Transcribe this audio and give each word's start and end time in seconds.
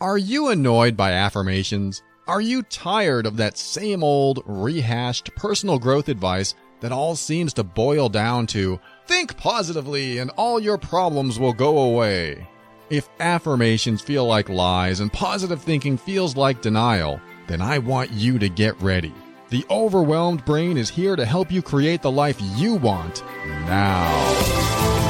Are 0.00 0.16
you 0.16 0.50
annoyed 0.50 0.96
by 0.96 1.10
affirmations? 1.10 2.04
Are 2.28 2.40
you 2.40 2.62
tired 2.62 3.26
of 3.26 3.36
that 3.38 3.58
same 3.58 4.04
old, 4.04 4.44
rehashed 4.46 5.34
personal 5.34 5.80
growth 5.80 6.08
advice 6.08 6.54
that 6.78 6.92
all 6.92 7.16
seems 7.16 7.52
to 7.54 7.64
boil 7.64 8.08
down 8.08 8.46
to 8.48 8.78
think 9.08 9.36
positively 9.36 10.18
and 10.18 10.30
all 10.36 10.60
your 10.60 10.78
problems 10.78 11.40
will 11.40 11.52
go 11.52 11.78
away? 11.78 12.46
If 12.90 13.08
affirmations 13.18 14.00
feel 14.00 14.24
like 14.24 14.48
lies 14.48 15.00
and 15.00 15.12
positive 15.12 15.60
thinking 15.60 15.96
feels 15.96 16.36
like 16.36 16.62
denial, 16.62 17.20
then 17.48 17.60
I 17.60 17.78
want 17.78 18.12
you 18.12 18.38
to 18.38 18.48
get 18.48 18.80
ready. 18.80 19.12
The 19.50 19.66
overwhelmed 19.68 20.44
brain 20.44 20.76
is 20.76 20.88
here 20.88 21.16
to 21.16 21.24
help 21.24 21.50
you 21.50 21.60
create 21.60 22.02
the 22.02 22.10
life 22.12 22.38
you 22.56 22.74
want 22.74 23.24
now. 23.66 25.07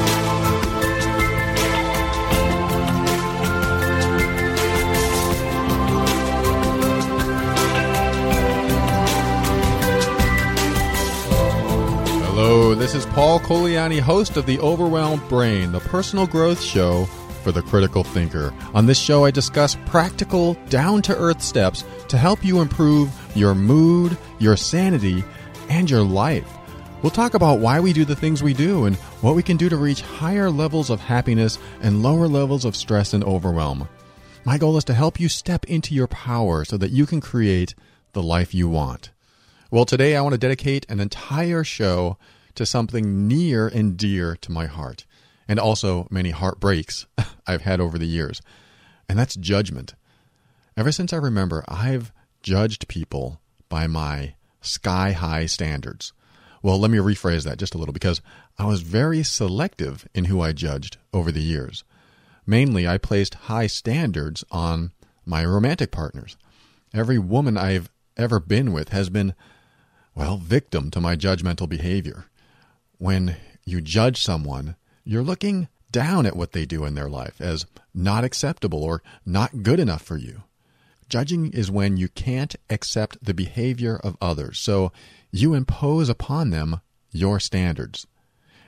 Hello, 12.41 12.73
this 12.73 12.95
is 12.95 13.05
Paul 13.05 13.41
Colaianni, 13.41 13.99
host 13.99 14.37
of 14.37 14.47
The 14.47 14.61
Overwhelmed 14.61 15.29
Brain, 15.29 15.73
the 15.73 15.81
personal 15.81 16.25
growth 16.25 16.63
show 16.63 17.07
for 17.43 17.51
the 17.51 17.63
critical 17.63 18.05
thinker. 18.05 18.55
On 18.75 18.87
this 18.87 18.97
show, 18.97 19.25
I 19.25 19.33
discuss 19.33 19.77
practical, 19.87 20.55
down 20.69 21.03
to 21.03 21.17
earth 21.19 21.43
steps 21.43 21.83
to 22.07 22.17
help 22.17 22.45
you 22.45 22.61
improve 22.61 23.11
your 23.35 23.57
mood, 23.57 24.17
your 24.39 24.57
sanity, 24.57 25.25
and 25.69 25.91
your 25.91 26.05
life. 26.05 26.49
We'll 27.03 27.11
talk 27.11 27.35
about 27.35 27.59
why 27.59 27.81
we 27.81 27.93
do 27.93 28.05
the 28.05 28.15
things 28.15 28.41
we 28.41 28.55
do 28.55 28.85
and 28.85 28.95
what 29.21 29.35
we 29.35 29.43
can 29.43 29.57
do 29.57 29.69
to 29.69 29.77
reach 29.77 30.03
higher 30.03 30.49
levels 30.49 30.91
of 30.91 31.01
happiness 31.01 31.59
and 31.83 32.05
lower 32.05 32.29
levels 32.29 32.65
of 32.65 32.77
stress 32.77 33.15
and 33.15 33.25
overwhelm. 33.25 33.89
My 34.45 34.59
goal 34.59 34.77
is 34.77 34.85
to 34.85 34.95
help 34.95 35.19
you 35.19 35.29
step 35.29 35.65
into 35.65 35.93
your 35.93 36.07
power 36.07 36.65
so 36.65 36.77
that 36.77 36.93
you 36.93 37.05
can 37.05 37.21
create 37.21 37.75
the 38.13 38.23
life 38.23 38.55
you 38.55 38.69
want. 38.69 39.11
Well, 39.71 39.85
today 39.85 40.17
I 40.17 40.23
want 40.23 40.33
to 40.33 40.39
dedicate 40.39 40.87
an 40.89 40.99
entire 40.99 41.63
show 41.63 42.17
to 42.55 42.65
something 42.65 43.29
near 43.29 43.69
and 43.69 43.99
dear 43.99 44.35
to 44.37 44.51
my 44.51 44.65
heart, 44.65 45.05
and 45.47 45.61
also 45.61 46.09
many 46.11 46.31
heartbreaks 46.31 47.05
I've 47.47 47.61
had 47.61 47.79
over 47.79 47.99
the 47.99 48.07
years, 48.07 48.41
and 49.11 49.19
that's 49.19 49.37
judgment. 49.37 49.95
Ever 50.75 50.91
since 50.91 51.13
I 51.13 51.19
remember, 51.19 51.67
I've 51.69 52.13
judged 52.43 52.89
people 52.89 53.43
by 53.69 53.87
my 53.87 54.37
sky 54.63 55.13
high 55.13 55.45
standards. 55.45 56.15
Well, 56.63 56.79
let 56.79 56.91
me 56.91 56.97
rephrase 56.97 57.45
that 57.45 57.59
just 57.59 57.75
a 57.75 57.79
little 57.79 57.93
because 57.93 58.23
I 58.59 58.65
was 58.65 58.81
very 58.81 59.23
selective 59.23 60.09
in 60.15 60.25
who 60.25 60.41
I 60.41 60.53
judged 60.53 60.97
over 61.13 61.31
the 61.31 61.43
years. 61.43 61.85
Mainly, 62.47 62.89
I 62.89 62.97
placed 62.97 63.35
high 63.35 63.67
standards 63.67 64.43
on 64.51 64.93
my 65.27 65.45
romantic 65.45 65.91
partners. 65.91 66.39
Every 66.95 67.19
woman 67.19 67.59
I've 67.59 67.91
ever 68.17 68.41
been 68.41 68.73
with 68.73 68.89
has 68.89 69.11
been 69.11 69.35
well, 70.19 70.37
victim 70.37 70.91
to 70.91 71.01
my 71.01 71.15
judgmental 71.15 71.69
behavior. 71.69 72.25
When 72.99 73.37
you 73.65 73.81
judge 73.81 74.21
someone, 74.21 74.75
you're 75.05 75.23
looking 75.23 75.69
down 75.93 76.27
at 76.27 76.35
what 76.35 76.51
they 76.51 76.67
do 76.67 76.85
in 76.85 76.97
their 76.97 77.09
life 77.09 77.41
as 77.41 77.67
not 77.95 78.25
acceptable 78.25 78.83
or 78.83 79.01
not 79.25 79.63
good 79.63 79.79
enough 79.79 80.03
for 80.03 80.17
you. 80.17 80.43
Judging 81.09 81.53
is 81.53 81.71
when 81.71 81.97
you 81.97 82.09
can't 82.09 82.57
accept 82.69 83.25
the 83.25 83.33
behavior 83.33 83.97
of 84.03 84.17
others, 84.21 84.59
so 84.59 84.91
you 85.31 85.55
impose 85.55 86.09
upon 86.09 86.51
them 86.51 86.81
your 87.13 87.39
standards. 87.39 88.05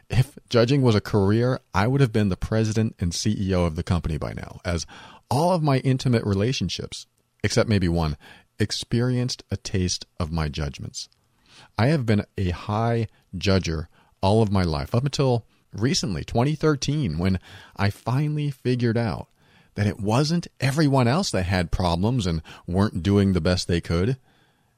If 0.09 0.39
judging 0.49 0.83
was 0.83 0.95
a 0.95 1.01
career, 1.01 1.59
I 1.75 1.89
would 1.89 2.01
have 2.01 2.13
been 2.13 2.29
the 2.29 2.37
president 2.37 2.95
and 3.01 3.11
CEO 3.11 3.67
of 3.67 3.75
the 3.75 3.83
company 3.83 4.19
by 4.19 4.35
now, 4.35 4.61
as 4.65 4.87
all 5.29 5.51
of 5.51 5.65
my 5.65 5.79
intimate 5.79 6.25
relationships, 6.25 7.09
except 7.43 7.69
maybe 7.69 7.89
one, 7.89 8.17
experienced 8.61 9.43
a 9.51 9.57
taste 9.57 10.07
of 10.21 10.31
my 10.31 10.49
judgments. 10.49 11.09
I 11.79 11.87
have 11.89 12.07
been 12.07 12.25
a 12.37 12.51
high 12.51 13.09
judger 13.37 13.87
all 14.23 14.43
of 14.43 14.53
my 14.53 14.63
life, 14.63 14.95
up 14.95 15.05
until 15.05 15.47
recently, 15.73 16.25
2013, 16.25 17.19
when 17.19 17.39
I 17.77 17.91
finally 17.91 18.51
figured 18.51 18.99
out 18.99 19.29
that 19.75 19.87
it 19.87 20.01
wasn't 20.01 20.49
everyone 20.61 21.09
else 21.09 21.31
that 21.31 21.45
had 21.45 21.71
problems 21.71 22.27
and 22.27 22.43
weren't 22.67 23.03
doing 23.03 23.33
the 23.33 23.41
best 23.41 23.67
they 23.67 23.81
could. 23.81 24.19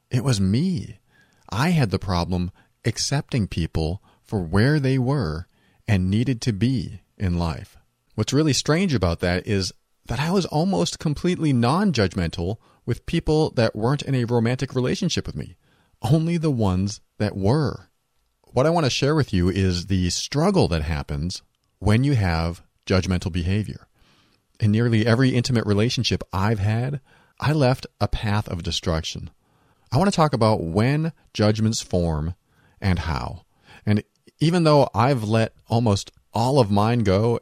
It 0.09 0.23
was 0.23 0.39
me. 0.39 0.99
I 1.49 1.69
had 1.69 1.91
the 1.91 1.99
problem 1.99 2.51
accepting 2.85 3.47
people 3.47 4.01
for 4.23 4.39
where 4.39 4.79
they 4.79 4.97
were 4.97 5.47
and 5.87 6.09
needed 6.09 6.41
to 6.41 6.53
be 6.53 7.01
in 7.17 7.37
life. 7.37 7.77
What's 8.15 8.33
really 8.33 8.53
strange 8.53 8.93
about 8.93 9.19
that 9.19 9.47
is 9.47 9.73
that 10.05 10.19
I 10.19 10.31
was 10.31 10.45
almost 10.45 10.99
completely 10.99 11.53
non 11.53 11.91
judgmental 11.91 12.57
with 12.85 13.05
people 13.05 13.49
that 13.51 13.75
weren't 13.75 14.01
in 14.03 14.15
a 14.15 14.25
romantic 14.25 14.75
relationship 14.75 15.25
with 15.25 15.35
me 15.35 15.55
only 16.03 16.37
the 16.37 16.51
ones 16.51 17.01
that 17.17 17.35
were. 17.35 17.89
What 18.51 18.65
I 18.65 18.69
want 18.69 18.85
to 18.85 18.89
share 18.89 19.15
with 19.15 19.33
you 19.33 19.49
is 19.49 19.87
the 19.87 20.09
struggle 20.09 20.67
that 20.67 20.83
happens 20.83 21.41
when 21.79 22.03
you 22.03 22.13
have 22.15 22.61
judgmental 22.85 23.31
behavior. 23.31 23.87
In 24.59 24.71
nearly 24.71 25.05
every 25.05 25.29
intimate 25.29 25.65
relationship 25.65 26.23
I've 26.31 26.59
had, 26.59 27.01
I 27.39 27.53
left 27.53 27.87
a 27.99 28.07
path 28.07 28.47
of 28.47 28.63
destruction. 28.63 29.31
I 29.91 29.97
want 29.97 30.11
to 30.11 30.15
talk 30.15 30.33
about 30.33 30.63
when 30.63 31.13
judgments 31.33 31.81
form 31.81 32.35
and 32.79 32.99
how. 32.99 33.43
And 33.85 34.03
even 34.39 34.63
though 34.63 34.89
I've 34.93 35.23
let 35.23 35.53
almost 35.67 36.11
all 36.33 36.59
of 36.59 36.71
mine 36.71 36.99
go, 36.99 37.39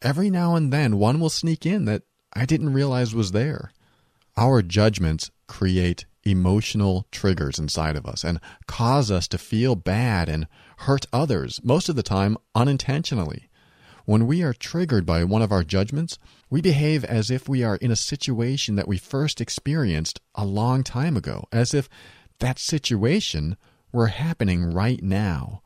every 0.00 0.30
now 0.30 0.54
and 0.54 0.72
then 0.72 0.98
one 0.98 1.20
will 1.20 1.30
sneak 1.30 1.66
in 1.66 1.84
that 1.86 2.02
I 2.32 2.44
didn't 2.44 2.72
realize 2.72 3.14
was 3.14 3.32
there. 3.32 3.72
Our 4.36 4.62
judgments 4.62 5.30
create 5.46 6.06
emotional 6.24 7.06
triggers 7.10 7.58
inside 7.58 7.96
of 7.96 8.06
us 8.06 8.24
and 8.24 8.40
cause 8.66 9.10
us 9.10 9.26
to 9.28 9.38
feel 9.38 9.74
bad 9.74 10.28
and 10.28 10.46
hurt 10.78 11.06
others, 11.12 11.60
most 11.64 11.88
of 11.88 11.96
the 11.96 12.02
time 12.02 12.36
unintentionally. 12.54 13.48
When 14.04 14.26
we 14.26 14.42
are 14.42 14.52
triggered 14.52 15.06
by 15.06 15.22
one 15.24 15.42
of 15.42 15.52
our 15.52 15.62
judgments, 15.62 16.18
we 16.50 16.60
behave 16.60 17.04
as 17.04 17.30
if 17.30 17.48
we 17.48 17.62
are 17.62 17.76
in 17.76 17.90
a 17.90 17.96
situation 17.96 18.74
that 18.74 18.88
we 18.88 18.98
first 18.98 19.40
experienced 19.40 20.20
a 20.34 20.44
long 20.44 20.82
time 20.82 21.16
ago, 21.16 21.46
as 21.52 21.72
if 21.72 21.88
that 22.40 22.58
situation 22.58 23.56
were 23.92 24.08
happening 24.08 24.72
right 24.72 25.02
now, 25.02 25.62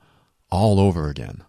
all 0.50 0.78
over 0.78 1.08
again. 1.08 1.44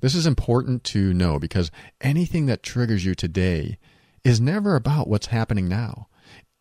This 0.00 0.14
is 0.14 0.26
important 0.26 0.84
to 0.84 1.12
know 1.12 1.38
because 1.38 1.70
anything 2.00 2.46
that 2.46 2.62
triggers 2.62 3.04
you 3.04 3.14
today 3.14 3.78
is 4.24 4.40
never 4.40 4.74
about 4.74 5.08
what's 5.08 5.26
happening 5.26 5.68
now. 5.68 6.08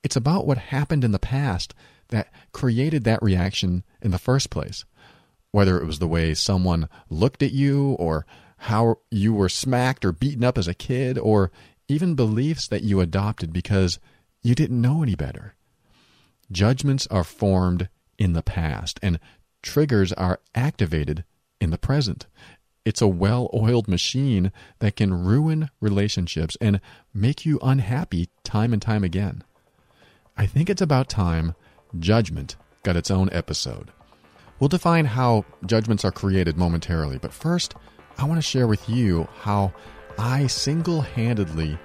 It's 0.05 0.15
about 0.15 0.45
what 0.45 0.59
happened 0.59 1.03
in 1.03 1.13
the 1.13 1.17
past 1.17 1.73
that 2.09 2.31
created 2.51 3.05
that 3.05 3.23
reaction 3.23 3.83
in 4.03 4.11
the 4.11 4.19
first 4.19 4.51
place. 4.51 4.85
Whether 5.51 5.81
it 5.81 5.87
was 5.87 5.97
the 5.97 6.07
way 6.07 6.35
someone 6.35 6.89
looked 7.09 7.41
at 7.41 7.53
you, 7.53 7.93
or 7.93 8.27
how 8.57 8.99
you 9.09 9.33
were 9.33 9.49
smacked 9.49 10.05
or 10.05 10.11
beaten 10.11 10.43
up 10.43 10.59
as 10.59 10.67
a 10.67 10.75
kid, 10.75 11.17
or 11.17 11.51
even 11.87 12.13
beliefs 12.13 12.67
that 12.67 12.83
you 12.83 12.99
adopted 12.99 13.51
because 13.51 13.97
you 14.43 14.53
didn't 14.53 14.79
know 14.79 15.01
any 15.01 15.15
better. 15.15 15.55
Judgments 16.51 17.07
are 17.07 17.23
formed 17.23 17.89
in 18.19 18.33
the 18.33 18.43
past, 18.43 18.99
and 19.01 19.19
triggers 19.63 20.13
are 20.13 20.39
activated 20.53 21.23
in 21.59 21.71
the 21.71 21.79
present. 21.79 22.27
It's 22.85 23.01
a 23.01 23.07
well 23.07 23.49
oiled 23.55 23.87
machine 23.87 24.51
that 24.77 24.97
can 24.97 25.25
ruin 25.25 25.71
relationships 25.81 26.55
and 26.61 26.79
make 27.11 27.43
you 27.43 27.57
unhappy 27.63 28.29
time 28.43 28.71
and 28.71 28.79
time 28.79 29.03
again. 29.03 29.43
I 30.37 30.45
think 30.45 30.69
it's 30.69 30.81
about 30.81 31.07
time 31.07 31.55
Judgment 31.97 32.57
got 32.83 32.97
its 32.97 33.09
own 33.09 33.29
episode. 33.31 33.91
We'll 34.59 34.67
define 34.67 35.05
how 35.05 35.45
judgments 35.65 36.03
are 36.03 36.11
created 36.11 36.57
momentarily, 36.57 37.17
but 37.17 37.33
first, 37.33 37.73
I 38.17 38.25
want 38.25 38.37
to 38.37 38.41
share 38.41 38.67
with 38.67 38.89
you 38.89 39.27
how 39.39 39.73
I 40.17 40.47
single 40.47 41.01
handedly 41.01 41.77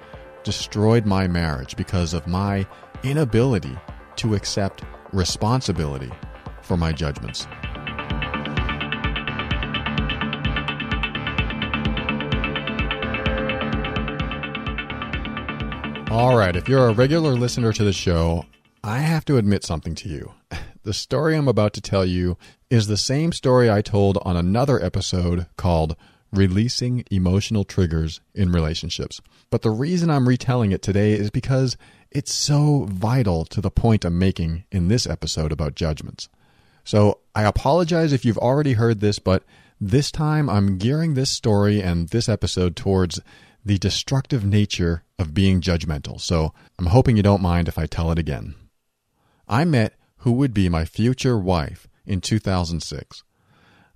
destroyed 0.43 1.05
my 1.05 1.27
marriage 1.27 1.77
because 1.77 2.13
of 2.13 2.27
my 2.27 2.67
inability 3.03 3.77
to 4.17 4.35
accept 4.35 4.83
responsibility 5.13 6.11
for 6.61 6.75
my 6.75 6.91
judgments. 6.91 7.47
All 16.11 16.35
right, 16.35 16.57
if 16.57 16.67
you're 16.67 16.89
a 16.89 16.93
regular 16.93 17.31
listener 17.35 17.71
to 17.71 17.85
the 17.85 17.93
show, 17.93 18.45
I 18.83 18.97
have 18.97 19.23
to 19.25 19.37
admit 19.37 19.63
something 19.63 19.95
to 19.95 20.09
you. 20.09 20.33
The 20.83 20.93
story 20.93 21.37
I'm 21.37 21.47
about 21.47 21.73
to 21.73 21.81
tell 21.81 22.03
you 22.03 22.37
is 22.69 22.87
the 22.87 22.97
same 22.97 23.31
story 23.31 23.71
I 23.71 23.81
told 23.81 24.17
on 24.23 24.35
another 24.35 24.83
episode 24.83 25.45
called 25.55 25.95
Releasing 26.33 27.05
Emotional 27.09 27.63
Triggers 27.63 28.19
in 28.33 28.51
Relationships. 28.51 29.21
But 29.51 29.61
the 29.61 29.69
reason 29.69 30.09
I'm 30.09 30.27
retelling 30.27 30.71
it 30.73 30.81
today 30.81 31.13
is 31.13 31.29
because 31.29 31.77
it's 32.09 32.33
so 32.33 32.87
vital 32.89 33.45
to 33.45 33.61
the 33.61 33.71
point 33.71 34.03
I'm 34.03 34.19
making 34.19 34.65
in 34.71 34.89
this 34.89 35.07
episode 35.07 35.53
about 35.53 35.75
judgments. 35.75 36.27
So 36.83 37.19
I 37.35 37.43
apologize 37.43 38.11
if 38.11 38.25
you've 38.25 38.39
already 38.39 38.73
heard 38.73 38.99
this, 38.99 39.19
but 39.19 39.43
this 39.79 40.11
time 40.11 40.49
I'm 40.49 40.77
gearing 40.77 41.13
this 41.13 41.29
story 41.29 41.81
and 41.81 42.09
this 42.09 42.27
episode 42.27 42.75
towards 42.75 43.21
the 43.63 43.77
destructive 43.77 44.43
nature 44.43 45.03
of 45.19 45.33
being 45.33 45.61
judgmental. 45.61 46.19
So 46.19 46.53
I'm 46.79 46.87
hoping 46.87 47.17
you 47.17 47.23
don't 47.23 47.41
mind 47.41 47.67
if 47.67 47.77
I 47.77 47.85
tell 47.85 48.11
it 48.11 48.19
again. 48.19 48.55
I 49.47 49.65
met 49.65 49.93
who 50.17 50.31
would 50.33 50.53
be 50.53 50.69
my 50.69 50.85
future 50.85 51.37
wife 51.37 51.87
in 52.05 52.21
2006. 52.21 53.23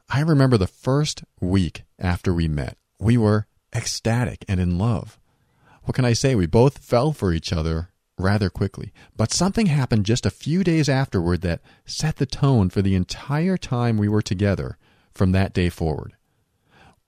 I 0.10 0.20
remember 0.20 0.58
the 0.58 0.68
first 0.68 1.24
week 1.40 1.84
after 1.98 2.34
we 2.34 2.48
met, 2.48 2.78
we 3.00 3.18
were 3.18 3.48
ecstatic 3.74 4.46
and 4.48 4.60
in 4.60 4.78
love. 4.78 5.20
What 5.84 5.96
can 5.96 6.06
I 6.06 6.14
say? 6.14 6.36
We 6.36 6.46
both 6.46 6.80
fell 6.80 7.14
for 7.14 7.34
each 7.34 7.52
other 7.54 7.90
rather 8.18 8.50
quickly. 8.50 8.92
But 9.16 9.32
something 9.32 9.68
happened 9.68 10.06
just 10.06 10.26
a 10.26 10.32
few 10.32 10.64
days 10.64 10.90
afterward 10.90 11.42
that 11.42 11.62
set 11.86 12.18
the 12.18 12.26
tone 12.26 12.70
for 12.70 12.82
the 12.82 12.96
entire 12.96 13.58
time 13.58 13.98
we 13.98 14.08
were 14.08 14.22
together 14.22 14.78
from 15.14 15.32
that 15.32 15.54
day 15.54 15.70
forward. 15.70 16.15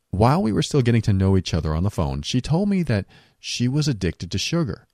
While 0.09 0.42
we 0.42 0.51
were 0.51 0.63
still 0.63 0.81
getting 0.81 1.01
to 1.04 1.13
know 1.13 1.38
each 1.38 1.54
other 1.54 1.74
on 1.74 1.83
the 1.83 1.92
phone, 1.92 2.21
she 2.21 2.42
told 2.42 2.69
me 2.69 2.83
that 2.83 3.06
she 3.39 3.68
was 3.68 3.88
addicted 3.88 4.31
to 4.31 4.38
sugar. 4.38 4.88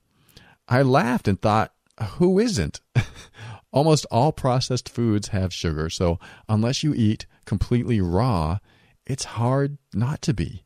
I 0.68 0.82
laughed 0.82 1.28
and 1.28 1.40
thought, 1.40 1.72
who 2.18 2.38
isn't? 2.38 2.80
Almost 3.72 4.06
all 4.10 4.32
processed 4.32 4.88
foods 4.88 5.28
have 5.28 5.52
sugar, 5.52 5.90
so 5.90 6.18
unless 6.48 6.82
you 6.82 6.94
eat 6.94 7.26
completely 7.44 8.00
raw, 8.00 8.58
it's 9.06 9.24
hard 9.24 9.78
not 9.92 10.22
to 10.22 10.34
be. 10.34 10.64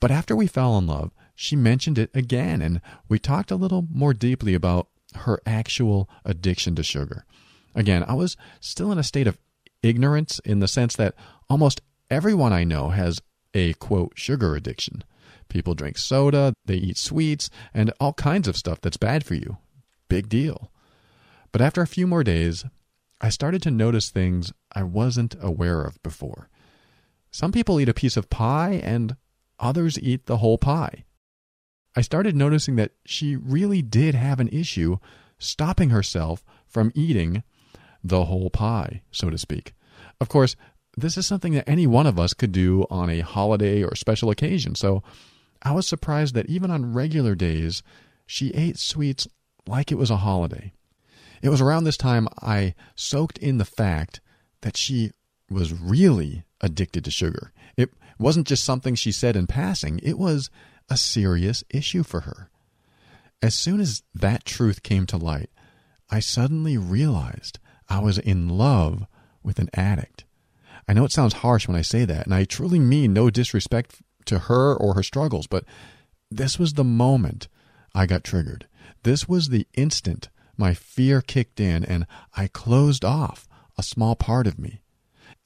But 0.00 0.10
after 0.10 0.36
we 0.36 0.46
fell 0.46 0.76
in 0.78 0.86
love, 0.86 1.12
she 1.34 1.56
mentioned 1.56 1.98
it 1.98 2.10
again, 2.14 2.60
and 2.62 2.80
we 3.08 3.18
talked 3.18 3.50
a 3.50 3.56
little 3.56 3.86
more 3.90 4.14
deeply 4.14 4.54
about 4.54 4.88
her 5.14 5.40
actual 5.46 6.08
addiction 6.24 6.74
to 6.76 6.82
sugar. 6.82 7.24
Again, 7.74 8.04
I 8.06 8.14
was 8.14 8.36
still 8.60 8.92
in 8.92 8.98
a 8.98 9.02
state 9.02 9.26
of 9.26 9.38
ignorance 9.82 10.40
in 10.44 10.60
the 10.60 10.68
sense 10.68 10.96
that 10.96 11.14
almost 11.48 11.80
everyone 12.10 12.52
I 12.52 12.64
know 12.64 12.90
has 12.90 13.20
a 13.54 13.72
quote 13.74 14.12
sugar 14.16 14.54
addiction. 14.56 15.04
People 15.48 15.74
drink 15.74 15.96
soda, 15.98 16.52
they 16.64 16.76
eat 16.76 16.98
sweets, 16.98 17.48
and 17.72 17.92
all 18.00 18.12
kinds 18.12 18.48
of 18.48 18.56
stuff 18.56 18.80
that's 18.80 18.96
bad 18.96 19.24
for 19.24 19.34
you. 19.34 19.58
Big 20.08 20.28
deal. 20.28 20.70
But 21.52 21.62
after 21.62 21.80
a 21.80 21.86
few 21.86 22.06
more 22.06 22.24
days, 22.24 22.64
I 23.20 23.28
started 23.28 23.62
to 23.62 23.70
notice 23.70 24.10
things 24.10 24.52
I 24.72 24.82
wasn't 24.82 25.36
aware 25.40 25.82
of 25.82 26.02
before. 26.02 26.48
Some 27.30 27.52
people 27.52 27.80
eat 27.80 27.88
a 27.88 27.94
piece 27.94 28.16
of 28.16 28.30
pie 28.30 28.80
and 28.82 29.16
others 29.58 29.98
eat 29.98 30.26
the 30.26 30.38
whole 30.38 30.58
pie. 30.58 31.04
I 31.96 32.00
started 32.00 32.34
noticing 32.34 32.76
that 32.76 32.92
she 33.06 33.36
really 33.36 33.82
did 33.82 34.14
have 34.14 34.40
an 34.40 34.48
issue 34.48 34.98
stopping 35.38 35.90
herself 35.90 36.44
from 36.66 36.92
eating 36.94 37.44
the 38.02 38.24
whole 38.24 38.50
pie, 38.50 39.02
so 39.10 39.30
to 39.30 39.38
speak. 39.38 39.74
Of 40.20 40.28
course, 40.28 40.56
this 40.96 41.16
is 41.16 41.26
something 41.26 41.52
that 41.54 41.68
any 41.68 41.86
one 41.86 42.06
of 42.06 42.18
us 42.18 42.34
could 42.34 42.52
do 42.52 42.86
on 42.90 43.10
a 43.10 43.20
holiday 43.20 43.82
or 43.82 43.94
special 43.94 44.30
occasion, 44.30 44.74
so 44.74 45.02
I 45.62 45.72
was 45.72 45.88
surprised 45.88 46.34
that 46.34 46.46
even 46.46 46.70
on 46.70 46.92
regular 46.92 47.34
days, 47.34 47.82
she 48.26 48.50
ate 48.50 48.78
sweets 48.78 49.26
like 49.66 49.90
it 49.90 49.98
was 49.98 50.10
a 50.10 50.18
holiday. 50.18 50.72
It 51.42 51.48
was 51.48 51.60
around 51.60 51.84
this 51.84 51.96
time 51.96 52.28
I 52.40 52.74
soaked 52.94 53.38
in 53.38 53.58
the 53.58 53.64
fact 53.64 54.20
that 54.60 54.76
she 54.76 55.12
was 55.50 55.72
really 55.72 56.44
addicted 56.60 57.04
to 57.04 57.10
sugar. 57.10 57.52
It 57.76 57.90
wasn't 58.18 58.46
just 58.46 58.64
something 58.64 58.94
she 58.94 59.12
said 59.12 59.36
in 59.36 59.46
passing, 59.46 60.00
it 60.02 60.18
was 60.18 60.50
a 60.88 60.96
serious 60.96 61.64
issue 61.70 62.02
for 62.02 62.20
her. 62.20 62.50
As 63.42 63.54
soon 63.54 63.80
as 63.80 64.02
that 64.14 64.44
truth 64.44 64.82
came 64.82 65.06
to 65.06 65.16
light, 65.16 65.50
I 66.10 66.20
suddenly 66.20 66.78
realized 66.78 67.58
I 67.88 68.00
was 68.00 68.18
in 68.18 68.48
love 68.48 69.06
with 69.42 69.58
an 69.58 69.68
addict. 69.74 70.24
I 70.86 70.92
know 70.92 71.04
it 71.04 71.12
sounds 71.12 71.34
harsh 71.34 71.66
when 71.66 71.76
I 71.76 71.82
say 71.82 72.04
that, 72.04 72.26
and 72.26 72.34
I 72.34 72.44
truly 72.44 72.78
mean 72.78 73.12
no 73.12 73.30
disrespect 73.30 74.02
to 74.26 74.40
her 74.40 74.74
or 74.74 74.94
her 74.94 75.02
struggles, 75.02 75.46
but 75.46 75.64
this 76.30 76.58
was 76.58 76.74
the 76.74 76.84
moment 76.84 77.48
I 77.94 78.06
got 78.06 78.24
triggered. 78.24 78.66
This 79.02 79.28
was 79.28 79.48
the 79.48 79.66
instant 79.74 80.28
my 80.56 80.74
fear 80.74 81.20
kicked 81.20 81.60
in 81.60 81.84
and 81.84 82.06
I 82.36 82.48
closed 82.48 83.04
off 83.04 83.48
a 83.76 83.82
small 83.82 84.14
part 84.14 84.46
of 84.46 84.58
me. 84.58 84.82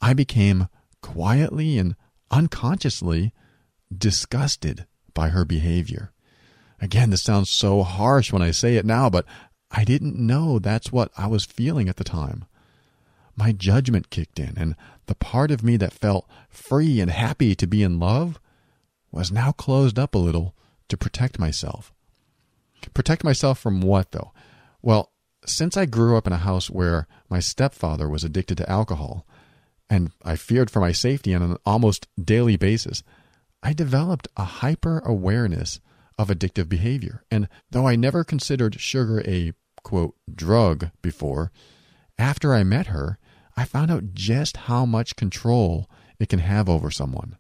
I 0.01 0.13
became 0.13 0.69
quietly 1.03 1.79
and 1.79 1.97
unconsciously 2.31 3.33
disgusted 3.97 4.87
by 5.15 5.31
her 5.31 5.45
behavior. 5.45 6.13
Again, 6.81 7.11
this 7.11 7.23
sounds 7.23 7.51
so 7.51 7.83
harsh 7.83 8.33
when 8.33 8.43
I 8.43 8.51
say 8.51 8.77
it 8.77 8.85
now, 8.85 9.11
but 9.11 9.25
I 9.71 9.85
didn't 9.85 10.17
know 10.19 10.59
that's 10.59 10.93
what 10.93 11.11
I 11.17 11.27
was 11.27 11.45
feeling 11.45 11.89
at 11.89 11.97
the 11.97 12.05
time. 12.05 12.45
My 13.39 13.53
judgment 13.53 14.11
kicked 14.11 14.41
in, 14.41 14.55
and 14.57 14.75
the 15.07 15.15
part 15.15 15.53
of 15.53 15.63
me 15.63 15.77
that 15.77 15.93
felt 15.93 16.29
free 16.49 17.01
and 17.01 17.09
happy 17.09 17.55
to 17.55 17.69
be 17.69 17.85
in 17.85 18.01
love 18.01 18.41
was 19.13 19.31
now 19.31 19.53
closed 19.53 19.97
up 19.97 20.17
a 20.17 20.19
little 20.19 20.57
to 20.89 20.97
protect 20.97 21.39
myself. 21.39 21.95
Protect 22.95 23.23
myself 23.23 23.61
from 23.61 23.81
what, 23.81 24.11
though? 24.11 24.33
Well, 24.83 25.13
since 25.47 25.77
I 25.77 25.87
grew 25.87 26.17
up 26.17 26.27
in 26.27 26.33
a 26.33 26.39
house 26.39 26.69
where 26.69 27.07
my 27.31 27.39
stepfather 27.39 28.09
was 28.09 28.25
addicted 28.25 28.59
to 28.59 28.69
alcohol, 28.69 29.25
and 29.89 30.11
I 30.25 30.35
feared 30.35 30.69
for 30.69 30.81
my 30.81 30.91
safety 30.91 31.33
on 31.33 31.43
an 31.43 31.59
almost 31.65 32.09
daily 32.21 32.57
basis, 32.57 33.05
I 33.63 33.73
developed 33.73 34.27
a 34.37 34.45
hyper 34.45 34.99
awareness 35.05 35.79
of 36.19 36.29
addictive 36.29 36.69
behavior. 36.69 37.23
And 37.31 37.49
though 37.71 37.87
I 37.87 37.95
never 37.95 38.25
considered 38.25 38.81
sugar 38.81 39.23
a 39.25 39.53
quote 39.85 40.17
drug 40.35 40.91
before, 41.03 41.53
after 42.19 42.53
I 42.53 42.65
met 42.65 42.89
her, 42.89 43.19
I 43.59 43.65
found 43.65 43.91
out 43.91 44.15
just 44.15 44.57
how 44.57 44.87
much 44.87 45.17
control 45.17 45.91
it 46.21 46.29
can 46.29 46.39
have 46.39 46.69
over 46.69 46.93
someone. 46.93 47.37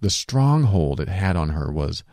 The 0.00 0.08
stronghold 0.08 1.00
it 1.00 1.08
had 1.08 1.36
on 1.36 1.48
her 1.48 1.72
was 1.72 2.04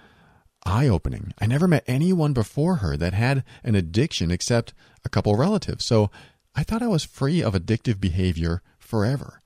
eye 0.65 0.87
opening. 0.87 1.35
I 1.39 1.45
never 1.45 1.67
met 1.67 1.83
anyone 1.85 2.33
before 2.33 2.77
her 2.77 2.97
that 2.97 3.13
had 3.13 3.43
an 3.63 3.75
addiction 3.75 4.31
except 4.31 4.73
a 5.05 5.09
couple 5.09 5.35
relatives. 5.35 5.85
So 5.85 6.09
I 6.55 6.63
thought 6.63 6.81
I 6.81 6.87
was 6.87 7.03
free 7.03 7.43
of 7.43 7.53
addictive 7.53 8.01
behavior 8.01 8.63
forever. 8.79 9.43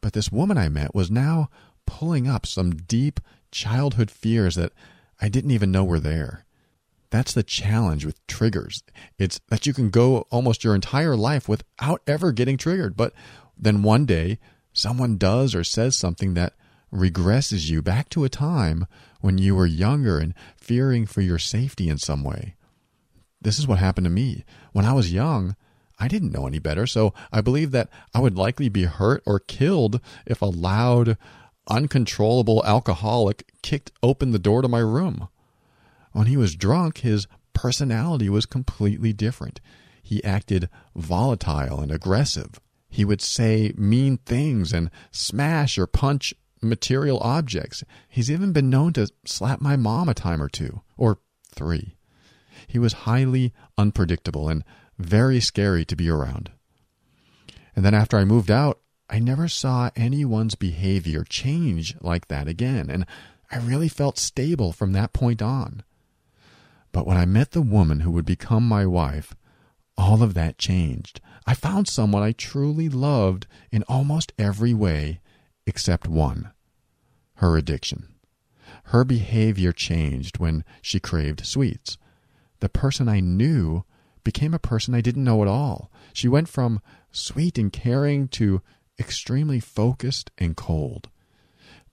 But 0.00 0.14
this 0.14 0.32
woman 0.32 0.56
I 0.56 0.70
met 0.70 0.94
was 0.94 1.10
now 1.10 1.50
pulling 1.86 2.26
up 2.26 2.46
some 2.46 2.74
deep 2.74 3.20
childhood 3.52 4.10
fears 4.10 4.54
that 4.54 4.72
I 5.20 5.28
didn't 5.28 5.50
even 5.50 5.70
know 5.70 5.84
were 5.84 6.00
there. 6.00 6.46
That's 7.10 7.32
the 7.34 7.42
challenge 7.42 8.04
with 8.04 8.24
triggers. 8.26 8.82
It's 9.18 9.40
that 9.48 9.66
you 9.66 9.74
can 9.74 9.90
go 9.90 10.26
almost 10.30 10.62
your 10.62 10.74
entire 10.74 11.16
life 11.16 11.48
without 11.48 12.02
ever 12.06 12.32
getting 12.32 12.56
triggered. 12.56 12.96
But 12.96 13.12
then 13.58 13.82
one 13.82 14.06
day, 14.06 14.38
someone 14.72 15.18
does 15.18 15.54
or 15.54 15.64
says 15.64 15.96
something 15.96 16.34
that 16.34 16.54
regresses 16.92 17.68
you 17.68 17.82
back 17.82 18.08
to 18.10 18.24
a 18.24 18.28
time 18.28 18.86
when 19.20 19.38
you 19.38 19.54
were 19.54 19.66
younger 19.66 20.18
and 20.18 20.34
fearing 20.56 21.06
for 21.06 21.20
your 21.20 21.38
safety 21.38 21.88
in 21.88 21.98
some 21.98 22.24
way. 22.24 22.54
This 23.40 23.58
is 23.58 23.66
what 23.66 23.78
happened 23.78 24.04
to 24.04 24.10
me. 24.10 24.44
When 24.72 24.84
I 24.84 24.92
was 24.92 25.12
young, 25.12 25.56
I 25.98 26.08
didn't 26.08 26.32
know 26.32 26.46
any 26.46 26.58
better, 26.58 26.86
so 26.86 27.12
I 27.32 27.40
believed 27.40 27.72
that 27.72 27.90
I 28.14 28.20
would 28.20 28.36
likely 28.36 28.68
be 28.68 28.84
hurt 28.84 29.22
or 29.26 29.38
killed 29.38 30.00
if 30.26 30.40
a 30.42 30.46
loud, 30.46 31.16
uncontrollable 31.68 32.64
alcoholic 32.64 33.52
kicked 33.62 33.92
open 34.02 34.32
the 34.32 34.38
door 34.38 34.62
to 34.62 34.68
my 34.68 34.78
room. 34.78 35.28
When 36.12 36.26
he 36.26 36.36
was 36.36 36.56
drunk, 36.56 36.98
his 36.98 37.26
personality 37.52 38.28
was 38.28 38.46
completely 38.46 39.12
different. 39.12 39.60
He 40.02 40.24
acted 40.24 40.68
volatile 40.96 41.80
and 41.80 41.92
aggressive. 41.92 42.60
He 42.88 43.04
would 43.04 43.20
say 43.20 43.72
mean 43.76 44.18
things 44.18 44.72
and 44.72 44.90
smash 45.12 45.78
or 45.78 45.86
punch 45.86 46.34
material 46.60 47.18
objects. 47.20 47.84
He's 48.08 48.30
even 48.30 48.52
been 48.52 48.70
known 48.70 48.92
to 48.94 49.08
slap 49.24 49.60
my 49.60 49.76
mom 49.76 50.08
a 50.08 50.14
time 50.14 50.42
or 50.42 50.48
two, 50.48 50.82
or 50.96 51.18
three. 51.54 51.96
He 52.66 52.78
was 52.78 53.04
highly 53.04 53.52
unpredictable 53.78 54.48
and 54.48 54.64
very 54.98 55.40
scary 55.40 55.84
to 55.86 55.96
be 55.96 56.08
around. 56.08 56.50
And 57.74 57.84
then 57.84 57.94
after 57.94 58.18
I 58.18 58.24
moved 58.24 58.50
out, 58.50 58.80
I 59.08 59.18
never 59.18 59.48
saw 59.48 59.90
anyone's 59.96 60.54
behavior 60.54 61.24
change 61.24 61.96
like 62.00 62.28
that 62.28 62.46
again, 62.46 62.90
and 62.90 63.06
I 63.50 63.58
really 63.58 63.88
felt 63.88 64.18
stable 64.18 64.72
from 64.72 64.92
that 64.92 65.12
point 65.12 65.42
on. 65.42 65.82
But 66.92 67.06
when 67.06 67.16
I 67.16 67.24
met 67.24 67.52
the 67.52 67.62
woman 67.62 68.00
who 68.00 68.10
would 68.10 68.24
become 68.26 68.66
my 68.66 68.84
wife, 68.86 69.34
all 69.96 70.22
of 70.22 70.34
that 70.34 70.58
changed. 70.58 71.20
I 71.46 71.54
found 71.54 71.88
someone 71.88 72.22
I 72.22 72.32
truly 72.32 72.88
loved 72.88 73.46
in 73.70 73.82
almost 73.84 74.32
every 74.38 74.74
way 74.74 75.20
except 75.66 76.08
one 76.08 76.50
her 77.36 77.56
addiction. 77.56 78.08
Her 78.84 79.04
behavior 79.04 79.72
changed 79.72 80.38
when 80.38 80.64
she 80.82 81.00
craved 81.00 81.46
sweets. 81.46 81.96
the 82.60 82.68
person 82.68 83.08
I 83.08 83.20
knew 83.20 83.84
became 84.22 84.52
a 84.52 84.58
person 84.58 84.94
I 84.94 85.00
didn't 85.00 85.24
know 85.24 85.40
at 85.40 85.48
all. 85.48 85.90
She 86.12 86.28
went 86.28 86.48
from 86.48 86.82
sweet 87.10 87.56
and 87.56 87.72
caring 87.72 88.28
to 88.28 88.60
extremely 88.98 89.60
focused 89.60 90.30
and 90.36 90.54
cold. 90.56 91.08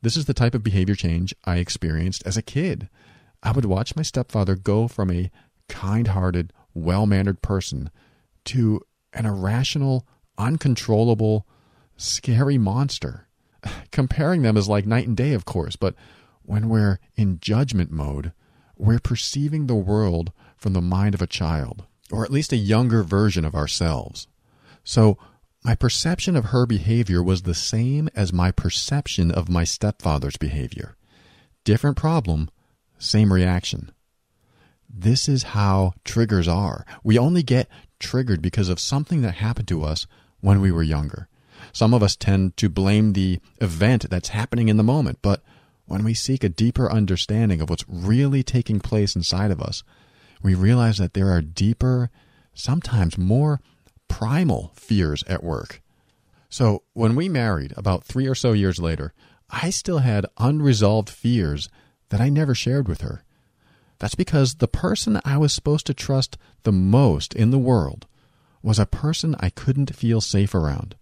This 0.01 0.17
is 0.17 0.25
the 0.25 0.33
type 0.33 0.53
of 0.53 0.63
behavior 0.63 0.95
change 0.95 1.33
I 1.45 1.57
experienced 1.57 2.23
as 2.25 2.35
a 2.35 2.41
kid. 2.41 2.89
I 3.47 3.51
would 3.51 3.63
watch 3.63 3.95
my 3.95 4.01
stepfather 4.01 4.57
go 4.57 4.89
from 4.89 5.09
a 5.09 5.31
kind 5.69 6.09
hearted, 6.09 6.51
well 6.73 7.05
mannered 7.05 7.41
person 7.41 7.89
to 8.43 8.81
an 9.13 9.25
irrational, 9.25 10.05
uncontrollable, 10.37 11.47
scary 11.95 12.57
monster. 12.57 13.29
Comparing 13.91 14.41
them 14.41 14.57
is 14.57 14.67
like 14.67 14.85
night 14.85 15.07
and 15.07 15.15
day, 15.15 15.31
of 15.31 15.45
course, 15.45 15.77
but 15.77 15.95
when 16.43 16.67
we're 16.67 16.99
in 17.15 17.39
judgment 17.39 17.89
mode, 17.89 18.33
we're 18.75 18.99
perceiving 18.99 19.67
the 19.67 19.75
world 19.75 20.33
from 20.57 20.73
the 20.73 20.81
mind 20.81 21.15
of 21.15 21.21
a 21.21 21.25
child, 21.25 21.85
or 22.11 22.25
at 22.25 22.31
least 22.31 22.51
a 22.51 22.57
younger 22.57 23.01
version 23.01 23.45
of 23.45 23.55
ourselves. 23.55 24.27
So, 24.83 25.17
my 25.63 25.73
perception 25.73 26.35
of 26.35 26.45
her 26.45 26.65
behavior 26.65 27.23
was 27.23 27.43
the 27.43 27.55
same 27.55 28.09
as 28.13 28.33
my 28.33 28.51
perception 28.51 29.31
of 29.31 29.47
my 29.47 29.63
stepfather's 29.63 30.35
behavior. 30.35 30.97
Different 31.63 31.95
problem, 31.95 32.49
same 32.97 33.31
reaction. 33.31 33.91
This 34.89 35.27
is 35.27 35.43
how 35.43 35.93
triggers 36.03 36.47
are. 36.47 36.85
We 37.03 37.17
only 37.17 37.43
get 37.43 37.69
triggered 37.99 38.41
because 38.41 38.69
of 38.69 38.79
something 38.79 39.21
that 39.21 39.35
happened 39.35 39.67
to 39.69 39.83
us 39.83 40.07
when 40.39 40.61
we 40.61 40.71
were 40.71 40.83
younger. 40.83 41.27
Some 41.73 41.93
of 41.93 42.01
us 42.01 42.15
tend 42.15 42.57
to 42.57 42.69
blame 42.69 43.13
the 43.13 43.39
event 43.59 44.09
that's 44.09 44.29
happening 44.29 44.69
in 44.69 44.77
the 44.77 44.83
moment, 44.83 45.19
but 45.21 45.43
when 45.85 46.03
we 46.03 46.13
seek 46.13 46.43
a 46.43 46.49
deeper 46.49 46.91
understanding 46.91 47.61
of 47.61 47.69
what's 47.69 47.85
really 47.87 48.43
taking 48.43 48.79
place 48.79 49.15
inside 49.15 49.51
of 49.51 49.61
us, 49.61 49.83
we 50.41 50.53
realize 50.53 50.97
that 50.97 51.13
there 51.13 51.31
are 51.31 51.41
deeper, 51.41 52.09
sometimes 52.53 53.17
more 53.17 53.61
primal 54.07 54.71
fears 54.75 55.23
at 55.27 55.43
work. 55.43 55.81
So, 56.49 56.83
when 56.93 57.15
we 57.15 57.27
married 57.27 57.73
about 57.75 58.03
three 58.03 58.27
or 58.27 58.35
so 58.35 58.53
years 58.53 58.79
later, 58.79 59.13
I 59.49 59.69
still 59.69 59.99
had 59.99 60.25
unresolved 60.37 61.09
fears 61.09 61.69
that 62.09 62.21
I 62.21 62.29
never 62.29 62.55
shared 62.55 62.87
with 62.87 63.01
her. 63.01 63.23
That's 63.99 64.15
because 64.15 64.55
the 64.55 64.67
person 64.67 65.19
I 65.25 65.37
was 65.37 65.53
supposed 65.53 65.87
to 65.87 65.93
trust 65.93 66.37
the 66.63 66.71
most 66.71 67.33
in 67.33 67.51
the 67.51 67.57
world 67.57 68.05
was 68.61 68.79
a 68.79 68.85
person 68.85 69.35
I 69.39 69.49
couldn't 69.49 69.95
feel 69.95 70.21
safe 70.21 70.53
around. 70.53 70.95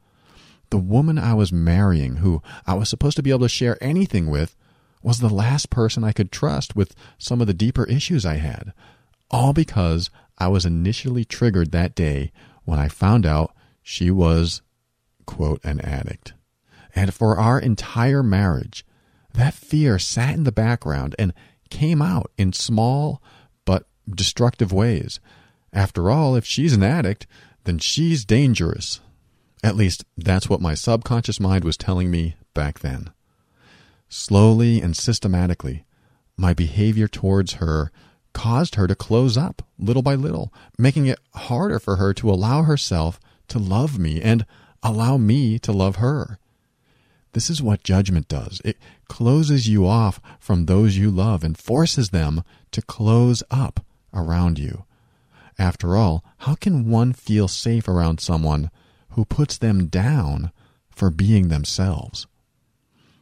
The 0.69 0.77
woman 0.77 1.17
I 1.17 1.33
was 1.33 1.51
marrying, 1.51 2.17
who 2.17 2.41
I 2.65 2.74
was 2.74 2.89
supposed 2.89 3.17
to 3.17 3.24
be 3.24 3.29
able 3.29 3.41
to 3.41 3.50
share 3.50 3.77
anything 3.81 4.29
with, 4.29 4.55
was 5.01 5.19
the 5.19 5.29
last 5.29 5.69
person 5.69 6.03
I 6.03 6.12
could 6.12 6.31
trust 6.31 6.75
with 6.75 6.95
some 7.17 7.41
of 7.41 7.47
the 7.47 7.53
deeper 7.53 7.85
issues 7.85 8.25
I 8.25 8.35
had. 8.35 8.74
All 9.29 9.53
because 9.53 10.09
I 10.38 10.47
was 10.47 10.65
initially 10.65 11.25
triggered 11.25 11.71
that 11.71 11.95
day 11.95 12.31
when 12.63 12.79
I 12.79 12.88
found 12.88 13.25
out 13.25 13.53
she 13.83 14.09
was, 14.09 14.62
quote, 15.25 15.63
an 15.63 15.79
addict. 15.81 16.33
And 16.95 17.13
for 17.13 17.38
our 17.38 17.59
entire 17.59 18.24
marriage, 18.24 18.85
that 19.36 19.54
fear 19.54 20.00
sat 20.00 20.34
in 20.34 20.44
the 20.44 20.51
background 20.51 21.15
and 21.18 21.34
came 21.70 22.01
out 22.01 22.32
in 22.38 22.54
small 22.54 23.22
but 23.65 23.88
destructive 24.10 24.72
ways. 24.72 25.20
After 25.74 26.10
all, 26.10 26.36
if 26.36 26.46
she's 26.46 26.74
an 26.74 26.84
addict, 26.84 27.27
then 27.65 27.80
she's 27.80 28.25
dangerous. 28.25 29.01
At 29.63 29.75
least, 29.75 30.06
that's 30.18 30.50
what 30.50 30.62
my 30.62 30.74
subconscious 30.74 31.39
mind 31.39 31.63
was 31.63 31.77
telling 31.77 32.12
me 32.12 32.36
back 32.54 32.80
then. 32.80 33.12
Slowly 34.08 34.80
and 34.80 34.96
systematically, 34.96 35.86
my 36.38 36.54
behavior 36.54 37.08
towards 37.08 37.54
her 37.54 37.92
caused 38.34 38.75
her 38.75 38.86
to 38.86 38.96
close 38.96 39.38
up 39.38 39.62
little 39.80 40.01
by 40.01 40.15
little, 40.15 40.54
making 40.77 41.08
it 41.08 41.20
harder 41.34 41.80
for 41.80 41.96
her 41.96 42.13
to 42.13 42.30
allow 42.30 42.63
herself 42.63 43.20
to 43.48 43.60
love 43.60 43.98
me 43.98 44.22
and 44.22 44.46
allow 44.84 45.18
me 45.18 45.58
to 45.60 45.72
love 45.72 45.98
her. 45.98 46.38
This 47.36 47.50
is 47.50 47.62
what 47.62 47.84
judgment 47.84 48.30
does. 48.30 48.62
It 48.63 48.77
closes 49.10 49.68
you 49.68 49.86
off 49.86 50.22
from 50.39 50.65
those 50.65 50.98
you 50.98 51.12
love 51.12 51.44
and 51.44 51.58
forces 51.58 52.12
them 52.12 52.46
to 52.72 52.82
close 52.82 53.44
up 53.51 53.86
around 54.13 54.58
you. 54.58 54.86
After 55.60 55.98
all, 55.98 56.24
how 56.38 56.56
can 56.56 56.89
one 56.89 57.12
feel 57.12 57.50
safe 57.50 57.89
around 57.89 58.22
someone 58.22 58.72
who 59.10 59.25
puts 59.25 59.58
them 59.58 59.88
down 59.88 60.54
for 60.89 61.10
being 61.10 61.50
themselves? 61.50 62.25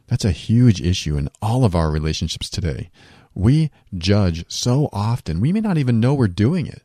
That's 0.06 0.24
a 0.24 0.30
huge 0.30 0.80
issue 0.80 1.16
in 1.16 1.28
all 1.42 1.64
of 1.64 1.74
our 1.74 1.90
relationships 1.90 2.48
today. 2.48 2.92
We 3.34 3.72
judge 3.98 4.44
so 4.48 4.90
often, 4.92 5.40
we 5.40 5.52
may 5.52 5.60
not 5.60 5.76
even 5.76 5.98
know 5.98 6.14
we're 6.14 6.28
doing 6.28 6.68
it. 6.68 6.82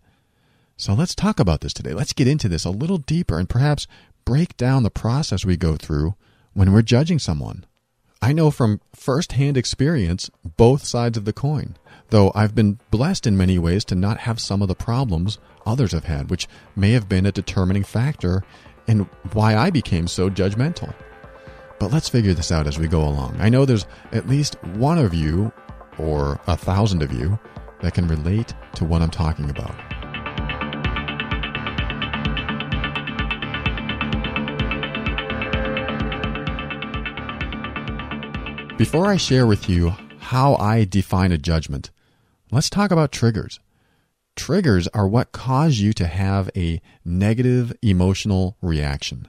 So 0.78 0.96
let's 0.96 1.14
talk 1.14 1.40
about 1.40 1.62
this 1.62 1.74
today. 1.74 1.94
Let's 1.94 2.14
get 2.14 2.28
into 2.28 2.50
this 2.50 2.66
a 2.66 2.72
little 2.72 2.98
deeper 2.98 3.38
and 3.38 3.48
perhaps 3.48 3.86
break 4.26 4.58
down 4.58 4.82
the 4.82 4.90
process 4.90 5.46
we 5.46 5.58
go 5.58 5.76
through 5.76 6.16
when 6.54 6.72
we're 6.72 6.82
judging 6.82 7.20
someone. 7.20 7.66
I 8.22 8.34
know 8.34 8.52
from 8.52 8.82
firsthand 8.94 9.56
experience 9.58 10.30
both 10.58 10.84
sides 10.84 11.18
of 11.18 11.26
the 11.26 11.34
coin, 11.34 11.78
though 12.10 12.32
I've 12.36 12.54
been 12.54 12.80
blessed 12.92 13.26
in 13.26 13.38
many 13.38 13.58
ways 13.58 13.86
to 13.86 13.96
not 13.96 14.20
have 14.20 14.40
some 14.40 14.62
of 14.62 14.68
the 14.68 14.76
problems 14.76 15.40
others 15.66 15.92
have 15.94 16.06
had, 16.06 16.30
which 16.30 16.48
may 16.76 16.92
have 16.92 17.08
been 17.08 17.26
a 17.26 17.32
determining 17.32 17.84
factor 17.84 18.44
in 18.88 19.08
why 19.34 19.56
I 19.56 19.70
became 19.70 20.08
so 20.08 20.30
judgmental. 20.30 20.94
But 21.80 21.92
let's 21.92 22.10
figure 22.10 22.34
this 22.34 22.52
out 22.52 22.68
as 22.68 22.78
we 22.78 22.88
go 22.88 23.02
along. 23.02 23.38
I 23.40 23.50
know 23.50 23.66
there's 23.66 23.86
at 24.12 24.28
least 24.28 24.62
one 24.76 24.98
of 24.98 25.14
you, 25.14 25.52
or 25.98 26.42
a 26.48 26.58
thousand 26.58 27.02
of 27.02 27.14
you, 27.14 27.40
that 27.82 27.94
can 27.94 28.08
relate 28.08 28.54
to 28.76 28.84
what 28.84 29.02
I'm 29.02 29.12
talking 29.12 29.50
about. 29.50 29.99
Before 38.80 39.08
I 39.08 39.18
share 39.18 39.46
with 39.46 39.68
you 39.68 39.90
how 40.20 40.56
I 40.56 40.86
define 40.86 41.34
a 41.34 41.38
judgment, 41.38 41.92
let's 42.50 42.70
talk 42.70 42.92
about 42.92 43.12
triggers. 43.12 43.60
Triggers 44.38 44.88
are 44.94 45.06
what 45.06 45.34
cause 45.34 45.80
you 45.80 45.92
to 45.92 46.08
have 46.08 46.50
a 46.56 46.80
negative 47.04 47.74
emotional 47.82 48.56
reaction. 48.62 49.28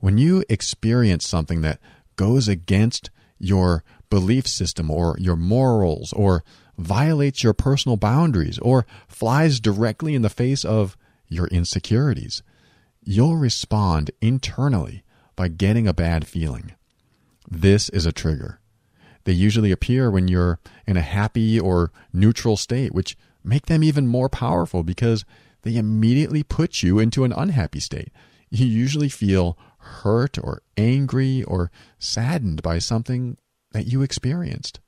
When 0.00 0.18
you 0.18 0.44
experience 0.50 1.26
something 1.26 1.62
that 1.62 1.80
goes 2.16 2.46
against 2.46 3.08
your 3.38 3.84
belief 4.10 4.46
system 4.46 4.90
or 4.90 5.16
your 5.18 5.36
morals 5.36 6.12
or 6.12 6.44
violates 6.76 7.42
your 7.42 7.54
personal 7.54 7.96
boundaries 7.96 8.58
or 8.58 8.84
flies 9.08 9.60
directly 9.60 10.14
in 10.14 10.20
the 10.20 10.28
face 10.28 10.62
of 10.62 10.94
your 11.26 11.46
insecurities, 11.46 12.42
you'll 13.02 13.38
respond 13.38 14.10
internally 14.20 15.02
by 15.36 15.48
getting 15.48 15.88
a 15.88 15.94
bad 15.94 16.26
feeling. 16.26 16.72
This 17.50 17.88
is 17.88 18.04
a 18.04 18.12
trigger. 18.12 18.60
They 19.24 19.32
usually 19.32 19.72
appear 19.72 20.10
when 20.10 20.28
you're 20.28 20.58
in 20.86 20.96
a 20.96 21.02
happy 21.02 21.58
or 21.58 21.90
neutral 22.12 22.56
state, 22.56 22.94
which 22.94 23.16
make 23.42 23.66
them 23.66 23.82
even 23.82 24.06
more 24.06 24.28
powerful 24.28 24.82
because 24.82 25.24
they 25.62 25.76
immediately 25.76 26.42
put 26.42 26.82
you 26.82 26.98
into 26.98 27.24
an 27.24 27.32
unhappy 27.32 27.80
state. 27.80 28.10
You 28.50 28.66
usually 28.66 29.08
feel 29.08 29.58
hurt 29.78 30.38
or 30.38 30.62
angry 30.76 31.42
or 31.44 31.70
saddened 31.98 32.62
by 32.62 32.78
something 32.78 33.36
that 33.72 33.86
you 33.86 34.02
experienced. 34.02 34.80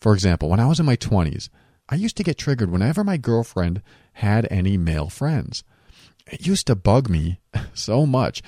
For 0.00 0.14
example, 0.14 0.48
when 0.48 0.60
I 0.60 0.66
was 0.66 0.80
in 0.80 0.86
my 0.86 0.96
20s, 0.96 1.48
I 1.88 1.96
used 1.96 2.16
to 2.16 2.22
get 2.22 2.38
triggered 2.38 2.70
whenever 2.70 3.04
my 3.04 3.16
girlfriend 3.16 3.82
had 4.14 4.46
any 4.50 4.76
male 4.76 5.08
friends. 5.08 5.64
It 6.26 6.46
used 6.46 6.66
to 6.68 6.76
bug 6.76 7.10
me 7.10 7.40
so 7.74 8.06
much. 8.06 8.42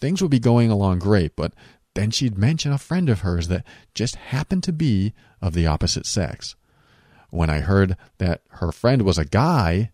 Things 0.00 0.20
would 0.20 0.30
be 0.30 0.40
going 0.40 0.70
along 0.70 0.98
great, 0.98 1.36
but 1.36 1.54
then 1.94 2.10
she'd 2.10 2.38
mention 2.38 2.72
a 2.72 2.78
friend 2.78 3.08
of 3.08 3.20
hers 3.20 3.48
that 3.48 3.64
just 3.94 4.16
happened 4.16 4.62
to 4.64 4.72
be 4.72 5.12
of 5.42 5.54
the 5.54 5.66
opposite 5.66 6.06
sex. 6.06 6.56
When 7.30 7.50
I 7.50 7.60
heard 7.60 7.96
that 8.18 8.42
her 8.50 8.72
friend 8.72 9.02
was 9.02 9.18
a 9.18 9.24
guy, 9.24 9.90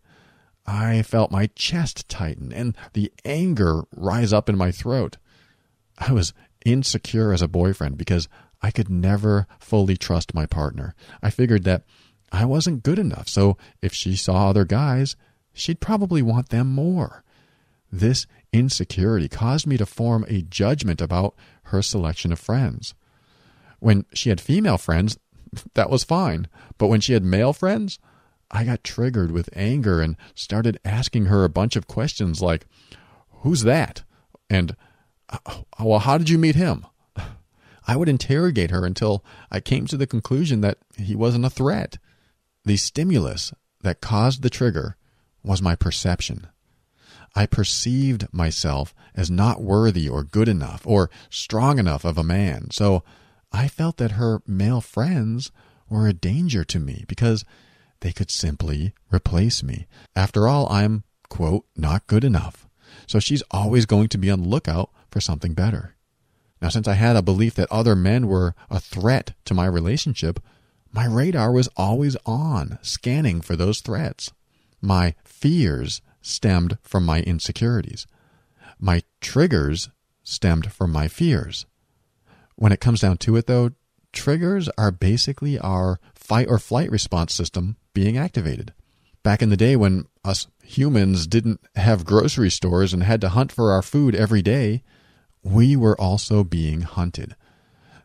I 0.66 1.02
felt 1.02 1.30
my 1.30 1.46
chest 1.54 2.08
tighten 2.08 2.52
and 2.52 2.76
the 2.92 3.12
anger 3.24 3.82
rise 3.94 4.32
up 4.32 4.48
in 4.48 4.56
my 4.56 4.72
throat. 4.72 5.16
I 5.98 6.12
was 6.12 6.34
insecure 6.64 7.32
as 7.32 7.42
a 7.42 7.48
boyfriend 7.48 7.96
because 7.96 8.28
I 8.60 8.70
could 8.70 8.90
never 8.90 9.46
fully 9.58 9.96
trust 9.96 10.34
my 10.34 10.46
partner. 10.46 10.94
I 11.22 11.30
figured 11.30 11.64
that 11.64 11.84
I 12.32 12.44
wasn't 12.44 12.82
good 12.82 12.98
enough, 12.98 13.28
so 13.28 13.56
if 13.80 13.94
she 13.94 14.16
saw 14.16 14.48
other 14.48 14.64
guys, 14.64 15.14
she'd 15.52 15.80
probably 15.80 16.22
want 16.22 16.48
them 16.48 16.72
more. 16.72 17.22
This 17.92 18.26
insecurity 18.56 19.28
caused 19.28 19.66
me 19.66 19.76
to 19.76 19.86
form 19.86 20.24
a 20.28 20.42
judgment 20.42 21.00
about 21.00 21.34
her 21.64 21.82
selection 21.82 22.32
of 22.32 22.38
friends. 22.38 22.94
When 23.78 24.04
she 24.14 24.30
had 24.30 24.40
female 24.40 24.78
friends, 24.78 25.18
that 25.74 25.90
was 25.90 26.04
fine. 26.04 26.48
But 26.78 26.88
when 26.88 27.00
she 27.00 27.12
had 27.12 27.24
male 27.24 27.52
friends, 27.52 27.98
I 28.50 28.64
got 28.64 28.84
triggered 28.84 29.32
with 29.32 29.50
anger 29.54 30.00
and 30.00 30.16
started 30.34 30.78
asking 30.84 31.26
her 31.26 31.44
a 31.44 31.50
bunch 31.50 31.76
of 31.76 31.86
questions 31.86 32.40
like, 32.40 32.66
Who's 33.40 33.62
that? 33.62 34.02
And, 34.48 34.76
uh, 35.28 35.62
Well, 35.80 36.00
how 36.00 36.18
did 36.18 36.30
you 36.30 36.38
meet 36.38 36.54
him? 36.54 36.86
I 37.86 37.96
would 37.96 38.08
interrogate 38.08 38.70
her 38.70 38.86
until 38.86 39.24
I 39.50 39.60
came 39.60 39.86
to 39.86 39.96
the 39.96 40.06
conclusion 40.06 40.60
that 40.62 40.78
he 40.96 41.14
wasn't 41.14 41.44
a 41.44 41.50
threat. 41.50 41.98
The 42.64 42.76
stimulus 42.76 43.52
that 43.82 44.00
caused 44.00 44.42
the 44.42 44.50
trigger 44.50 44.96
was 45.42 45.62
my 45.62 45.76
perception. 45.76 46.48
I 47.36 47.44
perceived 47.44 48.32
myself 48.32 48.94
as 49.14 49.30
not 49.30 49.62
worthy 49.62 50.08
or 50.08 50.24
good 50.24 50.48
enough 50.48 50.86
or 50.86 51.10
strong 51.28 51.78
enough 51.78 52.06
of 52.06 52.16
a 52.16 52.24
man. 52.24 52.70
So 52.70 53.04
I 53.52 53.68
felt 53.68 53.98
that 53.98 54.12
her 54.12 54.40
male 54.46 54.80
friends 54.80 55.52
were 55.88 56.08
a 56.08 56.14
danger 56.14 56.64
to 56.64 56.80
me 56.80 57.04
because 57.06 57.44
they 58.00 58.10
could 58.10 58.30
simply 58.30 58.94
replace 59.12 59.62
me. 59.62 59.86
After 60.16 60.48
all, 60.48 60.66
I'm, 60.72 61.04
quote, 61.28 61.66
not 61.76 62.06
good 62.06 62.24
enough. 62.24 62.66
So 63.06 63.20
she's 63.20 63.42
always 63.50 63.84
going 63.84 64.08
to 64.08 64.18
be 64.18 64.30
on 64.30 64.42
the 64.42 64.48
lookout 64.48 64.90
for 65.10 65.20
something 65.20 65.52
better. 65.52 65.94
Now, 66.62 66.70
since 66.70 66.88
I 66.88 66.94
had 66.94 67.16
a 67.16 67.22
belief 67.22 67.54
that 67.56 67.70
other 67.70 67.94
men 67.94 68.28
were 68.28 68.54
a 68.70 68.80
threat 68.80 69.34
to 69.44 69.54
my 69.54 69.66
relationship, 69.66 70.40
my 70.90 71.04
radar 71.04 71.52
was 71.52 71.68
always 71.76 72.16
on, 72.24 72.78
scanning 72.80 73.42
for 73.42 73.56
those 73.56 73.80
threats. 73.80 74.32
My 74.80 75.14
fears 75.22 76.00
stemmed 76.26 76.78
from 76.82 77.04
my 77.04 77.20
insecurities. 77.22 78.06
My 78.78 79.02
triggers 79.20 79.88
stemmed 80.22 80.72
from 80.72 80.90
my 80.92 81.08
fears. 81.08 81.66
When 82.56 82.72
it 82.72 82.80
comes 82.80 83.00
down 83.00 83.18
to 83.18 83.36
it, 83.36 83.46
though, 83.46 83.70
triggers 84.12 84.68
are 84.76 84.90
basically 84.90 85.58
our 85.58 86.00
fight 86.14 86.48
or 86.48 86.58
flight 86.58 86.90
response 86.90 87.34
system 87.34 87.76
being 87.94 88.16
activated. 88.16 88.72
Back 89.22 89.42
in 89.42 89.50
the 89.50 89.56
day 89.56 89.76
when 89.76 90.06
us 90.24 90.46
humans 90.62 91.26
didn't 91.26 91.60
have 91.74 92.04
grocery 92.04 92.50
stores 92.50 92.92
and 92.92 93.02
had 93.02 93.20
to 93.20 93.30
hunt 93.30 93.52
for 93.52 93.72
our 93.72 93.82
food 93.82 94.14
every 94.14 94.42
day, 94.42 94.82
we 95.42 95.76
were 95.76 96.00
also 96.00 96.44
being 96.44 96.82
hunted. 96.82 97.36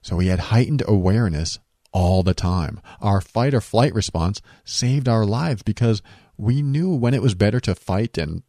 So 0.01 0.15
we 0.15 0.27
had 0.27 0.39
heightened 0.39 0.83
awareness 0.87 1.59
all 1.91 2.23
the 2.23 2.33
time. 2.33 2.79
Our 3.01 3.21
fight 3.21 3.53
or 3.53 3.61
flight 3.61 3.93
response 3.93 4.41
saved 4.63 5.07
our 5.07 5.25
lives 5.25 5.63
because 5.63 6.01
we 6.41 6.63
knew 6.63 6.89
when 6.89 7.13
it 7.13 7.21
was 7.21 7.35
better 7.35 7.59
to 7.59 7.75
fight 7.75 8.17
and 8.17 8.41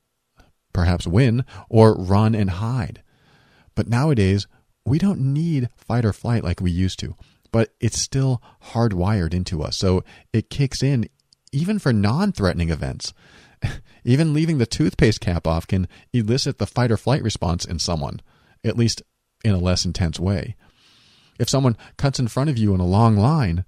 perhaps 0.72 1.06
win 1.06 1.44
or 1.68 1.94
run 1.94 2.34
and 2.34 2.48
hide. 2.48 3.02
But 3.74 3.86
nowadays, 3.86 4.46
we 4.86 4.98
don't 4.98 5.20
need 5.20 5.68
fight 5.76 6.06
or 6.06 6.14
flight 6.14 6.42
like 6.42 6.60
we 6.60 6.70
used 6.70 6.98
to, 7.00 7.14
but 7.52 7.74
it's 7.80 7.98
still 7.98 8.42
hardwired 8.72 9.34
into 9.34 9.62
us. 9.62 9.76
So 9.76 10.04
it 10.32 10.48
kicks 10.48 10.82
in 10.82 11.06
even 11.52 11.78
for 11.78 11.92
non 11.92 12.32
threatening 12.32 12.70
events. 12.70 13.12
even 14.04 14.32
leaving 14.32 14.56
the 14.56 14.66
toothpaste 14.66 15.20
cap 15.20 15.46
off 15.46 15.66
can 15.66 15.86
elicit 16.14 16.56
the 16.56 16.66
fight 16.66 16.90
or 16.90 16.96
flight 16.96 17.22
response 17.22 17.66
in 17.66 17.78
someone, 17.78 18.20
at 18.64 18.76
least 18.76 19.02
in 19.44 19.52
a 19.52 19.58
less 19.58 19.84
intense 19.84 20.18
way. 20.18 20.56
If 21.38 21.50
someone 21.50 21.76
cuts 21.98 22.18
in 22.18 22.28
front 22.28 22.48
of 22.48 22.56
you 22.56 22.74
in 22.74 22.80
a 22.80 22.86
long 22.86 23.18
line, 23.18 23.66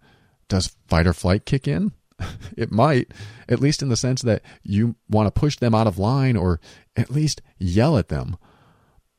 does 0.49 0.75
fight 0.88 1.07
or 1.07 1.12
flight 1.12 1.45
kick 1.45 1.69
in? 1.69 1.93
it 2.56 2.71
might, 2.71 3.12
at 3.49 3.61
least 3.61 3.83
in 3.83 3.88
the 3.88 3.97
sense 3.97 4.23
that 4.23 4.42
you 4.62 4.97
want 5.09 5.26
to 5.26 5.40
push 5.40 5.56
them 5.56 5.75
out 5.75 5.87
of 5.87 5.99
line 5.99 6.37
or 6.37 6.61
at 6.97 7.11
least 7.11 7.42
yell 7.59 7.97
at 7.97 8.09
them. 8.09 8.37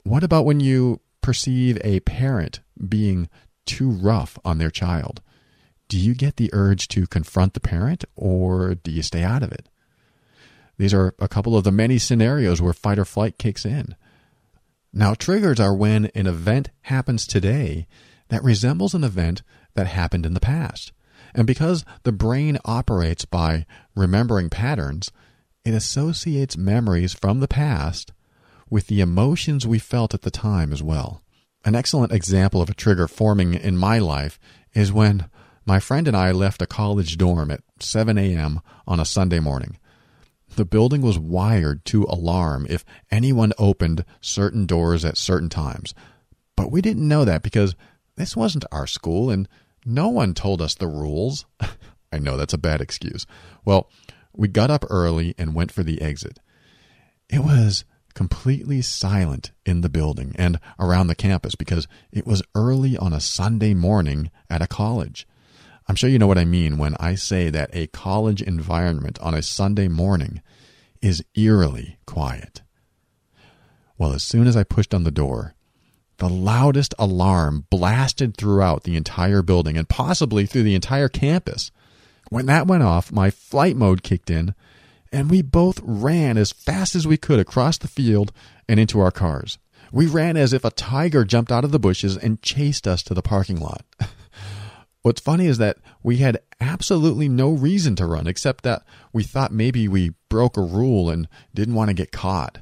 What 0.03 0.23
about 0.23 0.45
when 0.45 0.59
you 0.59 1.01
perceive 1.21 1.79
a 1.83 1.99
parent 2.01 2.59
being 2.87 3.29
too 3.65 3.89
rough 3.89 4.37
on 4.45 4.57
their 4.57 4.69
child? 4.69 5.21
Do 5.87 5.97
you 5.97 6.15
get 6.15 6.37
the 6.37 6.49
urge 6.53 6.87
to 6.89 7.07
confront 7.07 7.53
the 7.53 7.59
parent 7.59 8.05
or 8.15 8.75
do 8.75 8.91
you 8.91 9.01
stay 9.01 9.23
out 9.23 9.43
of 9.43 9.51
it? 9.51 9.69
These 10.77 10.93
are 10.93 11.15
a 11.19 11.27
couple 11.27 11.55
of 11.55 11.63
the 11.63 11.71
many 11.71 11.97
scenarios 11.97 12.61
where 12.61 12.73
fight 12.73 12.99
or 12.99 13.05
flight 13.05 13.37
kicks 13.37 13.65
in. 13.65 13.95
Now, 14.91 15.13
triggers 15.13 15.59
are 15.59 15.75
when 15.75 16.05
an 16.15 16.27
event 16.27 16.69
happens 16.83 17.27
today 17.27 17.87
that 18.29 18.43
resembles 18.43 18.93
an 18.93 19.03
event 19.03 19.41
that 19.73 19.87
happened 19.87 20.25
in 20.25 20.33
the 20.33 20.39
past. 20.39 20.91
And 21.35 21.45
because 21.45 21.83
the 22.03 22.13
brain 22.13 22.57
operates 22.63 23.25
by 23.25 23.65
remembering 23.93 24.49
patterns, 24.49 25.11
it 25.65 25.73
associates 25.73 26.55
memories 26.55 27.13
from 27.13 27.41
the 27.41 27.47
past 27.47 28.13
with 28.69 28.87
the 28.87 29.01
emotions 29.01 29.67
we 29.67 29.77
felt 29.77 30.13
at 30.13 30.21
the 30.21 30.31
time 30.31 30.71
as 30.71 30.81
well. 30.81 31.21
An 31.65 31.75
excellent 31.75 32.13
example 32.13 32.61
of 32.61 32.69
a 32.69 32.73
trigger 32.73 33.07
forming 33.07 33.53
in 33.53 33.75
my 33.75 33.99
life 33.99 34.39
is 34.73 34.93
when 34.93 35.29
my 35.65 35.79
friend 35.79 36.07
and 36.07 36.15
I 36.15 36.31
left 36.31 36.61
a 36.61 36.67
college 36.67 37.17
dorm 37.17 37.51
at 37.51 37.61
7 37.79 38.17
a.m. 38.17 38.61
on 38.87 38.99
a 38.99 39.05
Sunday 39.05 39.39
morning. 39.39 39.77
The 40.55 40.65
building 40.65 41.01
was 41.01 41.19
wired 41.19 41.83
to 41.85 42.03
alarm 42.03 42.65
if 42.69 42.85
anyone 43.11 43.51
opened 43.57 44.05
certain 44.21 44.65
doors 44.65 45.03
at 45.03 45.17
certain 45.17 45.49
times. 45.49 45.93
But 46.55 46.71
we 46.71 46.81
didn't 46.81 47.07
know 47.07 47.25
that 47.25 47.43
because 47.43 47.75
this 48.15 48.37
wasn't 48.37 48.63
our 48.71 48.87
school 48.87 49.29
and 49.29 49.49
no 49.85 50.09
one 50.09 50.33
told 50.33 50.61
us 50.61 50.75
the 50.75 50.87
rules. 50.87 51.45
I 52.11 52.19
know 52.19 52.37
that's 52.37 52.53
a 52.53 52.57
bad 52.57 52.81
excuse. 52.81 53.25
Well, 53.63 53.89
we 54.33 54.47
got 54.47 54.71
up 54.71 54.85
early 54.89 55.35
and 55.37 55.55
went 55.55 55.71
for 55.71 55.83
the 55.83 56.01
exit. 56.01 56.39
It 57.29 57.39
was 57.39 57.85
completely 58.13 58.81
silent 58.81 59.51
in 59.65 59.81
the 59.81 59.89
building 59.89 60.33
and 60.37 60.59
around 60.79 61.07
the 61.07 61.15
campus 61.15 61.55
because 61.55 61.87
it 62.11 62.25
was 62.25 62.41
early 62.55 62.97
on 62.97 63.13
a 63.13 63.19
Sunday 63.19 63.73
morning 63.73 64.31
at 64.49 64.61
a 64.61 64.67
college. 64.67 65.27
I'm 65.87 65.95
sure 65.95 66.09
you 66.09 66.17
know 66.17 66.27
what 66.27 66.37
I 66.37 66.45
mean 66.45 66.77
when 66.77 66.95
I 66.99 67.15
say 67.15 67.49
that 67.49 67.69
a 67.73 67.87
college 67.87 68.41
environment 68.41 69.19
on 69.19 69.33
a 69.33 69.43
Sunday 69.43 69.87
morning 69.87 70.41
is 71.01 71.23
eerily 71.35 71.97
quiet. 72.07 72.61
Well, 73.97 74.13
as 74.13 74.23
soon 74.23 74.47
as 74.47 74.57
I 74.57 74.63
pushed 74.63 74.93
on 74.93 75.03
the 75.03 75.11
door, 75.11 75.54
the 76.17 76.29
loudest 76.29 76.93
alarm 76.97 77.65
blasted 77.69 78.37
throughout 78.37 78.83
the 78.83 78.95
entire 78.95 79.41
building 79.41 79.77
and 79.77 79.89
possibly 79.89 80.45
through 80.45 80.63
the 80.63 80.75
entire 80.75 81.09
campus. 81.09 81.71
When 82.29 82.45
that 82.47 82.67
went 82.67 82.83
off, 82.83 83.11
my 83.11 83.29
flight 83.29 83.75
mode 83.75 84.03
kicked 84.03 84.29
in, 84.29 84.55
and 85.11 85.29
we 85.29 85.41
both 85.41 85.79
ran 85.83 86.37
as 86.37 86.51
fast 86.51 86.95
as 86.95 87.07
we 87.07 87.17
could 87.17 87.39
across 87.39 87.77
the 87.77 87.87
field 87.87 88.31
and 88.67 88.79
into 88.79 88.99
our 88.99 89.11
cars. 89.11 89.57
We 89.91 90.07
ran 90.07 90.35
as 90.35 90.51
if 90.51 90.65
a 90.65 90.71
tiger 90.71 91.23
jumped 91.23 91.51
out 91.51 91.63
of 91.63 91.71
the 91.71 91.79
bushes 91.79 92.17
and 92.17 92.41
chased 92.41 92.87
us 92.87 93.03
to 93.03 93.13
the 93.13 93.21
parking 93.21 93.59
lot. 93.59 93.85
What's 95.03 95.21
funny 95.21 95.45
is 95.45 95.59
that 95.59 95.77
we 96.01 96.17
had 96.17 96.39
absolutely 96.59 97.29
no 97.29 97.51
reason 97.51 97.95
to 97.97 98.07
run 98.07 98.25
except 98.25 98.63
that 98.63 98.83
we 99.13 99.23
thought 99.23 99.51
maybe 99.51 99.87
we 99.87 100.13
broke 100.29 100.57
a 100.57 100.61
rule 100.61 101.09
and 101.09 101.27
didn't 101.53 101.75
want 101.75 101.89
to 101.89 101.93
get 101.93 102.11
caught. 102.11 102.57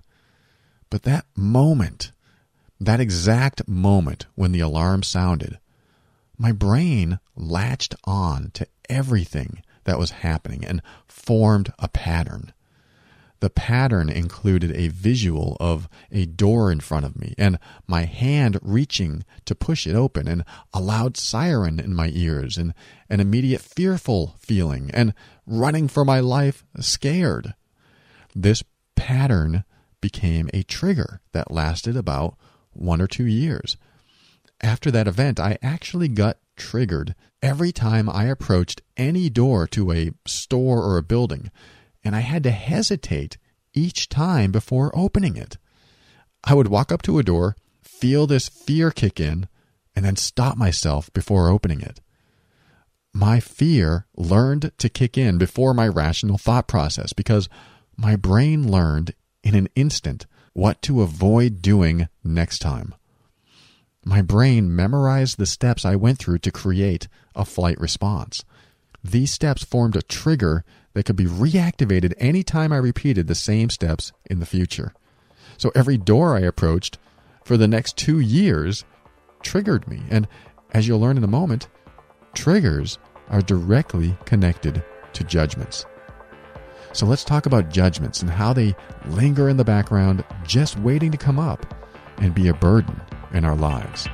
But 0.90 1.04
that 1.04 1.26
moment 1.36 2.12
that 2.86 3.00
exact 3.00 3.68
moment 3.68 4.26
when 4.36 4.52
the 4.52 4.60
alarm 4.60 5.04
sounded, 5.04 5.60
my 6.38 6.52
brain 6.52 7.20
latched 7.36 7.96
on 8.04 8.52
to 8.54 8.68
everything 8.90 9.62
that 9.84 10.00
was 10.00 10.12
happening 10.12 10.66
and 10.66 10.82
formed 11.08 11.72
a 11.80 11.88
pattern. 11.88 12.54
The 13.40 13.50
pattern 13.50 14.10
included 14.10 14.72
a 14.72 14.88
visual 14.88 15.58
of 15.60 15.90
a 16.10 16.26
door 16.26 16.72
in 16.72 16.80
front 16.80 17.06
of 17.06 17.20
me 17.20 17.36
and 17.38 17.60
my 17.86 18.06
hand 18.06 18.58
reaching 18.62 19.26
to 19.44 19.54
push 19.54 19.86
it 19.86 19.96
open 19.96 20.30
and 20.30 20.46
a 20.74 20.80
loud 20.80 21.18
siren 21.18 21.78
in 21.78 21.94
my 21.94 22.10
ears 22.14 22.58
and 22.58 22.74
an 23.10 23.20
immediate 23.20 23.60
fearful 23.60 24.36
feeling 24.40 24.90
and 24.94 25.14
running 25.46 25.90
for 25.90 26.06
my 26.06 26.22
life 26.22 26.64
scared. 26.80 27.54
This 28.34 28.64
pattern 28.96 29.66
became 30.00 30.50
a 30.54 30.64
trigger 30.64 31.20
that 31.34 31.52
lasted 31.52 31.98
about 31.98 32.38
one 32.74 33.02
or 33.02 33.08
two 33.08 33.26
years. 33.26 33.78
After 34.62 34.92
that 34.92 35.08
event, 35.08 35.40
I 35.40 35.58
actually 35.62 36.08
got 36.08 36.38
triggered 36.56 37.16
every 37.42 37.72
time 37.72 38.10
I 38.10 38.26
approached 38.26 38.82
any 38.96 39.30
door 39.30 39.68
to 39.68 39.92
a 39.92 40.12
store 40.26 40.84
or 40.84 40.98
a 40.98 41.04
building, 41.04 41.52
and 42.04 42.16
I 42.16 42.22
had 42.22 42.44
to 42.44 42.52
hesitate 42.52 43.38
each 43.74 44.10
time 44.10 44.52
before 44.52 44.96
opening 44.98 45.36
it. 45.36 45.58
I 46.44 46.54
would 46.54 46.68
walk 46.68 46.92
up 46.92 47.02
to 47.04 47.20
a 47.20 47.24
door, 47.24 47.56
feel 47.82 48.28
this 48.28 48.50
fear 48.50 48.92
kick 48.92 49.20
in, 49.20 49.48
and 49.96 50.06
then 50.06 50.16
stop 50.16 50.58
myself 50.58 51.12
before 51.14 51.50
opening 51.50 51.82
it. 51.82 52.00
My 53.14 53.40
fear 53.40 54.08
learned 54.16 54.72
to 54.78 54.90
kick 54.90 55.18
in 55.18 55.38
before 55.38 55.74
my 55.74 55.88
rational 55.88 56.38
thought 56.38 56.68
process 56.68 57.14
because 57.14 57.48
my 57.96 58.16
brain 58.16 58.70
learned 58.70 59.14
in 59.44 59.56
an 59.56 59.70
instant 59.76 60.26
what 60.54 60.82
to 60.84 61.02
avoid 61.02 61.62
doing 61.62 62.08
next 62.24 62.60
time. 62.60 62.94
My 64.06 64.22
brain 64.22 64.76
memorized 64.76 65.38
the 65.38 65.46
steps 65.46 65.86
I 65.86 65.96
went 65.96 66.20
through 66.20 66.40
to 66.40 66.52
create 66.52 67.08
a 67.36 67.46
flight 67.46 67.80
response. 67.80 68.44
These 69.04 69.32
steps 69.32 69.64
formed 69.64 69.96
a 69.96 70.02
trigger 70.02 70.64
that 70.94 71.06
could 71.06 71.16
be 71.16 71.26
reactivated 71.26 72.14
anytime 72.18 72.72
I 72.72 72.78
repeated 72.78 73.28
the 73.28 73.36
same 73.36 73.70
steps 73.70 74.12
in 74.30 74.40
the 74.40 74.46
future. 74.46 74.94
So 75.58 75.72
every 75.76 75.98
door 75.98 76.36
I 76.36 76.42
approached 76.42 76.98
for 77.44 77.58
the 77.58 77.68
next 77.68 77.98
two 77.98 78.20
years 78.20 78.86
triggered 79.42 79.88
me. 79.88 80.04
And 80.10 80.28
as 80.72 80.88
you'll 80.88 81.00
learn 81.00 81.18
in 81.18 81.24
a 81.24 81.28
moment, 81.28 81.68
triggers 82.34 82.98
are 83.30 83.42
directly 83.42 84.18
connected 84.26 84.84
to 85.14 85.24
judgments. 85.24 85.86
So 86.94 87.08
let's 87.08 87.24
talk 87.24 87.48
about 87.48 87.70
judgments 87.70 88.22
and 88.22 88.30
how 88.30 88.54
they 88.54 88.76
linger 89.08 89.50
in 89.50 89.58
the 89.58 89.64
background, 89.64 90.24
just 90.46 90.78
waiting 90.78 91.12
to 91.12 91.18
come 91.18 91.40
up 91.40 91.66
and 92.18 92.36
be 92.36 92.48
a 92.48 92.54
burden 92.54 93.02
in 93.34 93.44
our 93.44 93.56
lives. 93.56 94.08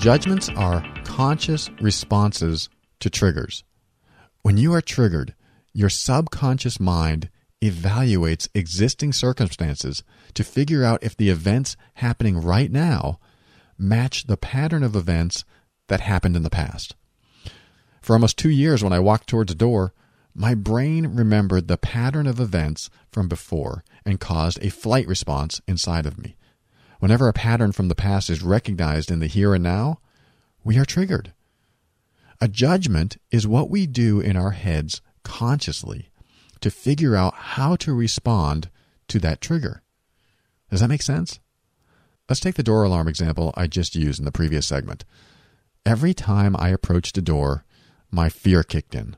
Judgments 0.00 0.48
are 0.50 0.84
conscious 1.02 1.68
responses 1.80 2.68
to 3.00 3.10
triggers. 3.10 3.64
When 4.42 4.56
you 4.56 4.72
are 4.74 4.80
triggered, 4.80 5.34
your 5.72 5.90
subconscious 5.90 6.78
mind 6.78 7.30
evaluates 7.60 8.48
existing 8.54 9.12
circumstances 9.12 10.04
to 10.34 10.44
figure 10.44 10.84
out 10.84 11.02
if 11.02 11.16
the 11.16 11.30
events 11.30 11.76
happening 11.94 12.40
right 12.40 12.70
now 12.70 13.18
match 13.78 14.26
the 14.26 14.36
pattern 14.36 14.82
of 14.82 14.96
events 14.96 15.44
that 15.88 16.00
happened 16.00 16.36
in 16.36 16.42
the 16.42 16.50
past. 16.50 16.94
For 18.00 18.14
almost 18.14 18.36
two 18.36 18.50
years, 18.50 18.82
when 18.82 18.92
I 18.92 19.00
walked 19.00 19.28
towards 19.28 19.52
a 19.52 19.56
door, 19.56 19.92
my 20.34 20.54
brain 20.54 21.08
remembered 21.08 21.66
the 21.66 21.78
pattern 21.78 22.26
of 22.26 22.38
events 22.38 22.90
from 23.10 23.26
before 23.26 23.84
and 24.04 24.20
caused 24.20 24.62
a 24.62 24.70
flight 24.70 25.06
response 25.06 25.60
inside 25.66 26.06
of 26.06 26.18
me. 26.18 26.36
Whenever 27.00 27.28
a 27.28 27.32
pattern 27.32 27.72
from 27.72 27.88
the 27.88 27.94
past 27.94 28.30
is 28.30 28.42
recognized 28.42 29.10
in 29.10 29.20
the 29.20 29.26
here 29.26 29.54
and 29.54 29.64
now, 29.64 29.98
we 30.62 30.78
are 30.78 30.84
triggered. 30.84 31.32
A 32.40 32.48
judgment 32.48 33.16
is 33.30 33.46
what 33.46 33.70
we 33.70 33.86
do 33.86 34.20
in 34.20 34.36
our 34.36 34.50
heads 34.50 35.00
consciously 35.22 36.10
to 36.60 36.70
figure 36.70 37.16
out 37.16 37.34
how 37.34 37.76
to 37.76 37.94
respond 37.94 38.70
to 39.08 39.18
that 39.20 39.40
trigger. 39.40 39.82
Does 40.70 40.80
that 40.80 40.88
make 40.88 41.02
sense? 41.02 41.40
Let's 42.28 42.40
take 42.40 42.56
the 42.56 42.62
door 42.62 42.82
alarm 42.82 43.06
example 43.06 43.52
I 43.56 43.66
just 43.66 43.94
used 43.94 44.18
in 44.18 44.24
the 44.24 44.32
previous 44.32 44.66
segment. 44.66 45.04
Every 45.84 46.12
time 46.12 46.56
I 46.58 46.70
approached 46.70 47.16
a 47.16 47.22
door, 47.22 47.64
my 48.10 48.28
fear 48.28 48.64
kicked 48.64 48.94
in. 48.94 49.16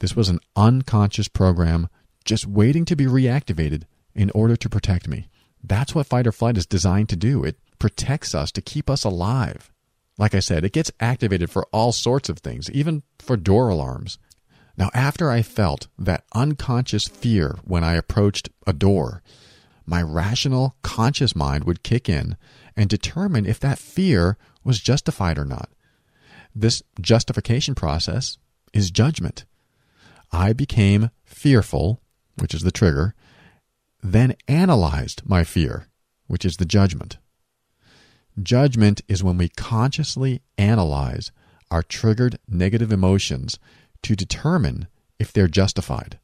This 0.00 0.14
was 0.14 0.28
an 0.28 0.40
unconscious 0.54 1.28
program 1.28 1.88
just 2.24 2.46
waiting 2.46 2.84
to 2.84 2.96
be 2.96 3.06
reactivated 3.06 3.84
in 4.14 4.30
order 4.34 4.56
to 4.56 4.68
protect 4.68 5.08
me. 5.08 5.28
That's 5.64 5.94
what 5.94 6.06
fight 6.06 6.26
or 6.26 6.32
flight 6.32 6.58
is 6.58 6.66
designed 6.66 7.08
to 7.08 7.16
do. 7.16 7.42
It 7.42 7.56
protects 7.78 8.34
us 8.34 8.52
to 8.52 8.60
keep 8.60 8.90
us 8.90 9.04
alive. 9.04 9.72
Like 10.18 10.34
I 10.34 10.40
said, 10.40 10.64
it 10.64 10.72
gets 10.72 10.92
activated 11.00 11.50
for 11.50 11.66
all 11.72 11.92
sorts 11.92 12.28
of 12.28 12.38
things, 12.38 12.70
even 12.70 13.02
for 13.18 13.36
door 13.36 13.68
alarms. 13.68 14.18
Now, 14.76 14.90
after 14.92 15.30
I 15.30 15.42
felt 15.42 15.88
that 15.98 16.24
unconscious 16.34 17.08
fear 17.08 17.58
when 17.64 17.82
I 17.82 17.94
approached 17.94 18.50
a 18.66 18.72
door, 18.72 19.22
my 19.88 20.02
rational, 20.02 20.76
conscious 20.82 21.34
mind 21.34 21.64
would 21.64 21.82
kick 21.82 22.08
in 22.08 22.36
and 22.76 22.90
determine 22.90 23.46
if 23.46 23.58
that 23.60 23.78
fear 23.78 24.36
was 24.62 24.80
justified 24.80 25.38
or 25.38 25.46
not. 25.46 25.70
This 26.54 26.82
justification 27.00 27.74
process 27.74 28.36
is 28.74 28.90
judgment. 28.90 29.46
I 30.30 30.52
became 30.52 31.10
fearful, 31.24 32.02
which 32.36 32.52
is 32.52 32.62
the 32.62 32.70
trigger, 32.70 33.14
then 34.02 34.36
analyzed 34.46 35.22
my 35.24 35.42
fear, 35.42 35.86
which 36.26 36.44
is 36.44 36.58
the 36.58 36.66
judgment. 36.66 37.16
Judgment 38.40 39.00
is 39.08 39.24
when 39.24 39.38
we 39.38 39.48
consciously 39.48 40.42
analyze 40.58 41.32
our 41.70 41.82
triggered 41.82 42.38
negative 42.46 42.92
emotions 42.92 43.58
to 44.02 44.14
determine 44.14 44.86
if 45.18 45.32
they're 45.32 45.48
justified. 45.48 46.18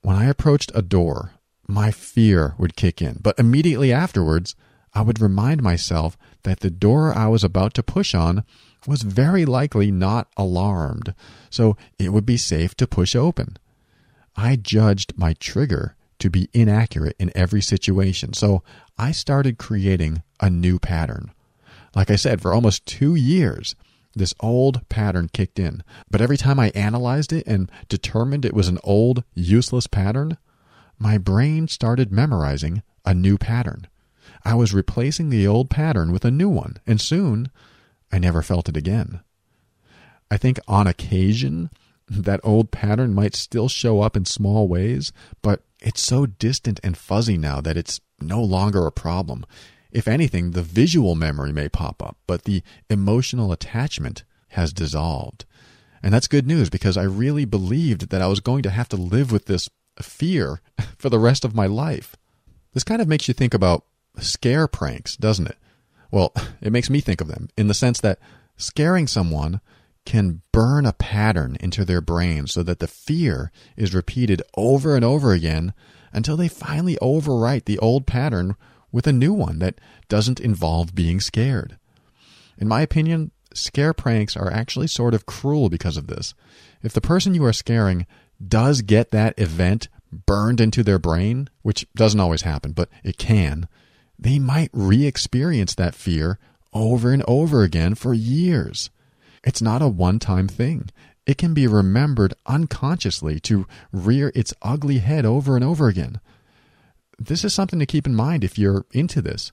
When 0.00 0.16
I 0.16 0.24
approached 0.24 0.72
a 0.74 0.82
door, 0.82 1.32
my 1.72 1.90
fear 1.90 2.54
would 2.58 2.76
kick 2.76 3.00
in, 3.00 3.18
but 3.22 3.38
immediately 3.38 3.92
afterwards, 3.92 4.54
I 4.94 5.00
would 5.00 5.20
remind 5.20 5.62
myself 5.62 6.18
that 6.42 6.60
the 6.60 6.70
door 6.70 7.14
I 7.16 7.28
was 7.28 7.42
about 7.42 7.72
to 7.74 7.82
push 7.82 8.14
on 8.14 8.44
was 8.86 9.02
very 9.02 9.46
likely 9.46 9.90
not 9.90 10.28
alarmed, 10.36 11.14
so 11.48 11.76
it 11.98 12.12
would 12.12 12.26
be 12.26 12.36
safe 12.36 12.74
to 12.76 12.86
push 12.86 13.16
open. 13.16 13.56
I 14.36 14.56
judged 14.56 15.16
my 15.16 15.32
trigger 15.34 15.96
to 16.18 16.28
be 16.28 16.50
inaccurate 16.52 17.16
in 17.18 17.32
every 17.34 17.62
situation. 17.62 18.32
So 18.34 18.62
I 18.98 19.12
started 19.12 19.58
creating 19.58 20.22
a 20.40 20.50
new 20.50 20.78
pattern. 20.78 21.32
Like 21.94 22.10
I 22.10 22.16
said, 22.16 22.40
for 22.40 22.52
almost 22.52 22.86
two 22.86 23.14
years, 23.14 23.74
this 24.14 24.34
old 24.40 24.86
pattern 24.88 25.30
kicked 25.32 25.58
in. 25.58 25.82
But 26.10 26.20
every 26.20 26.36
time 26.36 26.60
I 26.60 26.70
analyzed 26.74 27.32
it 27.32 27.46
and 27.46 27.70
determined 27.88 28.44
it 28.44 28.54
was 28.54 28.68
an 28.68 28.78
old, 28.84 29.24
useless 29.34 29.86
pattern, 29.86 30.36
my 31.02 31.18
brain 31.18 31.66
started 31.66 32.12
memorizing 32.12 32.80
a 33.04 33.12
new 33.12 33.36
pattern. 33.36 33.88
I 34.44 34.54
was 34.54 34.72
replacing 34.72 35.30
the 35.30 35.48
old 35.48 35.68
pattern 35.68 36.12
with 36.12 36.24
a 36.24 36.30
new 36.30 36.48
one, 36.48 36.76
and 36.86 37.00
soon 37.00 37.50
I 38.12 38.20
never 38.20 38.40
felt 38.40 38.68
it 38.68 38.76
again. 38.76 39.20
I 40.30 40.36
think 40.36 40.60
on 40.68 40.86
occasion, 40.86 41.70
that 42.08 42.40
old 42.44 42.70
pattern 42.70 43.14
might 43.14 43.34
still 43.34 43.68
show 43.68 44.00
up 44.00 44.16
in 44.16 44.26
small 44.26 44.68
ways, 44.68 45.12
but 45.42 45.64
it's 45.80 46.00
so 46.00 46.24
distant 46.24 46.78
and 46.84 46.96
fuzzy 46.96 47.36
now 47.36 47.60
that 47.60 47.76
it's 47.76 48.00
no 48.20 48.40
longer 48.40 48.86
a 48.86 48.92
problem. 48.92 49.44
If 49.90 50.06
anything, 50.06 50.52
the 50.52 50.62
visual 50.62 51.16
memory 51.16 51.52
may 51.52 51.68
pop 51.68 52.00
up, 52.00 52.16
but 52.28 52.44
the 52.44 52.62
emotional 52.88 53.50
attachment 53.50 54.22
has 54.50 54.72
dissolved. 54.72 55.46
And 56.00 56.14
that's 56.14 56.28
good 56.28 56.46
news 56.46 56.70
because 56.70 56.96
I 56.96 57.02
really 57.02 57.44
believed 57.44 58.10
that 58.10 58.22
I 58.22 58.28
was 58.28 58.40
going 58.40 58.62
to 58.62 58.70
have 58.70 58.88
to 58.90 58.96
live 58.96 59.32
with 59.32 59.46
this 59.46 59.68
fear 60.00 60.60
for 60.98 61.08
the 61.08 61.18
rest 61.18 61.44
of 61.44 61.54
my 61.54 61.66
life. 61.66 62.16
This 62.72 62.84
kind 62.84 63.02
of 63.02 63.08
makes 63.08 63.28
you 63.28 63.34
think 63.34 63.54
about 63.54 63.84
scare 64.18 64.66
pranks, 64.66 65.16
doesn't 65.16 65.48
it? 65.48 65.56
Well, 66.10 66.32
it 66.60 66.72
makes 66.72 66.90
me 66.90 67.00
think 67.00 67.20
of 67.20 67.28
them 67.28 67.48
in 67.56 67.68
the 67.68 67.74
sense 67.74 68.00
that 68.00 68.18
scaring 68.56 69.06
someone 69.06 69.60
can 70.04 70.42
burn 70.50 70.84
a 70.84 70.92
pattern 70.92 71.56
into 71.60 71.84
their 71.84 72.00
brain 72.00 72.46
so 72.46 72.62
that 72.62 72.80
the 72.80 72.88
fear 72.88 73.52
is 73.76 73.94
repeated 73.94 74.42
over 74.56 74.96
and 74.96 75.04
over 75.04 75.32
again 75.32 75.72
until 76.12 76.36
they 76.36 76.48
finally 76.48 76.98
overwrite 77.00 77.64
the 77.64 77.78
old 77.78 78.06
pattern 78.06 78.56
with 78.90 79.06
a 79.06 79.12
new 79.12 79.32
one 79.32 79.58
that 79.60 79.80
doesn't 80.08 80.40
involve 80.40 80.94
being 80.94 81.20
scared. 81.20 81.78
In 82.58 82.68
my 82.68 82.82
opinion, 82.82 83.30
scare 83.54 83.94
pranks 83.94 84.36
are 84.36 84.52
actually 84.52 84.86
sort 84.86 85.14
of 85.14 85.26
cruel 85.26 85.68
because 85.68 85.96
of 85.96 86.06
this. 86.06 86.34
If 86.82 86.92
the 86.92 87.00
person 87.00 87.34
you 87.34 87.44
are 87.44 87.52
scaring 87.52 88.06
does 88.48 88.82
get 88.82 89.10
that 89.10 89.38
event 89.38 89.88
burned 90.10 90.60
into 90.60 90.82
their 90.82 90.98
brain, 90.98 91.48
which 91.62 91.86
doesn't 91.94 92.20
always 92.20 92.42
happen, 92.42 92.72
but 92.72 92.88
it 93.02 93.18
can, 93.18 93.68
they 94.18 94.38
might 94.38 94.70
re 94.72 95.06
experience 95.06 95.74
that 95.74 95.94
fear 95.94 96.38
over 96.72 97.12
and 97.12 97.24
over 97.26 97.62
again 97.62 97.94
for 97.94 98.14
years. 98.14 98.90
It's 99.44 99.62
not 99.62 99.82
a 99.82 99.88
one 99.88 100.18
time 100.18 100.48
thing. 100.48 100.90
It 101.26 101.38
can 101.38 101.54
be 101.54 101.66
remembered 101.66 102.34
unconsciously 102.46 103.38
to 103.40 103.66
rear 103.92 104.32
its 104.34 104.54
ugly 104.62 104.98
head 104.98 105.24
over 105.24 105.54
and 105.54 105.64
over 105.64 105.88
again. 105.88 106.20
This 107.18 107.44
is 107.44 107.54
something 107.54 107.78
to 107.78 107.86
keep 107.86 108.06
in 108.06 108.14
mind 108.14 108.42
if 108.42 108.58
you're 108.58 108.86
into 108.92 109.22
this. 109.22 109.52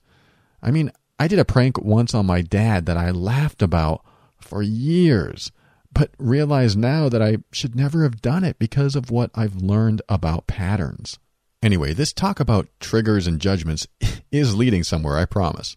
I 0.61 0.71
mean, 0.71 0.91
I 1.19 1.27
did 1.27 1.39
a 1.39 1.45
prank 1.45 1.79
once 1.79 2.13
on 2.13 2.25
my 2.25 2.41
dad 2.41 2.85
that 2.87 2.97
I 2.97 3.11
laughed 3.11 3.61
about 3.61 4.03
for 4.39 4.63
years, 4.63 5.51
but 5.91 6.11
realize 6.17 6.75
now 6.75 7.09
that 7.09 7.21
I 7.21 7.37
should 7.51 7.75
never 7.75 8.03
have 8.03 8.21
done 8.21 8.43
it 8.43 8.59
because 8.59 8.95
of 8.95 9.11
what 9.11 9.31
I've 9.35 9.55
learned 9.55 10.01
about 10.07 10.47
patterns. 10.47 11.19
Anyway, 11.61 11.93
this 11.93 12.13
talk 12.13 12.39
about 12.39 12.69
triggers 12.79 13.27
and 13.27 13.39
judgments 13.39 13.87
is 14.31 14.55
leading 14.55 14.83
somewhere, 14.83 15.17
I 15.17 15.25
promise. 15.25 15.75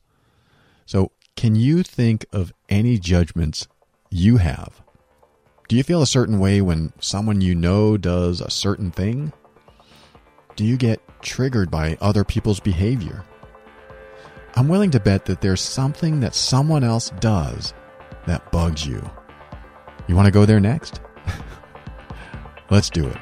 So, 0.87 1.13
can 1.35 1.57
you 1.57 1.83
think 1.83 2.27
of 2.33 2.53
any 2.69 2.99
judgments 2.99 3.67
you 4.13 4.37
have. 4.37 4.83
Do 5.69 5.77
you 5.77 5.83
feel 5.83 6.03
a 6.03 6.07
certain 6.07 6.39
way 6.39 6.61
when 6.61 6.93
someone 7.01 7.41
you 7.41 7.55
know 7.55 7.97
does 7.97 8.41
a 8.41 8.51
certain 8.51 8.91
thing? 8.91 9.33
Do 10.55 10.65
you 10.65 10.77
get 10.77 11.01
triggered 11.23 11.71
by 11.71 11.97
other 12.01 12.25
people's 12.25 12.61
behavior? 12.61 13.25
I'm 14.55 14.69
willing 14.69 14.91
to 14.91 15.01
bet 15.01 15.25
that 15.25 15.41
there's 15.41 15.63
something 15.63 16.21
that 16.21 16.35
someone 16.35 16.85
else 16.85 17.09
does 17.21 17.73
that 18.27 18.53
bugs 18.53 18.87
you. 18.87 19.03
You 20.09 20.17
want 20.17 20.27
to 20.27 20.33
go 20.33 20.45
there 20.45 20.61
next? 20.61 21.01
Let's 22.71 22.91
do 22.91 23.07
it. 23.07 23.19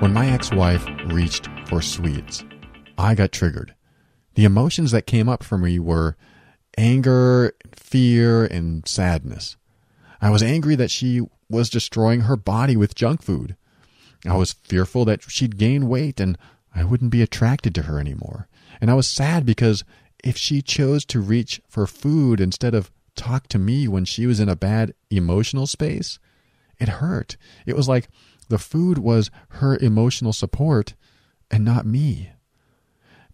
When 0.00 0.12
my 0.12 0.28
ex 0.28 0.52
wife 0.52 0.86
reached 1.06 1.48
for 1.66 1.80
sweets, 1.80 2.44
I 2.98 3.14
got 3.14 3.32
triggered. 3.32 3.74
The 4.34 4.44
emotions 4.44 4.90
that 4.90 5.06
came 5.06 5.28
up 5.28 5.42
for 5.42 5.56
me 5.56 5.78
were 5.78 6.16
anger, 6.76 7.54
fear, 7.74 8.44
and 8.44 8.86
sadness. 8.86 9.56
I 10.20 10.30
was 10.30 10.42
angry 10.42 10.74
that 10.74 10.90
she 10.90 11.22
was 11.48 11.70
destroying 11.70 12.22
her 12.22 12.36
body 12.36 12.76
with 12.76 12.94
junk 12.94 13.22
food. 13.22 13.56
I 14.26 14.36
was 14.36 14.52
fearful 14.52 15.04
that 15.06 15.22
she'd 15.30 15.56
gain 15.56 15.88
weight 15.88 16.20
and 16.20 16.36
I 16.74 16.84
wouldn't 16.84 17.10
be 17.10 17.22
attracted 17.22 17.74
to 17.76 17.82
her 17.82 17.98
anymore. 17.98 18.48
And 18.80 18.90
I 18.90 18.94
was 18.94 19.08
sad 19.08 19.46
because 19.46 19.84
if 20.22 20.36
she 20.36 20.62
chose 20.62 21.04
to 21.06 21.20
reach 21.20 21.60
for 21.68 21.86
food 21.86 22.40
instead 22.40 22.74
of 22.74 22.90
talk 23.14 23.48
to 23.48 23.58
me 23.58 23.88
when 23.88 24.04
she 24.04 24.26
was 24.26 24.40
in 24.40 24.48
a 24.48 24.56
bad 24.56 24.92
emotional 25.10 25.66
space, 25.66 26.18
it 26.78 26.88
hurt. 26.88 27.36
It 27.64 27.76
was 27.76 27.88
like 27.88 28.08
the 28.48 28.58
food 28.58 28.98
was 28.98 29.30
her 29.50 29.76
emotional 29.78 30.32
support 30.32 30.94
and 31.50 31.64
not 31.64 31.86
me. 31.86 32.30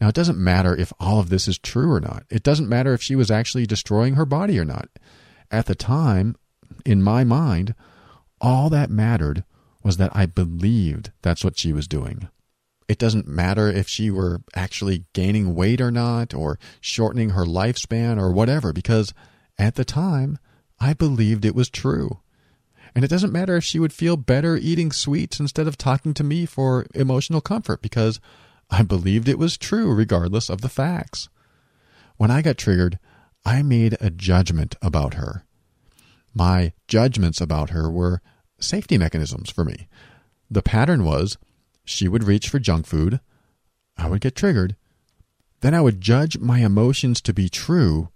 Now, 0.00 0.08
it 0.08 0.14
doesn't 0.14 0.38
matter 0.38 0.74
if 0.74 0.92
all 0.98 1.20
of 1.20 1.28
this 1.28 1.46
is 1.46 1.58
true 1.58 1.92
or 1.92 2.00
not. 2.00 2.24
It 2.28 2.42
doesn't 2.42 2.68
matter 2.68 2.92
if 2.92 3.02
she 3.02 3.14
was 3.14 3.30
actually 3.30 3.66
destroying 3.66 4.14
her 4.14 4.26
body 4.26 4.58
or 4.58 4.64
not. 4.64 4.88
At 5.50 5.66
the 5.66 5.74
time, 5.74 6.34
in 6.84 7.02
my 7.02 7.22
mind, 7.22 7.74
all 8.40 8.68
that 8.70 8.90
mattered 8.90 9.44
was 9.84 9.98
that 9.98 10.14
I 10.14 10.26
believed 10.26 11.12
that's 11.22 11.44
what 11.44 11.58
she 11.58 11.72
was 11.72 11.86
doing. 11.86 12.28
It 12.92 12.98
doesn't 12.98 13.26
matter 13.26 13.70
if 13.70 13.88
she 13.88 14.10
were 14.10 14.42
actually 14.54 15.06
gaining 15.14 15.54
weight 15.54 15.80
or 15.80 15.90
not, 15.90 16.34
or 16.34 16.58
shortening 16.78 17.30
her 17.30 17.46
lifespan 17.46 18.20
or 18.20 18.30
whatever, 18.30 18.70
because 18.70 19.14
at 19.58 19.76
the 19.76 19.84
time, 19.86 20.38
I 20.78 20.92
believed 20.92 21.46
it 21.46 21.54
was 21.54 21.70
true. 21.70 22.20
And 22.94 23.02
it 23.02 23.08
doesn't 23.08 23.32
matter 23.32 23.56
if 23.56 23.64
she 23.64 23.78
would 23.78 23.94
feel 23.94 24.18
better 24.18 24.58
eating 24.58 24.92
sweets 24.92 25.40
instead 25.40 25.66
of 25.66 25.78
talking 25.78 26.12
to 26.12 26.22
me 26.22 26.44
for 26.44 26.84
emotional 26.94 27.40
comfort, 27.40 27.80
because 27.80 28.20
I 28.68 28.82
believed 28.82 29.26
it 29.26 29.38
was 29.38 29.56
true 29.56 29.90
regardless 29.94 30.50
of 30.50 30.60
the 30.60 30.68
facts. 30.68 31.30
When 32.18 32.30
I 32.30 32.42
got 32.42 32.58
triggered, 32.58 32.98
I 33.42 33.62
made 33.62 33.96
a 34.02 34.10
judgment 34.10 34.74
about 34.82 35.14
her. 35.14 35.46
My 36.34 36.74
judgments 36.88 37.40
about 37.40 37.70
her 37.70 37.90
were 37.90 38.20
safety 38.60 38.98
mechanisms 38.98 39.48
for 39.48 39.64
me. 39.64 39.88
The 40.50 40.60
pattern 40.60 41.04
was 41.04 41.38
she 41.84 42.08
would 42.08 42.24
reach 42.24 42.48
for 42.48 42.58
junk 42.58 42.86
food, 42.86 43.20
I 43.96 44.08
would 44.08 44.20
get 44.20 44.36
triggered, 44.36 44.76
then 45.60 45.74
I 45.74 45.80
would 45.80 46.00
judge 46.00 46.38
my 46.38 46.58
emotions 46.58 47.20
to 47.22 47.32
be 47.32 47.48
true 47.48 48.08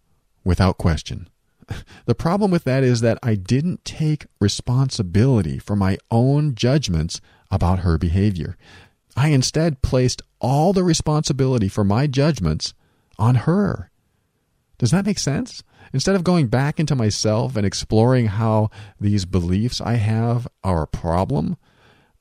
without 0.45 0.79
question. 0.79 1.29
The 2.05 2.15
problem 2.15 2.53
with 2.53 2.63
that 2.63 2.85
is 2.85 3.01
that 3.01 3.19
I 3.25 3.35
didn't 3.35 3.85
take 3.85 4.27
responsibility 4.41 5.59
for 5.59 5.75
my 5.75 5.99
own 6.13 6.55
judgments 6.55 7.21
about 7.51 7.81
her 7.81 7.99
behavior. 7.99 8.57
I 9.17 9.31
instead 9.31 9.83
placed 9.83 10.23
all 10.41 10.73
the 10.73 10.85
responsibility 10.85 11.69
for 11.69 11.83
my 11.83 12.07
judgments 12.07 12.75
on 13.19 13.35
her. 13.35 13.91
Does 14.79 14.93
that 14.93 15.07
make 15.07 15.19
sense? 15.19 15.65
Instead 15.93 16.15
of 16.15 16.25
going 16.25 16.49
back 16.49 16.79
into 16.79 16.95
myself 16.95 17.57
and 17.57 17.67
exploring 17.67 18.27
how 18.27 18.71
these 19.01 19.25
beliefs 19.25 19.81
I 19.81 19.95
have 19.95 20.47
are 20.63 20.83
a 20.83 20.87
problem, 20.87 21.57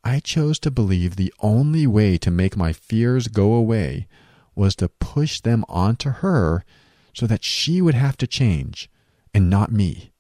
I 0.06 0.20
chose 0.20 0.60
to 0.60 0.70
believe 0.70 1.16
the 1.16 1.34
only 1.40 1.88
way 1.88 2.20
to 2.20 2.30
make 2.30 2.56
my 2.56 2.72
fears 2.74 3.28
go 3.28 3.54
away 3.54 4.08
was 4.54 4.76
to 4.76 4.88
push 4.88 5.42
them 5.42 5.66
onto 5.68 6.10
her 6.10 6.64
so 7.12 7.26
that 7.26 7.44
she 7.44 7.82
would 7.82 7.96
have 7.96 8.16
to 8.18 8.28
change 8.28 8.88
and 9.34 9.50
not 9.50 9.72
me. 9.72 10.12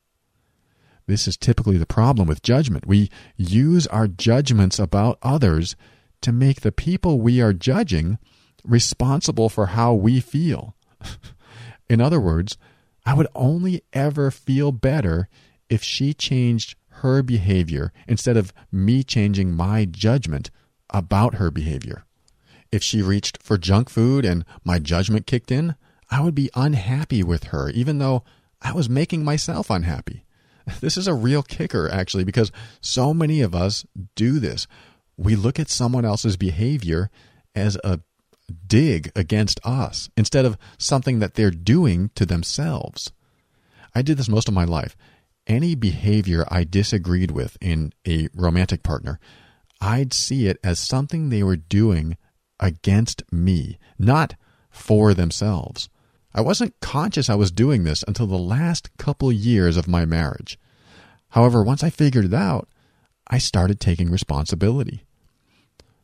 This 1.05 1.27
is 1.27 1.37
typically 1.37 1.77
the 1.77 1.85
problem 1.85 2.27
with 2.27 2.41
judgment. 2.41 2.87
We 2.87 3.11
use 3.37 3.85
our 3.87 4.07
judgments 4.07 4.79
about 4.79 5.19
others 5.21 5.75
to 6.21 6.31
make 6.31 6.61
the 6.61 6.71
people 6.71 7.19
we 7.19 7.39
are 7.39 7.53
judging 7.53 8.17
responsible 8.63 9.49
for 9.49 9.67
how 9.67 9.93
we 9.93 10.19
feel. 10.19 10.75
In 11.89 12.01
other 12.01 12.19
words, 12.19 12.57
I 13.05 13.13
would 13.13 13.27
only 13.35 13.83
ever 13.93 14.31
feel 14.31 14.71
better 14.71 15.29
if 15.69 15.83
she 15.83 16.15
changed 16.15 16.75
her 17.05 17.21
behavior 17.21 17.93
instead 18.07 18.35
of 18.35 18.51
me 18.71 19.03
changing 19.03 19.53
my 19.53 19.85
judgment 19.85 20.49
about 20.89 21.35
her 21.35 21.51
behavior. 21.51 22.03
If 22.71 22.81
she 22.81 23.03
reached 23.03 23.43
for 23.43 23.59
junk 23.59 23.91
food 23.91 24.25
and 24.25 24.43
my 24.63 24.79
judgment 24.79 25.27
kicked 25.27 25.51
in, 25.51 25.75
I 26.09 26.21
would 26.21 26.33
be 26.33 26.49
unhappy 26.55 27.21
with 27.21 27.45
her, 27.45 27.69
even 27.69 27.99
though 27.99 28.23
I 28.59 28.71
was 28.71 28.89
making 28.89 29.23
myself 29.23 29.69
unhappy. 29.69 30.23
This 30.81 30.97
is 30.97 31.07
a 31.07 31.13
real 31.13 31.43
kicker, 31.43 31.87
actually, 31.87 32.23
because 32.23 32.51
so 32.81 33.13
many 33.13 33.41
of 33.41 33.53
us 33.53 33.85
do 34.15 34.39
this. 34.39 34.65
We 35.15 35.35
look 35.35 35.59
at 35.59 35.69
someone 35.69 36.05
else's 36.05 36.37
behavior 36.37 37.11
as 37.53 37.77
a 37.83 37.99
dig 38.65 39.11
against 39.15 39.59
us 39.63 40.09
instead 40.17 40.43
of 40.43 40.57
something 40.79 41.19
that 41.19 41.35
they're 41.35 41.51
doing 41.51 42.09
to 42.15 42.25
themselves. 42.25 43.11
I 43.93 44.01
did 44.01 44.17
this 44.17 44.27
most 44.27 44.47
of 44.47 44.55
my 44.55 44.65
life. 44.65 44.97
Any 45.47 45.75
behavior 45.75 46.45
I 46.49 46.63
disagreed 46.63 47.31
with 47.31 47.57
in 47.61 47.93
a 48.07 48.29
romantic 48.33 48.81
partner, 48.81 49.19
I'd 49.79 50.13
see 50.13 50.47
it 50.47 50.57
as 50.63 50.79
something 50.79 51.29
they 51.29 51.43
were 51.43 51.55
doing 51.55 52.17
against 52.59 53.21
me, 53.31 53.77
not 53.99 54.35
for 54.71 55.13
themselves. 55.13 55.89
I 56.33 56.41
wasn't 56.41 56.79
conscious 56.81 57.29
I 57.29 57.35
was 57.35 57.51
doing 57.51 57.83
this 57.83 58.03
until 58.07 58.27
the 58.27 58.37
last 58.37 58.95
couple 58.97 59.31
years 59.31 59.77
of 59.77 59.87
my 59.87 60.05
marriage. 60.05 60.59
However, 61.29 61.63
once 61.63 61.83
I 61.83 61.89
figured 61.89 62.25
it 62.25 62.33
out, 62.33 62.67
I 63.27 63.37
started 63.37 63.79
taking 63.79 64.09
responsibility. 64.09 65.05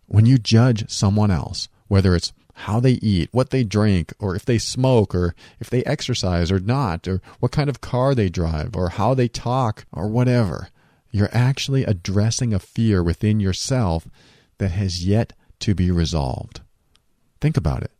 When 0.05 0.25
you 0.25 0.37
judge 0.37 0.89
someone 0.89 1.31
else, 1.31 1.67
whether 1.87 2.15
it's 2.15 2.33
how 2.53 2.79
they 2.79 2.93
eat, 2.93 3.29
what 3.31 3.49
they 3.49 3.63
drink, 3.63 4.13
or 4.19 4.35
if 4.35 4.45
they 4.45 4.57
smoke, 4.57 5.15
or 5.15 5.35
if 5.59 5.69
they 5.69 5.83
exercise 5.83 6.51
or 6.51 6.59
not, 6.59 7.07
or 7.07 7.21
what 7.39 7.51
kind 7.51 7.69
of 7.69 7.81
car 7.81 8.13
they 8.13 8.29
drive, 8.29 8.75
or 8.75 8.89
how 8.89 9.13
they 9.13 9.27
talk, 9.27 9.85
or 9.91 10.07
whatever. 10.07 10.69
You're 11.11 11.29
actually 11.31 11.83
addressing 11.83 12.53
a 12.53 12.59
fear 12.59 13.03
within 13.03 13.39
yourself 13.39 14.07
that 14.57 14.71
has 14.71 15.05
yet 15.05 15.33
to 15.59 15.75
be 15.75 15.91
resolved. 15.91 16.61
Think 17.39 17.57
about 17.57 17.83
it. 17.83 17.91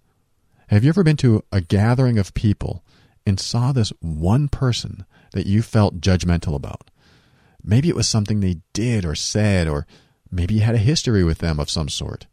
Have 0.67 0.83
you 0.83 0.89
ever 0.89 1.03
been 1.03 1.17
to 1.17 1.43
a 1.51 1.59
gathering 1.59 2.17
of 2.17 2.33
people 2.33 2.83
and 3.25 3.39
saw 3.39 3.71
this 3.71 3.91
one 3.99 4.47
person 4.47 5.05
that 5.33 5.45
you 5.45 5.61
felt 5.61 5.99
judgmental 5.99 6.55
about? 6.55 6.89
Maybe 7.63 7.89
it 7.89 7.95
was 7.95 8.07
something 8.07 8.39
they 8.39 8.61
did 8.73 9.05
or 9.05 9.15
said, 9.15 9.67
or 9.67 9.85
maybe 10.31 10.55
you 10.55 10.61
had 10.61 10.75
a 10.75 10.79
history 10.79 11.23
with 11.23 11.39
them 11.39 11.59
of 11.59 11.69
some 11.69 11.89
sort. 11.89 12.27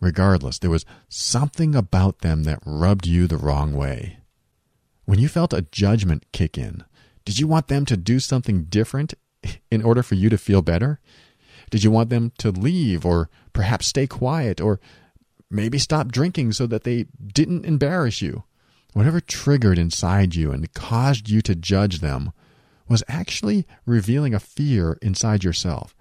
Regardless, 0.00 0.58
there 0.58 0.70
was 0.70 0.84
something 1.08 1.74
about 1.74 2.20
them 2.20 2.44
that 2.44 2.62
rubbed 2.66 3.06
you 3.06 3.26
the 3.26 3.38
wrong 3.38 3.74
way. 3.74 4.18
When 5.04 5.18
you 5.18 5.28
felt 5.28 5.52
a 5.52 5.62
judgment 5.62 6.24
kick 6.32 6.58
in, 6.58 6.84
did 7.24 7.38
you 7.38 7.46
want 7.46 7.68
them 7.68 7.84
to 7.86 7.96
do 7.96 8.20
something 8.20 8.64
different 8.64 9.14
in 9.70 9.82
order 9.82 10.02
for 10.02 10.14
you 10.14 10.28
to 10.28 10.38
feel 10.38 10.62
better? 10.62 11.00
Did 11.70 11.82
you 11.82 11.90
want 11.90 12.10
them 12.10 12.32
to 12.38 12.50
leave 12.50 13.04
or 13.04 13.30
perhaps 13.52 13.86
stay 13.86 14.06
quiet 14.06 14.60
or 14.60 14.80
maybe 15.50 15.78
stop 15.78 16.12
drinking 16.12 16.52
so 16.52 16.66
that 16.66 16.84
they 16.84 17.06
didn't 17.32 17.64
embarrass 17.64 18.20
you? 18.20 18.44
Whatever 18.92 19.20
triggered 19.20 19.78
inside 19.78 20.34
you 20.34 20.52
and 20.52 20.72
caused 20.72 21.28
you 21.28 21.42
to 21.42 21.54
judge 21.54 22.00
them 22.00 22.32
was 22.88 23.02
actually 23.08 23.66
revealing 23.84 24.34
a 24.34 24.40
fear 24.40 24.98
inside 25.02 25.42
yourself. 25.42 25.95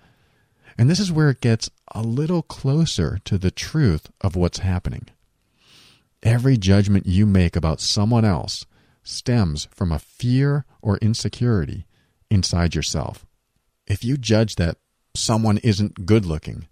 And 0.77 0.89
this 0.89 0.99
is 0.99 1.11
where 1.11 1.29
it 1.29 1.41
gets 1.41 1.69
a 1.93 2.01
little 2.01 2.41
closer 2.41 3.19
to 3.25 3.37
the 3.37 3.51
truth 3.51 4.09
of 4.21 4.35
what's 4.35 4.59
happening. 4.59 5.07
Every 6.21 6.57
judgment 6.57 7.05
you 7.05 7.25
make 7.25 7.55
about 7.55 7.79
someone 7.79 8.25
else 8.25 8.65
stems 9.03 9.67
from 9.71 9.91
a 9.91 9.99
fear 9.99 10.65
or 10.81 10.97
insecurity 10.97 11.85
inside 12.29 12.75
yourself. 12.75 13.25
If 13.87 14.03
you 14.03 14.17
judge 14.17 14.55
that 14.55 14.77
someone 15.15 15.59
isn't 15.59 16.05
good 16.05 16.25
looking, 16.25 16.67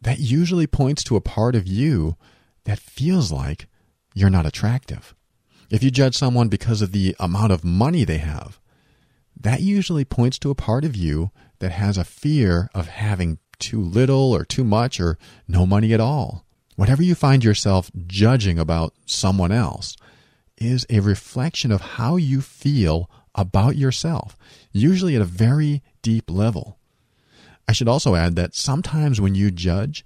that 0.00 0.18
usually 0.18 0.66
points 0.66 1.02
to 1.04 1.16
a 1.16 1.20
part 1.20 1.54
of 1.54 1.66
you 1.66 2.16
that 2.64 2.78
feels 2.78 3.32
like 3.32 3.66
you're 4.14 4.30
not 4.30 4.46
attractive. 4.46 5.14
If 5.70 5.82
you 5.82 5.90
judge 5.90 6.16
someone 6.16 6.48
because 6.48 6.82
of 6.82 6.92
the 6.92 7.16
amount 7.18 7.52
of 7.52 7.64
money 7.64 8.04
they 8.04 8.18
have, 8.18 8.60
that 9.38 9.60
usually 9.60 10.04
points 10.04 10.38
to 10.40 10.50
a 10.50 10.54
part 10.54 10.84
of 10.84 10.94
you 10.94 11.30
that 11.62 11.70
has 11.70 11.96
a 11.96 12.04
fear 12.04 12.68
of 12.74 12.88
having 12.88 13.38
too 13.60 13.80
little 13.80 14.32
or 14.32 14.44
too 14.44 14.64
much 14.64 14.98
or 14.98 15.16
no 15.46 15.64
money 15.64 15.94
at 15.94 16.00
all. 16.00 16.44
Whatever 16.74 17.04
you 17.04 17.14
find 17.14 17.44
yourself 17.44 17.88
judging 18.04 18.58
about 18.58 18.94
someone 19.06 19.52
else 19.52 19.96
is 20.58 20.84
a 20.90 20.98
reflection 20.98 21.70
of 21.70 21.80
how 21.80 22.16
you 22.16 22.40
feel 22.40 23.08
about 23.36 23.76
yourself, 23.76 24.36
usually 24.72 25.14
at 25.14 25.22
a 25.22 25.24
very 25.24 25.84
deep 26.02 26.28
level. 26.28 26.78
I 27.68 27.72
should 27.72 27.88
also 27.88 28.16
add 28.16 28.34
that 28.34 28.56
sometimes 28.56 29.20
when 29.20 29.36
you 29.36 29.52
judge, 29.52 30.04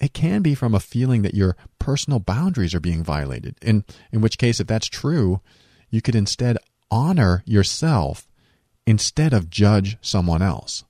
it 0.00 0.12
can 0.12 0.42
be 0.42 0.56
from 0.56 0.74
a 0.74 0.80
feeling 0.80 1.22
that 1.22 1.36
your 1.36 1.56
personal 1.78 2.18
boundaries 2.18 2.74
are 2.74 2.80
being 2.80 3.04
violated. 3.04 3.54
In, 3.62 3.84
in 4.10 4.20
which 4.20 4.38
case, 4.38 4.58
if 4.58 4.66
that's 4.66 4.88
true, 4.88 5.40
you 5.88 6.02
could 6.02 6.16
instead 6.16 6.58
honor 6.90 7.44
yourself 7.46 8.26
instead 8.88 9.32
of 9.32 9.48
judge 9.48 9.98
someone 10.00 10.42
else. 10.42 10.82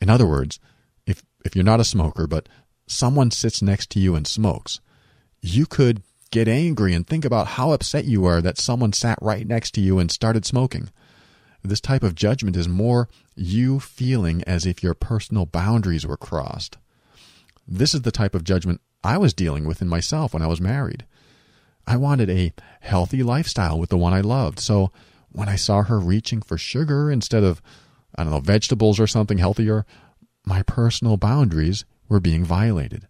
In 0.00 0.10
other 0.10 0.26
words, 0.26 0.60
if, 1.06 1.22
if 1.44 1.54
you're 1.54 1.64
not 1.64 1.80
a 1.80 1.84
smoker, 1.84 2.26
but 2.26 2.48
someone 2.86 3.30
sits 3.30 3.62
next 3.62 3.90
to 3.90 4.00
you 4.00 4.14
and 4.14 4.26
smokes, 4.26 4.80
you 5.40 5.66
could 5.66 6.02
get 6.30 6.48
angry 6.48 6.94
and 6.94 7.06
think 7.06 7.24
about 7.24 7.46
how 7.46 7.72
upset 7.72 8.04
you 8.04 8.24
are 8.24 8.40
that 8.42 8.58
someone 8.58 8.92
sat 8.92 9.18
right 9.22 9.46
next 9.46 9.72
to 9.72 9.80
you 9.80 9.98
and 9.98 10.10
started 10.10 10.44
smoking. 10.44 10.90
This 11.62 11.80
type 11.80 12.02
of 12.02 12.14
judgment 12.14 12.56
is 12.56 12.68
more 12.68 13.08
you 13.36 13.80
feeling 13.80 14.42
as 14.44 14.66
if 14.66 14.82
your 14.82 14.94
personal 14.94 15.46
boundaries 15.46 16.06
were 16.06 16.16
crossed. 16.16 16.76
This 17.66 17.94
is 17.94 18.02
the 18.02 18.12
type 18.12 18.34
of 18.34 18.44
judgment 18.44 18.80
I 19.02 19.16
was 19.16 19.32
dealing 19.32 19.64
with 19.64 19.80
in 19.80 19.88
myself 19.88 20.34
when 20.34 20.42
I 20.42 20.46
was 20.46 20.60
married. 20.60 21.06
I 21.86 21.96
wanted 21.96 22.30
a 22.30 22.52
healthy 22.80 23.22
lifestyle 23.22 23.78
with 23.78 23.90
the 23.90 23.98
one 23.98 24.12
I 24.12 24.20
loved, 24.20 24.58
so 24.58 24.90
when 25.30 25.48
I 25.48 25.56
saw 25.56 25.82
her 25.82 25.98
reaching 25.98 26.42
for 26.42 26.56
sugar 26.58 27.10
instead 27.10 27.44
of, 27.44 27.60
I 28.16 28.24
don't 28.24 28.32
know, 28.32 28.40
vegetables 28.40 29.00
or 29.00 29.06
something 29.06 29.38
healthier, 29.38 29.84
my 30.46 30.62
personal 30.62 31.16
boundaries 31.16 31.84
were 32.08 32.20
being 32.20 32.44
violated. 32.44 33.08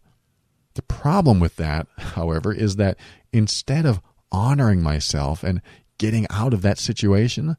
The 0.74 0.82
problem 0.82 1.40
with 1.40 1.56
that, 1.56 1.86
however, 1.98 2.52
is 2.52 2.76
that 2.76 2.98
instead 3.32 3.86
of 3.86 4.00
honoring 4.32 4.82
myself 4.82 5.44
and 5.44 5.60
getting 5.98 6.26
out 6.30 6.54
of 6.54 6.62
that 6.62 6.78
situation, 6.78 7.56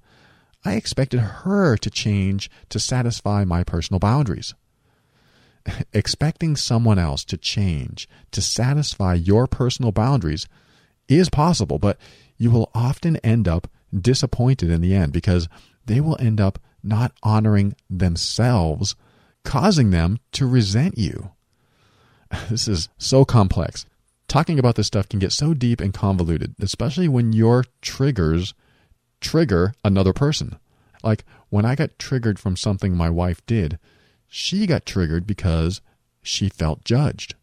I 0.63 0.73
expected 0.73 1.19
her 1.19 1.77
to 1.77 1.89
change 1.89 2.49
to 2.69 2.79
satisfy 2.79 3.45
my 3.45 3.63
personal 3.63 3.99
boundaries. 3.99 4.53
expecting 5.93 6.55
someone 6.55 6.99
else 6.99 7.23
to 7.25 7.37
change 7.37 8.07
to 8.31 8.41
satisfy 8.41 9.13
your 9.13 9.47
personal 9.47 9.91
boundaries 9.91 10.47
is 11.07 11.29
possible, 11.29 11.79
but 11.79 11.97
you 12.37 12.51
will 12.51 12.71
often 12.73 13.17
end 13.17 13.47
up 13.47 13.67
disappointed 13.93 14.69
in 14.69 14.81
the 14.81 14.93
end 14.93 15.13
because 15.13 15.47
they 15.85 15.99
will 15.99 16.17
end 16.19 16.41
up 16.41 16.59
not 16.85 17.13
honoring 17.23 17.75
themselves, 17.89 18.95
causing 19.43 19.91
them 19.91 20.19
to 20.33 20.47
resent 20.47 20.97
you. 20.97 21.31
This 22.49 22.67
is 22.67 22.89
so 22.97 23.23
complex. 23.23 23.85
Talking 24.27 24.57
about 24.59 24.75
this 24.75 24.87
stuff 24.87 25.07
can 25.07 25.19
get 25.19 25.31
so 25.31 25.53
deep 25.53 25.79
and 25.79 25.93
convoluted, 25.93 26.55
especially 26.59 27.07
when 27.07 27.33
your 27.33 27.63
triggers 27.81 28.53
trigger 29.21 29.73
another 29.83 30.13
person. 30.13 30.57
Like 31.03 31.23
when 31.49 31.65
I 31.65 31.75
got 31.75 31.99
triggered 31.99 32.39
from 32.39 32.57
something 32.57 32.95
my 32.95 33.09
wife 33.09 33.45
did, 33.45 33.79
she 34.27 34.65
got 34.65 34.85
triggered 34.85 35.27
because 35.27 35.81
she 36.21 36.49
felt 36.49 36.83
judged. 36.83 37.35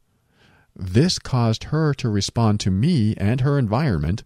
This 0.74 1.18
caused 1.18 1.64
her 1.64 1.94
to 1.94 2.08
respond 2.08 2.60
to 2.60 2.70
me 2.70 3.14
and 3.16 3.40
her 3.40 3.58
environment 3.58 4.24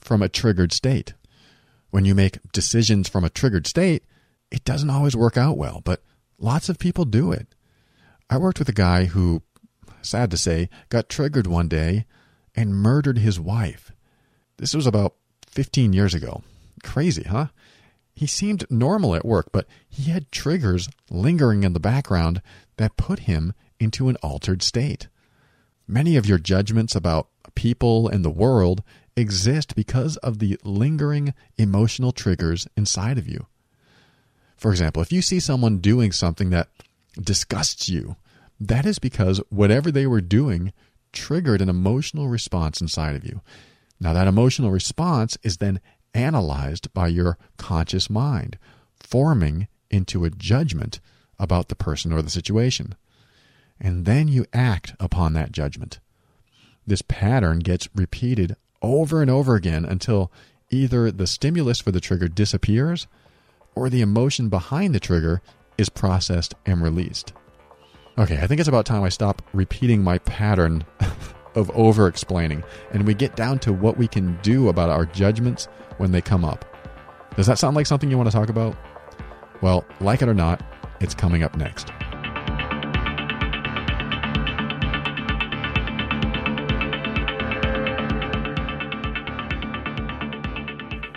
from 0.00 0.22
a 0.22 0.28
triggered 0.28 0.72
state. 0.72 1.14
When 1.90 2.04
you 2.04 2.14
make 2.14 2.38
decisions 2.52 3.08
from 3.08 3.24
a 3.24 3.30
triggered 3.30 3.66
state, 3.66 4.04
it 4.50 4.64
doesn't 4.64 4.90
always 4.90 5.16
work 5.16 5.36
out 5.36 5.56
well, 5.56 5.80
but 5.84 6.02
lots 6.38 6.68
of 6.68 6.78
people 6.78 7.04
do 7.04 7.32
it. 7.32 7.54
I 8.30 8.38
worked 8.38 8.58
with 8.58 8.68
a 8.68 8.72
guy 8.72 9.06
who, 9.06 9.42
sad 10.02 10.30
to 10.30 10.36
say, 10.36 10.68
got 10.88 11.08
triggered 11.08 11.46
one 11.46 11.68
day 11.68 12.06
and 12.54 12.74
murdered 12.74 13.18
his 13.18 13.40
wife. 13.40 13.92
This 14.58 14.74
was 14.74 14.86
about 14.86 15.14
15 15.46 15.92
years 15.92 16.14
ago. 16.14 16.42
Crazy, 16.82 17.24
huh? 17.24 17.48
He 18.14 18.26
seemed 18.26 18.68
normal 18.70 19.14
at 19.14 19.24
work, 19.24 19.50
but 19.52 19.66
he 19.88 20.10
had 20.10 20.32
triggers 20.32 20.88
lingering 21.08 21.62
in 21.62 21.72
the 21.72 21.80
background 21.80 22.42
that 22.76 22.96
put 22.96 23.20
him 23.20 23.54
into 23.78 24.08
an 24.08 24.16
altered 24.16 24.62
state. 24.62 25.08
Many 25.86 26.16
of 26.16 26.26
your 26.26 26.38
judgments 26.38 26.96
about 26.96 27.28
people 27.54 28.08
and 28.08 28.24
the 28.24 28.30
world 28.30 28.82
exist 29.16 29.74
because 29.74 30.16
of 30.18 30.38
the 30.38 30.58
lingering 30.64 31.32
emotional 31.56 32.12
triggers 32.12 32.66
inside 32.76 33.18
of 33.18 33.28
you. 33.28 33.46
For 34.58 34.72
example, 34.72 35.00
if 35.00 35.12
you 35.12 35.22
see 35.22 35.40
someone 35.40 35.78
doing 35.78 36.12
something 36.12 36.50
that 36.50 36.68
disgusts 37.18 37.88
you, 37.88 38.16
that 38.60 38.84
is 38.84 38.98
because 38.98 39.40
whatever 39.50 39.90
they 39.90 40.06
were 40.06 40.20
doing 40.20 40.72
triggered 41.12 41.62
an 41.62 41.68
emotional 41.68 42.28
response 42.28 42.80
inside 42.80 43.14
of 43.14 43.24
you. 43.24 43.40
Now, 44.00 44.12
that 44.12 44.26
emotional 44.26 44.70
response 44.70 45.38
is 45.42 45.56
then 45.56 45.80
analyzed 46.12 46.92
by 46.92 47.08
your 47.08 47.38
conscious 47.56 48.10
mind, 48.10 48.58
forming 48.98 49.68
into 49.90 50.24
a 50.24 50.30
judgment 50.30 51.00
about 51.38 51.68
the 51.68 51.76
person 51.76 52.12
or 52.12 52.20
the 52.20 52.30
situation. 52.30 52.96
And 53.80 54.04
then 54.04 54.26
you 54.26 54.44
act 54.52 54.94
upon 54.98 55.32
that 55.34 55.52
judgment. 55.52 56.00
This 56.86 57.02
pattern 57.02 57.60
gets 57.60 57.88
repeated 57.94 58.56
over 58.82 59.22
and 59.22 59.30
over 59.30 59.54
again 59.54 59.84
until 59.84 60.32
either 60.70 61.10
the 61.10 61.26
stimulus 61.26 61.80
for 61.80 61.92
the 61.92 62.00
trigger 62.00 62.28
disappears 62.28 63.06
or 63.74 63.88
the 63.88 64.00
emotion 64.00 64.48
behind 64.48 64.94
the 64.94 65.00
trigger 65.00 65.40
is 65.76 65.88
processed 65.88 66.54
and 66.66 66.82
released. 66.82 67.32
Okay, 68.18 68.38
I 68.38 68.46
think 68.46 68.58
it's 68.58 68.68
about 68.68 68.84
time 68.84 69.04
I 69.04 69.10
stop 69.10 69.42
repeating 69.52 70.02
my 70.02 70.18
pattern 70.18 70.84
of 71.54 71.70
over 71.70 72.08
explaining 72.08 72.64
and 72.92 73.06
we 73.06 73.14
get 73.14 73.36
down 73.36 73.58
to 73.60 73.72
what 73.72 73.96
we 73.96 74.08
can 74.08 74.38
do 74.42 74.68
about 74.68 74.90
our 74.90 75.06
judgments 75.06 75.66
when 75.98 76.12
they 76.12 76.20
come 76.20 76.44
up. 76.44 76.64
Does 77.36 77.46
that 77.46 77.58
sound 77.58 77.76
like 77.76 77.86
something 77.86 78.10
you 78.10 78.16
want 78.16 78.28
to 78.28 78.36
talk 78.36 78.48
about? 78.48 78.76
Well, 79.60 79.84
like 80.00 80.22
it 80.22 80.28
or 80.28 80.34
not, 80.34 80.62
it's 81.00 81.14
coming 81.14 81.42
up 81.42 81.56
next. 81.56 81.92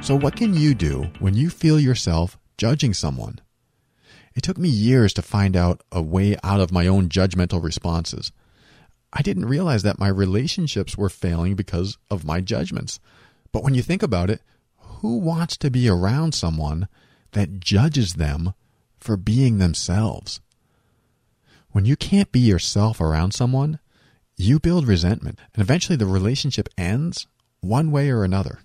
So, 0.02 0.16
what 0.16 0.36
can 0.36 0.54
you 0.54 0.74
do 0.74 1.10
when 1.20 1.36
you 1.36 1.50
feel 1.50 1.80
yourself 1.80 2.38
judging 2.62 2.94
someone? 2.94 3.40
It 4.36 4.44
took 4.44 4.60
me 4.60 4.70
years 4.70 5.14
to 5.14 5.24
find 5.24 5.58
out 5.58 5.82
a 5.92 6.00
way 6.00 6.38
out 6.44 6.60
of 6.60 6.72
my 6.72 6.86
own 6.86 7.10
judgmental 7.10 7.64
responses. 7.64 8.32
I 9.12 9.24
didn't 9.24 9.48
realize 9.48 9.82
that 9.82 9.98
my 9.98 10.10
relationships 10.10 10.96
were 10.96 11.10
failing 11.10 11.56
because 11.56 11.98
of 12.12 12.24
my 12.24 12.40
judgments. 12.40 13.00
But 13.52 13.64
when 13.64 13.74
you 13.74 13.82
think 13.82 14.04
about 14.04 14.30
it, 14.30 14.44
who 14.78 15.18
wants 15.18 15.58
to 15.58 15.72
be 15.72 15.90
around 15.90 16.36
someone 16.36 16.88
that 17.32 17.62
judges 17.62 18.14
them 18.14 18.54
for 19.00 19.18
being 19.18 19.58
themselves? 19.58 20.40
When 21.72 21.86
you 21.86 21.96
can't 21.96 22.32
be 22.32 22.42
yourself 22.42 23.02
around 23.02 23.34
someone, 23.34 23.80
you 24.38 24.60
build 24.60 24.88
resentment, 24.88 25.40
and 25.56 25.64
eventually 25.64 25.96
the 25.96 26.06
relationship 26.06 26.70
ends 26.78 27.26
one 27.62 27.90
way 27.90 28.12
or 28.12 28.24
another. 28.24 28.60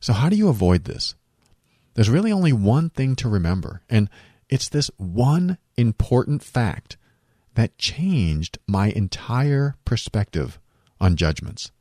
So, 0.00 0.14
how 0.14 0.30
do 0.30 0.34
you 0.34 0.48
avoid 0.48 0.82
this? 0.82 1.14
There's 1.96 2.10
really 2.10 2.30
only 2.30 2.52
one 2.52 2.90
thing 2.90 3.16
to 3.16 3.28
remember, 3.28 3.80
and 3.88 4.10
it's 4.50 4.68
this 4.68 4.90
one 4.98 5.56
important 5.78 6.42
fact 6.42 6.98
that 7.54 7.78
changed 7.78 8.58
my 8.66 8.88
entire 8.88 9.76
perspective 9.86 10.60
on 11.00 11.16
judgments. 11.16 11.72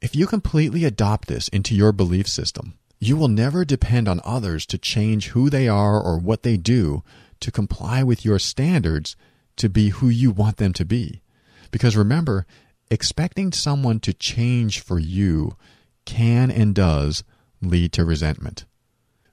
If 0.00 0.14
you 0.14 0.28
completely 0.28 0.84
adopt 0.84 1.26
this 1.26 1.48
into 1.48 1.74
your 1.74 1.90
belief 1.90 2.28
system, 2.28 2.74
you 3.00 3.16
will 3.16 3.26
never 3.26 3.64
depend 3.64 4.06
on 4.06 4.20
others 4.24 4.64
to 4.66 4.78
change 4.78 5.30
who 5.30 5.50
they 5.50 5.66
are 5.66 6.00
or 6.00 6.18
what 6.18 6.44
they 6.44 6.56
do 6.56 7.02
to 7.40 7.50
comply 7.50 8.04
with 8.04 8.24
your 8.24 8.38
standards 8.38 9.16
to 9.56 9.68
be 9.68 9.88
who 9.88 10.08
you 10.08 10.30
want 10.30 10.58
them 10.58 10.72
to 10.74 10.84
be. 10.84 11.20
Because 11.72 11.96
remember, 11.96 12.46
expecting 12.92 13.50
someone 13.50 13.98
to 14.00 14.12
change 14.12 14.78
for 14.78 15.00
you 15.00 15.56
can 16.04 16.52
and 16.52 16.76
does 16.76 17.24
lead 17.60 17.92
to 17.94 18.04
resentment. 18.04 18.66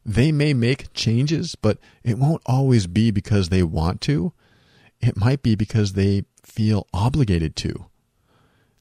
They 0.05 0.31
may 0.31 0.53
make 0.53 0.93
changes, 0.93 1.55
but 1.55 1.77
it 2.03 2.17
won't 2.17 2.41
always 2.45 2.87
be 2.87 3.11
because 3.11 3.49
they 3.49 3.63
want 3.63 4.01
to. 4.01 4.33
It 4.99 5.17
might 5.17 5.43
be 5.43 5.55
because 5.55 5.93
they 5.93 6.25
feel 6.43 6.87
obligated 6.93 7.55
to. 7.57 7.85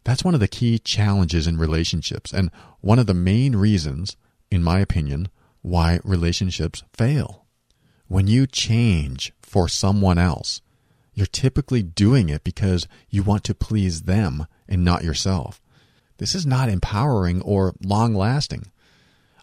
That's 0.05 0.25
one 0.25 0.35
of 0.35 0.41
the 0.41 0.49
key 0.49 0.79
challenges 0.79 1.47
in 1.47 1.59
relationships, 1.59 2.33
and 2.33 2.51
one 2.81 2.99
of 2.99 3.07
the 3.07 3.15
main 3.15 3.55
reasons, 3.55 4.17
in 4.51 4.63
my 4.63 4.81
opinion, 4.81 5.29
why 5.63 6.01
relationships 6.05 6.83
fail. 6.95 7.45
When 8.09 8.27
you 8.27 8.47
change 8.47 9.33
for 9.43 9.69
someone 9.69 10.19
else, 10.19 10.63
you're 11.13 11.27
typically 11.27 11.83
doing 11.83 12.29
it 12.29 12.45
because 12.45 12.89
you 13.11 13.23
want 13.23 13.45
to 13.45 13.55
please 13.55 14.03
them 14.03 14.47
and 14.69 14.85
not 14.85 15.05
yourself. 15.05 15.61
This 16.17 16.35
is 16.35 16.47
not 16.47 16.69
empowering 16.69 17.43
or 17.43 17.75
long 17.83 18.15
lasting. 18.15 18.71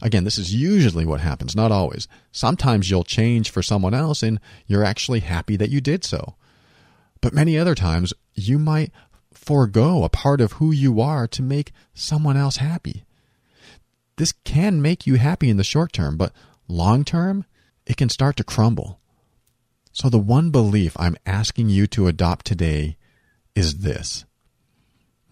Again, 0.02 0.24
this 0.24 0.38
is 0.38 0.54
usually 0.54 1.06
what 1.06 1.22
happens, 1.22 1.56
not 1.56 1.72
always. 1.72 2.08
Sometimes 2.32 2.90
you'll 2.90 3.04
change 3.04 3.50
for 3.50 3.64
someone 3.64 3.94
else 3.94 4.22
and 4.22 4.40
you're 4.68 4.84
actually 4.84 5.22
happy 5.22 5.56
that 5.56 5.70
you 5.70 5.82
did 5.82 6.04
so. 6.04 6.36
But 7.22 7.34
many 7.34 7.58
other 7.58 7.76
times, 7.76 8.14
you 8.36 8.60
might 8.60 8.92
forego 9.34 10.04
a 10.04 10.10
part 10.10 10.42
of 10.42 10.54
who 10.54 10.72
you 10.72 11.02
are 11.02 11.28
to 11.28 11.42
make 11.42 11.72
someone 11.94 12.38
else 12.38 12.58
happy. 12.58 13.06
This 14.18 14.32
can 14.32 14.82
make 14.82 15.08
you 15.08 15.16
happy 15.16 15.50
in 15.50 15.58
the 15.58 15.64
short 15.64 15.94
term, 15.94 16.18
but 16.18 16.34
long 16.68 17.04
term, 17.04 17.46
it 17.86 17.98
can 17.98 18.10
start 18.10 18.36
to 18.38 18.44
crumble. 18.44 19.00
So, 19.94 20.10
the 20.10 20.20
one 20.20 20.52
belief 20.52 20.96
I'm 21.00 21.18
asking 21.26 21.70
you 21.70 21.88
to 21.88 22.08
adopt 22.08 22.46
today 22.46 22.98
is 23.56 23.80
this 23.80 24.26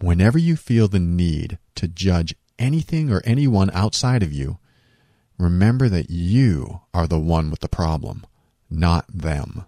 Whenever 0.00 0.38
you 0.38 0.56
feel 0.56 0.88
the 0.88 0.98
need 0.98 1.58
to 1.76 1.86
judge 1.86 2.34
anything 2.58 3.10
or 3.10 3.22
anyone 3.24 3.70
outside 3.72 4.22
of 4.22 4.32
you, 4.32 4.58
remember 5.38 5.88
that 5.88 6.10
you 6.10 6.80
are 6.94 7.06
the 7.06 7.18
one 7.18 7.50
with 7.50 7.60
the 7.60 7.68
problem, 7.68 8.26
not 8.70 9.04
them. 9.08 9.64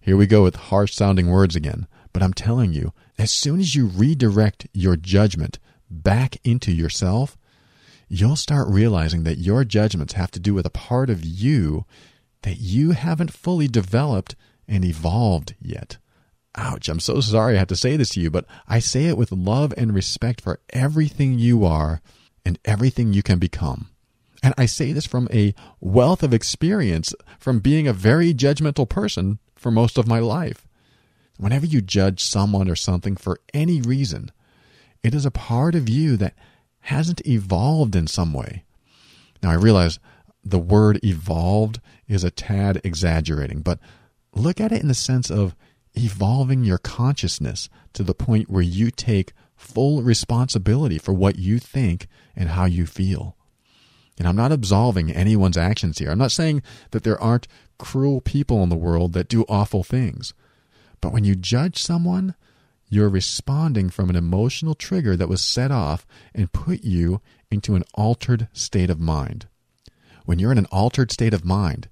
Here 0.00 0.16
we 0.16 0.26
go 0.26 0.42
with 0.42 0.56
harsh 0.56 0.94
sounding 0.94 1.26
words 1.28 1.54
again, 1.54 1.86
but 2.12 2.22
I'm 2.22 2.32
telling 2.32 2.72
you, 2.72 2.92
as 3.18 3.30
soon 3.30 3.60
as 3.60 3.74
you 3.74 3.86
redirect 3.86 4.66
your 4.72 4.96
judgment 4.96 5.58
back 5.90 6.36
into 6.44 6.72
yourself, 6.72 7.36
you'll 8.08 8.36
start 8.36 8.68
realizing 8.68 9.24
that 9.24 9.38
your 9.38 9.64
judgments 9.64 10.14
have 10.14 10.30
to 10.32 10.40
do 10.40 10.54
with 10.54 10.66
a 10.66 10.70
part 10.70 11.10
of 11.10 11.24
you 11.24 11.84
that 12.42 12.58
you 12.58 12.92
haven't 12.92 13.32
fully 13.32 13.68
developed 13.68 14.34
and 14.66 14.84
evolved 14.84 15.54
yet. 15.60 15.98
Ouch, 16.56 16.88
I'm 16.88 17.00
so 17.00 17.20
sorry 17.20 17.54
I 17.54 17.58
have 17.58 17.68
to 17.68 17.76
say 17.76 17.96
this 17.96 18.10
to 18.10 18.20
you, 18.20 18.30
but 18.30 18.44
I 18.66 18.80
say 18.80 19.06
it 19.06 19.16
with 19.16 19.30
love 19.30 19.72
and 19.76 19.94
respect 19.94 20.40
for 20.40 20.60
everything 20.70 21.38
you 21.38 21.64
are 21.64 22.00
and 22.44 22.58
everything 22.64 23.12
you 23.12 23.22
can 23.22 23.38
become. 23.38 23.88
And 24.42 24.54
I 24.56 24.66
say 24.66 24.92
this 24.92 25.06
from 25.06 25.28
a 25.32 25.54
wealth 25.80 26.22
of 26.22 26.34
experience 26.34 27.14
from 27.38 27.60
being 27.60 27.86
a 27.86 27.92
very 27.92 28.34
judgmental 28.34 28.88
person 28.88 29.38
for 29.54 29.70
most 29.70 29.98
of 29.98 30.08
my 30.08 30.18
life. 30.18 30.66
Whenever 31.36 31.66
you 31.66 31.80
judge 31.80 32.22
someone 32.24 32.68
or 32.68 32.76
something 32.76 33.16
for 33.16 33.40
any 33.54 33.80
reason, 33.80 34.30
it 35.02 35.14
is 35.14 35.24
a 35.24 35.30
part 35.30 35.74
of 35.74 35.88
you 35.88 36.16
that 36.16 36.34
hasn't 36.80 37.26
evolved 37.26 37.94
in 37.94 38.06
some 38.06 38.32
way. 38.32 38.64
Now, 39.42 39.50
I 39.50 39.54
realize 39.54 39.98
the 40.44 40.58
word 40.58 41.00
evolved 41.04 41.80
is 42.08 42.24
a 42.24 42.30
tad 42.30 42.80
exaggerating, 42.82 43.60
but 43.60 43.78
look 44.34 44.60
at 44.60 44.72
it 44.72 44.82
in 44.82 44.88
the 44.88 44.94
sense 44.94 45.30
of 45.30 45.54
evolving 45.94 46.64
your 46.64 46.78
consciousness 46.78 47.68
to 47.92 48.02
the 48.02 48.14
point 48.14 48.50
where 48.50 48.62
you 48.62 48.90
take 48.90 49.32
full 49.56 50.02
responsibility 50.02 50.98
for 50.98 51.12
what 51.12 51.38
you 51.38 51.58
think 51.58 52.06
and 52.34 52.50
how 52.50 52.64
you 52.64 52.86
feel. 52.86 53.36
And 54.18 54.28
I'm 54.28 54.36
not 54.36 54.52
absolving 54.52 55.10
anyone's 55.10 55.56
actions 55.56 55.98
here. 55.98 56.10
I'm 56.10 56.18
not 56.18 56.32
saying 56.32 56.62
that 56.90 57.04
there 57.04 57.20
aren't 57.20 57.48
cruel 57.78 58.20
people 58.20 58.62
in 58.62 58.68
the 58.68 58.76
world 58.76 59.12
that 59.14 59.28
do 59.28 59.44
awful 59.48 59.82
things. 59.82 60.34
But 61.00 61.12
when 61.12 61.24
you 61.24 61.34
judge 61.34 61.82
someone, 61.82 62.34
you're 62.88 63.08
responding 63.08 63.88
from 63.88 64.10
an 64.10 64.16
emotional 64.16 64.74
trigger 64.74 65.16
that 65.16 65.28
was 65.28 65.42
set 65.42 65.70
off 65.70 66.06
and 66.34 66.52
put 66.52 66.84
you 66.84 67.20
into 67.50 67.74
an 67.76 67.84
altered 67.94 68.48
state 68.52 68.90
of 68.90 69.00
mind. 69.00 69.46
When 70.26 70.38
you're 70.38 70.52
in 70.52 70.58
an 70.58 70.66
altered 70.66 71.10
state 71.10 71.32
of 71.32 71.44
mind, 71.44 71.88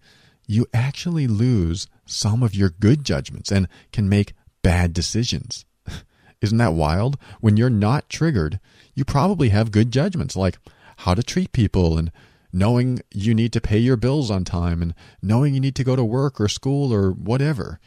you 0.49 0.67
actually 0.73 1.29
lose 1.29 1.87
some 2.07 2.43
of 2.43 2.55
your 2.55 2.71
good 2.71 3.05
judgments 3.05 3.53
and 3.53 3.69
can 3.93 4.09
make 4.09 4.33
bad 4.63 4.93
decisions. 4.93 5.65
Isn't 6.41 6.59
that 6.59 6.73
wild? 6.73 7.19
When 7.41 7.57
you're 7.57 7.71
not 7.71 8.09
triggered, 8.09 8.59
you 8.95 9.05
probably 9.05 9.51
have 9.51 9.71
good 9.71 9.93
judgments 9.93 10.35
like 10.35 10.59
how 10.99 11.15
to 11.15 11.23
treat 11.23 11.53
people 11.53 11.99
and 11.99 12.11
knowing 12.51 13.01
you 13.13 13.35
need 13.35 13.53
to 13.53 13.61
pay 13.61 13.79
your 13.79 13.99
bills 13.99 14.31
on 14.31 14.43
time 14.43 14.81
and 14.81 14.95
knowing 15.21 15.53
you 15.53 15.61
need 15.61 15.77
to 15.77 15.85
go 15.85 15.95
to 15.95 16.03
work 16.03 16.41
or 16.41 16.49
school 16.49 16.93
or 16.93 17.13
whatever. 17.13 17.79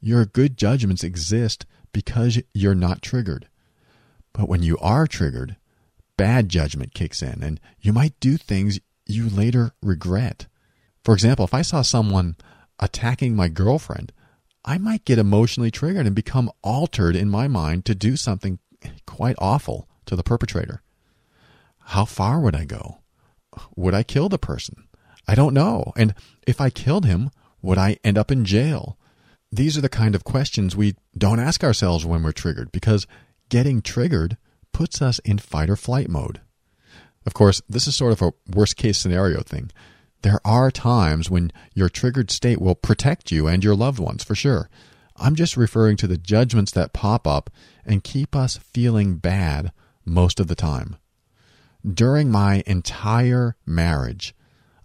Your 0.00 0.24
good 0.24 0.56
judgments 0.56 1.04
exist 1.04 1.66
because 1.92 2.40
you're 2.54 2.74
not 2.74 3.02
triggered. 3.02 3.48
But 4.32 4.48
when 4.48 4.62
you 4.62 4.78
are 4.78 5.06
triggered, 5.06 5.56
bad 6.16 6.48
judgment 6.48 6.94
kicks 6.94 7.22
in 7.22 7.42
and 7.42 7.60
you 7.80 7.92
might 7.92 8.18
do 8.18 8.38
things 8.38 8.80
you 9.04 9.28
later 9.28 9.72
regret. 9.82 10.46
For 11.08 11.14
example, 11.14 11.46
if 11.46 11.54
I 11.54 11.62
saw 11.62 11.80
someone 11.80 12.36
attacking 12.78 13.34
my 13.34 13.48
girlfriend, 13.48 14.12
I 14.62 14.76
might 14.76 15.06
get 15.06 15.18
emotionally 15.18 15.70
triggered 15.70 16.04
and 16.04 16.14
become 16.14 16.50
altered 16.62 17.16
in 17.16 17.30
my 17.30 17.48
mind 17.48 17.86
to 17.86 17.94
do 17.94 18.14
something 18.14 18.58
quite 19.06 19.36
awful 19.38 19.88
to 20.04 20.14
the 20.14 20.22
perpetrator. 20.22 20.82
How 21.78 22.04
far 22.04 22.40
would 22.40 22.54
I 22.54 22.66
go? 22.66 22.98
Would 23.74 23.94
I 23.94 24.02
kill 24.02 24.28
the 24.28 24.36
person? 24.36 24.86
I 25.26 25.34
don't 25.34 25.54
know. 25.54 25.94
And 25.96 26.14
if 26.46 26.60
I 26.60 26.68
killed 26.68 27.06
him, 27.06 27.30
would 27.62 27.78
I 27.78 27.96
end 28.04 28.18
up 28.18 28.30
in 28.30 28.44
jail? 28.44 28.98
These 29.50 29.78
are 29.78 29.80
the 29.80 29.88
kind 29.88 30.14
of 30.14 30.24
questions 30.24 30.76
we 30.76 30.94
don't 31.16 31.40
ask 31.40 31.64
ourselves 31.64 32.04
when 32.04 32.22
we're 32.22 32.32
triggered 32.32 32.70
because 32.70 33.06
getting 33.48 33.80
triggered 33.80 34.36
puts 34.74 35.00
us 35.00 35.20
in 35.20 35.38
fight 35.38 35.70
or 35.70 35.76
flight 35.76 36.10
mode. 36.10 36.42
Of 37.24 37.32
course, 37.32 37.62
this 37.66 37.86
is 37.86 37.96
sort 37.96 38.12
of 38.12 38.20
a 38.20 38.34
worst 38.54 38.76
case 38.76 38.98
scenario 38.98 39.40
thing. 39.40 39.70
There 40.22 40.40
are 40.44 40.70
times 40.70 41.30
when 41.30 41.52
your 41.74 41.88
triggered 41.88 42.30
state 42.30 42.60
will 42.60 42.74
protect 42.74 43.30
you 43.30 43.46
and 43.46 43.62
your 43.62 43.76
loved 43.76 43.98
ones, 43.98 44.24
for 44.24 44.34
sure. 44.34 44.68
I'm 45.16 45.34
just 45.34 45.56
referring 45.56 45.96
to 45.98 46.06
the 46.06 46.18
judgments 46.18 46.72
that 46.72 46.92
pop 46.92 47.26
up 47.26 47.50
and 47.84 48.04
keep 48.04 48.34
us 48.36 48.56
feeling 48.56 49.16
bad 49.16 49.72
most 50.04 50.40
of 50.40 50.46
the 50.46 50.54
time. 50.54 50.96
During 51.86 52.30
my 52.30 52.62
entire 52.66 53.56
marriage, 53.64 54.34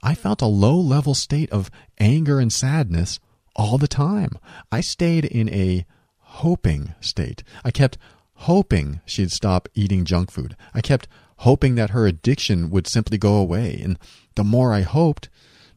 I 0.01 0.15
felt 0.15 0.41
a 0.41 0.47
low 0.47 0.77
level 0.77 1.13
state 1.13 1.49
of 1.51 1.71
anger 1.99 2.39
and 2.39 2.51
sadness 2.51 3.19
all 3.55 3.77
the 3.77 3.87
time. 3.87 4.31
I 4.71 4.81
stayed 4.81 5.25
in 5.25 5.49
a 5.49 5.85
hoping 6.17 6.93
state. 6.99 7.43
I 7.63 7.71
kept 7.71 7.97
hoping 8.33 9.01
she'd 9.05 9.31
stop 9.31 9.69
eating 9.73 10.05
junk 10.05 10.31
food. 10.31 10.55
I 10.73 10.81
kept 10.81 11.07
hoping 11.37 11.75
that 11.75 11.91
her 11.91 12.07
addiction 12.07 12.69
would 12.69 12.87
simply 12.87 13.17
go 13.17 13.35
away. 13.35 13.79
And 13.83 13.97
the 14.35 14.43
more 14.43 14.73
I 14.73 14.81
hoped, 14.81 15.29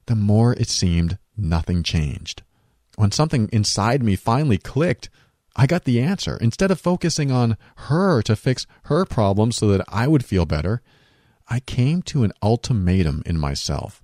the 0.07 0.16
more 0.16 0.52
it 0.54 0.68
seemed 0.68 1.18
nothing 1.36 1.82
changed. 1.82 2.42
When 2.96 3.12
something 3.12 3.48
inside 3.52 4.02
me 4.02 4.16
finally 4.16 4.59
clicked, 4.59 5.11
I 5.54 5.66
got 5.66 5.84
the 5.84 6.00
answer. 6.00 6.36
Instead 6.40 6.70
of 6.70 6.80
focusing 6.80 7.30
on 7.30 7.57
her 7.76 8.22
to 8.22 8.36
fix 8.36 8.66
her 8.84 9.04
problems 9.04 9.57
so 9.57 9.68
that 9.68 9.84
I 9.88 10.07
would 10.07 10.24
feel 10.24 10.46
better, 10.46 10.82
I 11.48 11.61
came 11.61 12.02
to 12.02 12.24
an 12.24 12.32
ultimatum 12.42 13.22
in 13.24 13.38
myself. 13.38 14.02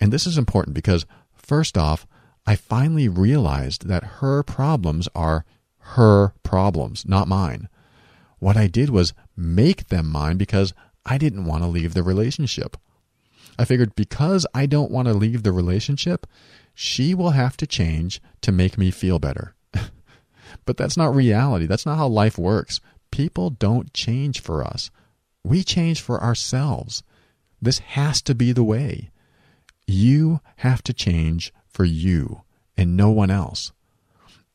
And 0.00 0.12
this 0.12 0.26
is 0.26 0.38
important 0.38 0.74
because, 0.74 1.04
first 1.34 1.76
off, 1.76 2.06
I 2.46 2.56
finally 2.56 3.08
realized 3.08 3.88
that 3.88 4.20
her 4.20 4.42
problems 4.42 5.08
are 5.14 5.44
her 5.94 6.32
problems, 6.42 7.06
not 7.06 7.28
mine. 7.28 7.68
What 8.40 8.56
I 8.56 8.66
did 8.66 8.90
was 8.90 9.14
make 9.36 9.88
them 9.88 10.08
mine 10.08 10.36
because 10.36 10.74
I 11.06 11.18
didn't 11.18 11.44
want 11.44 11.62
to 11.62 11.68
leave 11.68 11.94
the 11.94 12.02
relationship. 12.02 12.76
I 13.58 13.64
figured 13.64 13.94
because 13.94 14.46
I 14.54 14.66
don't 14.66 14.90
want 14.90 15.06
to 15.08 15.14
leave 15.14 15.42
the 15.42 15.52
relationship, 15.52 16.26
she 16.74 17.14
will 17.14 17.30
have 17.30 17.56
to 17.58 17.66
change 17.66 18.20
to 18.40 18.50
make 18.50 18.78
me 18.78 18.90
feel 18.90 19.18
better. 19.18 19.54
but 20.64 20.76
that's 20.78 20.96
not 20.96 21.14
reality. 21.14 21.66
That's 21.66 21.84
not 21.84 21.98
how 21.98 22.08
life 22.08 22.38
works. 22.38 22.80
People 23.10 23.50
don't 23.50 23.92
change 23.92 24.40
for 24.40 24.64
us. 24.64 24.90
We 25.44 25.62
change 25.62 26.00
for 26.00 26.22
ourselves. 26.22 27.02
This 27.60 27.80
has 27.80 28.22
to 28.22 28.34
be 28.34 28.52
the 28.52 28.64
way. 28.64 29.10
You 29.86 30.40
have 30.56 30.82
to 30.84 30.94
change 30.94 31.52
for 31.68 31.84
you 31.84 32.42
and 32.76 32.96
no 32.96 33.10
one 33.10 33.30
else. 33.30 33.72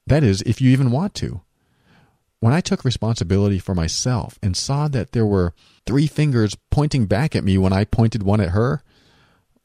That 0.07 0.23
is, 0.23 0.41
if 0.43 0.61
you 0.61 0.71
even 0.71 0.89
want 0.89 1.13
to. 1.15 1.41
When 2.45 2.53
I 2.53 2.61
took 2.61 2.85
responsibility 2.85 3.57
for 3.57 3.73
myself 3.73 4.37
and 4.39 4.55
saw 4.55 4.87
that 4.89 5.13
there 5.13 5.25
were 5.25 5.55
three 5.87 6.05
fingers 6.05 6.55
pointing 6.69 7.07
back 7.07 7.35
at 7.35 7.43
me 7.43 7.57
when 7.57 7.73
I 7.73 7.85
pointed 7.85 8.21
one 8.21 8.39
at 8.39 8.51
her, 8.51 8.83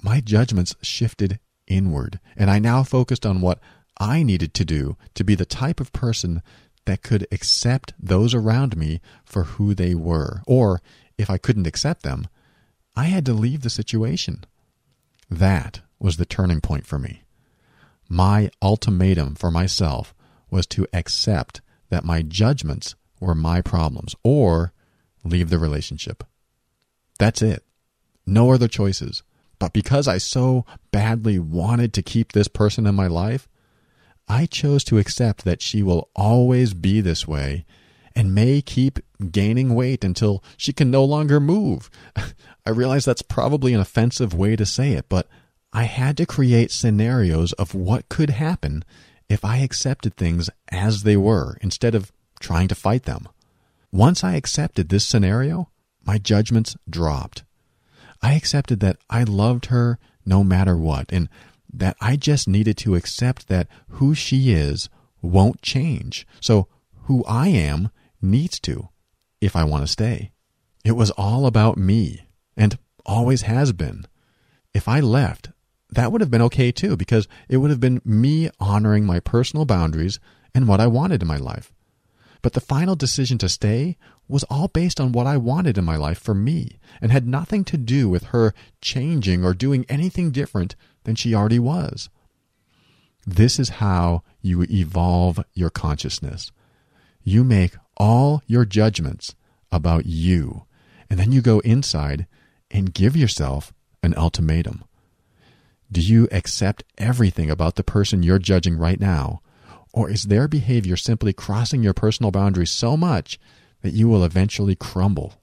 my 0.02 0.22
judgments 0.22 0.74
shifted 0.80 1.40
inward, 1.66 2.20
and 2.38 2.50
I 2.50 2.58
now 2.58 2.82
focused 2.82 3.26
on 3.26 3.42
what 3.42 3.60
I 3.98 4.22
needed 4.22 4.54
to 4.54 4.64
do 4.64 4.96
to 5.12 5.24
be 5.24 5.34
the 5.34 5.44
type 5.44 5.78
of 5.78 5.92
person 5.92 6.40
that 6.86 7.02
could 7.02 7.26
accept 7.30 7.92
those 7.98 8.32
around 8.32 8.78
me 8.78 9.02
for 9.26 9.44
who 9.44 9.74
they 9.74 9.94
were. 9.94 10.40
Or, 10.46 10.80
if 11.18 11.28
I 11.28 11.36
couldn't 11.36 11.66
accept 11.66 12.02
them, 12.02 12.28
I 12.96 13.04
had 13.04 13.26
to 13.26 13.34
leave 13.34 13.60
the 13.60 13.68
situation. 13.68 14.44
That 15.28 15.80
was 15.98 16.16
the 16.16 16.24
turning 16.24 16.62
point 16.62 16.86
for 16.86 16.98
me. 16.98 17.24
My 18.08 18.50
ultimatum 18.62 19.34
for 19.34 19.50
myself 19.50 20.14
was 20.50 20.66
to 20.68 20.86
accept 20.94 21.60
that 21.90 22.04
my 22.04 22.22
judgments 22.22 22.94
were 23.20 23.34
my 23.34 23.60
problems 23.60 24.14
or 24.24 24.72
leave 25.24 25.50
the 25.50 25.58
relationship. 25.58 26.24
That's 27.18 27.42
it. 27.42 27.64
No 28.26 28.52
other 28.52 28.68
choices. 28.68 29.22
But 29.58 29.74
because 29.74 30.08
I 30.08 30.18
so 30.18 30.64
badly 30.90 31.38
wanted 31.38 31.92
to 31.92 32.02
keep 32.02 32.32
this 32.32 32.48
person 32.48 32.86
in 32.86 32.94
my 32.94 33.06
life, 33.06 33.46
I 34.26 34.46
chose 34.46 34.84
to 34.84 34.98
accept 34.98 35.44
that 35.44 35.60
she 35.60 35.82
will 35.82 36.08
always 36.16 36.72
be 36.72 37.00
this 37.00 37.28
way 37.28 37.66
and 38.16 38.34
may 38.34 38.62
keep 38.62 38.98
gaining 39.30 39.74
weight 39.74 40.02
until 40.02 40.42
she 40.56 40.72
can 40.72 40.90
no 40.90 41.04
longer 41.04 41.40
move. 41.40 41.90
I 42.66 42.70
realize 42.70 43.04
that's 43.04 43.22
probably 43.22 43.74
an 43.74 43.80
offensive 43.80 44.32
way 44.32 44.56
to 44.56 44.64
say 44.64 44.92
it, 44.92 45.06
but 45.08 45.28
I 45.72 45.84
had 45.84 46.16
to 46.16 46.26
create 46.26 46.70
scenarios 46.70 47.52
of 47.54 47.74
what 47.74 48.08
could 48.08 48.30
happen 48.30 48.84
if 49.30 49.44
I 49.44 49.58
accepted 49.58 50.16
things 50.16 50.50
as 50.72 51.04
they 51.04 51.16
were 51.16 51.56
instead 51.62 51.94
of 51.94 52.12
trying 52.40 52.66
to 52.68 52.74
fight 52.74 53.04
them. 53.04 53.28
Once 53.92 54.24
I 54.24 54.34
accepted 54.34 54.88
this 54.88 55.06
scenario, 55.06 55.70
my 56.04 56.18
judgments 56.18 56.76
dropped. 56.88 57.44
I 58.20 58.34
accepted 58.34 58.80
that 58.80 58.98
I 59.08 59.22
loved 59.22 59.66
her 59.66 59.98
no 60.26 60.42
matter 60.42 60.76
what, 60.76 61.12
and 61.12 61.28
that 61.72 61.96
I 62.00 62.16
just 62.16 62.48
needed 62.48 62.76
to 62.78 62.96
accept 62.96 63.46
that 63.46 63.68
who 63.88 64.14
she 64.16 64.52
is 64.52 64.88
won't 65.22 65.62
change. 65.62 66.26
So 66.40 66.66
who 67.04 67.24
I 67.24 67.48
am 67.48 67.90
needs 68.20 68.58
to, 68.60 68.88
if 69.40 69.54
I 69.54 69.62
want 69.62 69.84
to 69.84 69.92
stay. 69.92 70.32
It 70.84 70.92
was 70.92 71.12
all 71.12 71.46
about 71.46 71.78
me, 71.78 72.26
and 72.56 72.78
always 73.06 73.42
has 73.42 73.72
been. 73.72 74.06
If 74.74 74.88
I 74.88 74.98
left, 74.98 75.50
that 75.92 76.12
would 76.12 76.20
have 76.20 76.30
been 76.30 76.42
okay 76.42 76.72
too, 76.72 76.96
because 76.96 77.26
it 77.48 77.58
would 77.58 77.70
have 77.70 77.80
been 77.80 78.00
me 78.04 78.50
honoring 78.58 79.04
my 79.04 79.20
personal 79.20 79.64
boundaries 79.64 80.20
and 80.54 80.68
what 80.68 80.80
I 80.80 80.86
wanted 80.86 81.22
in 81.22 81.28
my 81.28 81.36
life. 81.36 81.72
But 82.42 82.54
the 82.54 82.60
final 82.60 82.96
decision 82.96 83.38
to 83.38 83.48
stay 83.48 83.96
was 84.28 84.44
all 84.44 84.68
based 84.68 85.00
on 85.00 85.12
what 85.12 85.26
I 85.26 85.36
wanted 85.36 85.76
in 85.76 85.84
my 85.84 85.96
life 85.96 86.18
for 86.18 86.34
me 86.34 86.78
and 87.00 87.12
had 87.12 87.26
nothing 87.26 87.64
to 87.64 87.76
do 87.76 88.08
with 88.08 88.24
her 88.26 88.54
changing 88.80 89.44
or 89.44 89.52
doing 89.52 89.84
anything 89.88 90.30
different 90.30 90.76
than 91.04 91.16
she 91.16 91.34
already 91.34 91.58
was. 91.58 92.08
This 93.26 93.58
is 93.58 93.68
how 93.68 94.22
you 94.40 94.62
evolve 94.70 95.44
your 95.52 95.70
consciousness. 95.70 96.50
You 97.22 97.44
make 97.44 97.76
all 97.96 98.42
your 98.46 98.64
judgments 98.64 99.34
about 99.70 100.06
you, 100.06 100.64
and 101.10 101.18
then 101.18 101.32
you 101.32 101.42
go 101.42 101.58
inside 101.60 102.26
and 102.70 102.94
give 102.94 103.16
yourself 103.16 103.74
an 104.02 104.14
ultimatum. 104.16 104.84
Do 105.92 106.00
you 106.00 106.28
accept 106.30 106.84
everything 106.98 107.50
about 107.50 107.74
the 107.74 107.82
person 107.82 108.22
you're 108.22 108.38
judging 108.38 108.76
right 108.76 109.00
now? 109.00 109.42
Or 109.92 110.08
is 110.08 110.24
their 110.24 110.46
behavior 110.46 110.96
simply 110.96 111.32
crossing 111.32 111.82
your 111.82 111.94
personal 111.94 112.30
boundaries 112.30 112.70
so 112.70 112.96
much 112.96 113.40
that 113.82 113.92
you 113.92 114.08
will 114.08 114.24
eventually 114.24 114.76
crumble? 114.76 115.34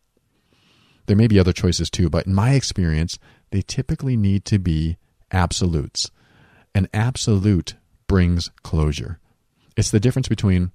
There 1.06 1.18
may 1.18 1.28
be 1.28 1.39
other 1.39 1.54
choices 1.54 1.89
too, 1.89 2.10
but 2.10 2.28
in 2.28 2.34
my 2.34 2.52
experience, 2.52 3.20
they 3.52 3.62
typically 3.62 4.16
need 4.16 4.45
to 4.45 4.60
be 4.60 4.98
absolutes. 5.32 6.12
An 6.74 6.88
absolute 6.93 7.76
brings 8.08 8.50
closure. 8.64 9.20
It's 9.76 9.91
the 9.91 10.00
difference 10.00 10.28
between, 10.28 10.72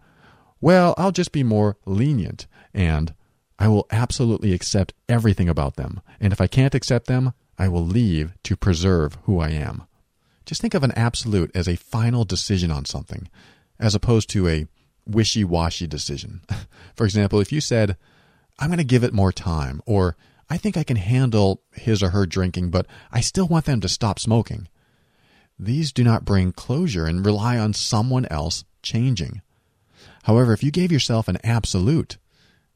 well, 0.60 0.94
I'll 0.98 1.12
just 1.12 1.32
be 1.32 1.42
more 1.42 1.76
lenient, 1.86 2.46
and 2.74 3.14
I 3.58 3.68
will 3.68 3.86
absolutely 3.90 4.52
accept 4.52 4.92
everything 5.08 5.48
about 5.48 5.76
them. 5.76 6.00
And 6.20 6.32
if 6.32 6.40
I 6.40 6.46
can't 6.46 6.74
accept 6.74 7.06
them, 7.06 7.32
I 7.62 7.68
will 7.68 7.86
leave 7.86 8.34
to 8.42 8.56
preserve 8.56 9.18
who 9.22 9.38
I 9.38 9.50
am. 9.50 9.84
Just 10.46 10.60
think 10.60 10.74
of 10.74 10.82
an 10.82 10.90
absolute 10.96 11.52
as 11.54 11.68
a 11.68 11.76
final 11.76 12.24
decision 12.24 12.72
on 12.72 12.86
something, 12.86 13.28
as 13.78 13.94
opposed 13.94 14.28
to 14.30 14.48
a 14.48 14.66
wishy 15.06 15.44
washy 15.44 15.86
decision. 15.86 16.40
For 16.96 17.04
example, 17.04 17.38
if 17.38 17.52
you 17.52 17.60
said, 17.60 17.96
I'm 18.58 18.66
going 18.66 18.78
to 18.78 18.84
give 18.84 19.04
it 19.04 19.12
more 19.14 19.30
time, 19.30 19.80
or 19.86 20.16
I 20.50 20.56
think 20.56 20.76
I 20.76 20.82
can 20.82 20.96
handle 20.96 21.62
his 21.70 22.02
or 22.02 22.10
her 22.10 22.26
drinking, 22.26 22.70
but 22.70 22.88
I 23.12 23.20
still 23.20 23.46
want 23.46 23.66
them 23.66 23.80
to 23.82 23.88
stop 23.88 24.18
smoking. 24.18 24.66
These 25.56 25.92
do 25.92 26.02
not 26.02 26.24
bring 26.24 26.50
closure 26.50 27.06
and 27.06 27.24
rely 27.24 27.58
on 27.58 27.74
someone 27.74 28.26
else 28.28 28.64
changing. 28.82 29.40
However, 30.24 30.52
if 30.52 30.64
you 30.64 30.72
gave 30.72 30.90
yourself 30.90 31.28
an 31.28 31.38
absolute, 31.44 32.18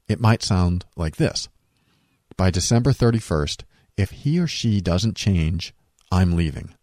it 0.07 0.21
might 0.21 0.43
sound 0.43 0.85
like 0.95 1.17
this 1.17 1.49
By 2.37 2.51
December 2.51 2.93
31st, 2.93 3.63
if 3.97 4.11
he 4.11 4.39
or 4.39 4.47
she 4.47 4.79
doesn't 4.79 5.17
change, 5.17 5.73
I'm 6.11 6.35
leaving. 6.35 6.73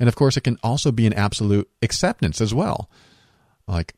And 0.00 0.08
of 0.08 0.16
course, 0.16 0.36
it 0.36 0.42
can 0.42 0.58
also 0.62 0.90
be 0.90 1.06
an 1.06 1.12
absolute 1.12 1.70
acceptance 1.82 2.40
as 2.40 2.54
well. 2.54 2.90
Like, 3.68 3.94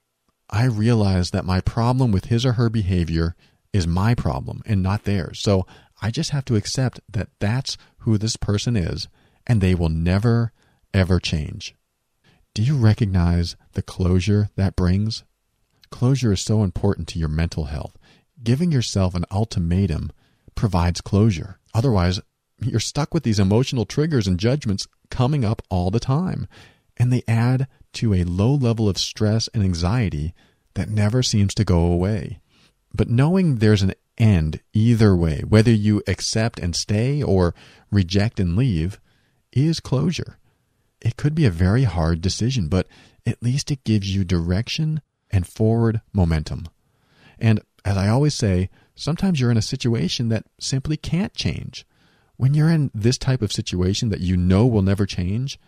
I 0.50 0.64
realize 0.64 1.30
that 1.30 1.44
my 1.44 1.60
problem 1.60 2.12
with 2.12 2.26
his 2.26 2.44
or 2.44 2.52
her 2.52 2.68
behavior 2.68 3.34
is 3.72 3.86
my 3.86 4.14
problem 4.14 4.62
and 4.66 4.82
not 4.82 5.04
theirs. 5.04 5.40
So 5.40 5.66
I 6.00 6.10
just 6.10 6.30
have 6.30 6.44
to 6.46 6.56
accept 6.56 7.00
that 7.08 7.30
that's 7.40 7.76
who 7.98 8.18
this 8.18 8.36
person 8.36 8.76
is 8.76 9.08
and 9.46 9.60
they 9.60 9.74
will 9.74 9.88
never, 9.88 10.52
ever 10.92 11.18
change. 11.18 11.74
Do 12.54 12.62
you 12.62 12.76
recognize 12.76 13.56
the 13.72 13.82
closure 13.82 14.50
that 14.56 14.76
brings? 14.76 15.24
Closure 15.90 16.32
is 16.32 16.40
so 16.40 16.62
important 16.62 17.08
to 17.08 17.18
your 17.18 17.28
mental 17.28 17.64
health. 17.64 17.96
Giving 18.42 18.72
yourself 18.72 19.14
an 19.14 19.24
ultimatum 19.30 20.10
provides 20.56 21.00
closure. 21.00 21.60
Otherwise, 21.72 22.20
you're 22.60 22.80
stuck 22.80 23.14
with 23.14 23.22
these 23.22 23.38
emotional 23.38 23.84
triggers 23.84 24.26
and 24.26 24.40
judgments 24.40 24.88
coming 25.10 25.44
up 25.44 25.62
all 25.70 25.92
the 25.92 26.00
time, 26.00 26.48
and 26.96 27.12
they 27.12 27.22
add 27.28 27.68
to 27.92 28.12
a 28.12 28.24
low 28.24 28.54
level 28.54 28.88
of 28.88 28.98
stress 28.98 29.48
and 29.54 29.62
anxiety 29.62 30.34
that 30.74 30.88
never 30.88 31.22
seems 31.22 31.54
to 31.54 31.64
go 31.64 31.78
away. 31.78 32.40
But 32.94 33.10
knowing 33.10 33.56
there's 33.56 33.82
an 33.82 33.94
end 34.18 34.60
either 34.72 35.14
way, 35.14 35.42
whether 35.46 35.70
you 35.70 36.02
accept 36.06 36.58
and 36.58 36.74
stay 36.74 37.22
or 37.22 37.54
reject 37.90 38.40
and 38.40 38.56
leave, 38.56 38.98
is 39.52 39.80
closure. 39.80 40.38
It 41.00 41.16
could 41.16 41.34
be 41.34 41.44
a 41.44 41.50
very 41.50 41.84
hard 41.84 42.20
decision, 42.20 42.68
but 42.68 42.86
at 43.26 43.42
least 43.42 43.70
it 43.70 43.84
gives 43.84 44.14
you 44.14 44.24
direction 44.24 45.02
and 45.30 45.46
forward 45.46 46.00
momentum. 46.12 46.68
And 47.38 47.60
as 47.84 47.96
I 47.96 48.08
always 48.08 48.34
say, 48.34 48.70
sometimes 48.96 49.38
you're 49.38 49.50
in 49.50 49.56
a 49.56 49.62
situation 49.62 50.28
that 50.30 50.46
simply 50.58 50.96
can't 50.96 51.34
change. 51.34 51.86
When 52.36 52.54
you're 52.54 52.70
in 52.70 52.90
this 52.92 53.18
type 53.18 53.42
of 53.42 53.52
situation 53.52 54.08
that 54.08 54.20
you 54.20 54.36
know 54.36 54.66
will 54.66 54.82
never 54.82 55.06
change, 55.06 55.58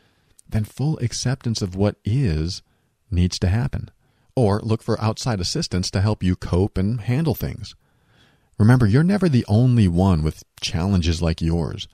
then 0.48 0.64
full 0.64 0.98
acceptance 0.98 1.62
of 1.62 1.76
what 1.76 1.96
is 2.04 2.62
needs 3.10 3.38
to 3.38 3.48
happen. 3.48 3.90
Or 4.34 4.60
look 4.60 4.82
for 4.82 5.00
outside 5.00 5.40
assistance 5.40 5.90
to 5.90 6.00
help 6.00 6.22
you 6.22 6.36
cope 6.36 6.78
and 6.78 7.00
handle 7.00 7.34
things. 7.34 7.74
Remember, 8.58 8.86
you're 8.86 9.04
never 9.04 9.28
the 9.28 9.46
only 9.46 9.88
one 9.88 10.22
with 10.22 10.44
challenges 10.60 11.22
like 11.22 11.40
yours. 11.40 11.86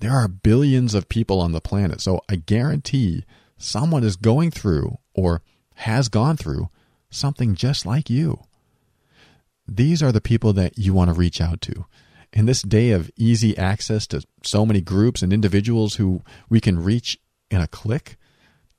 There 0.00 0.12
are 0.12 0.28
billions 0.28 0.94
of 0.94 1.08
people 1.08 1.40
on 1.40 1.52
the 1.52 1.60
planet, 1.60 2.00
so 2.00 2.20
I 2.28 2.36
guarantee 2.36 3.24
someone 3.58 4.02
is 4.02 4.16
going 4.16 4.50
through 4.50 4.98
or 5.14 5.42
has 5.74 6.08
gone 6.08 6.36
through 6.36 6.68
something 7.10 7.54
just 7.54 7.84
like 7.84 8.08
you. 8.08 8.40
These 9.72 10.02
are 10.02 10.12
the 10.12 10.20
people 10.20 10.52
that 10.54 10.76
you 10.76 10.92
want 10.92 11.08
to 11.08 11.14
reach 11.14 11.40
out 11.40 11.60
to 11.62 11.86
in 12.32 12.46
this 12.46 12.62
day 12.62 12.90
of 12.90 13.10
easy 13.16 13.56
access 13.58 14.06
to 14.08 14.24
so 14.42 14.64
many 14.64 14.80
groups 14.80 15.22
and 15.22 15.32
individuals 15.32 15.96
who 15.96 16.22
we 16.48 16.60
can 16.60 16.82
reach 16.82 17.18
in 17.50 17.60
a 17.60 17.66
click, 17.66 18.16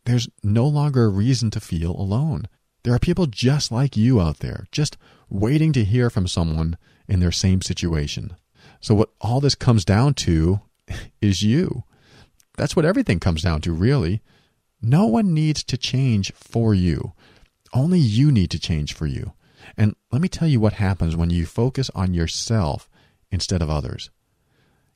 there's 0.05 0.29
no 0.43 0.65
longer 0.65 1.05
a 1.05 1.09
reason 1.09 1.51
to 1.51 1.59
feel 1.59 1.91
alone. 1.91 2.47
There 2.83 2.93
are 2.93 2.99
people 2.99 3.27
just 3.27 3.71
like 3.71 3.97
you 3.97 4.21
out 4.21 4.39
there, 4.39 4.65
just 4.71 4.97
waiting 5.29 5.73
to 5.73 5.83
hear 5.83 6.09
from 6.09 6.27
someone 6.27 6.77
in 7.07 7.19
their 7.19 7.31
same 7.31 7.61
situation. 7.61 8.35
So, 8.79 8.95
what 8.95 9.09
all 9.19 9.39
this 9.39 9.53
comes 9.53 9.85
down 9.85 10.15
to 10.15 10.61
is 11.21 11.43
you. 11.43 11.83
That's 12.57 12.75
what 12.75 12.85
everything 12.85 13.19
comes 13.19 13.43
down 13.43 13.61
to, 13.61 13.73
really. 13.73 14.21
No 14.81 15.05
one 15.05 15.33
needs 15.33 15.63
to 15.65 15.77
change 15.77 16.33
for 16.33 16.73
you. 16.73 17.13
Only 17.73 17.99
you 17.99 18.31
need 18.31 18.49
to 18.51 18.59
change 18.59 18.93
for 18.93 19.05
you. 19.05 19.33
And 19.77 19.95
let 20.11 20.21
me 20.21 20.27
tell 20.27 20.47
you 20.47 20.59
what 20.59 20.73
happens 20.73 21.15
when 21.15 21.29
you 21.29 21.45
focus 21.45 21.89
on 21.95 22.13
yourself 22.13 22.89
instead 23.31 23.61
of 23.61 23.69
others. 23.69 24.09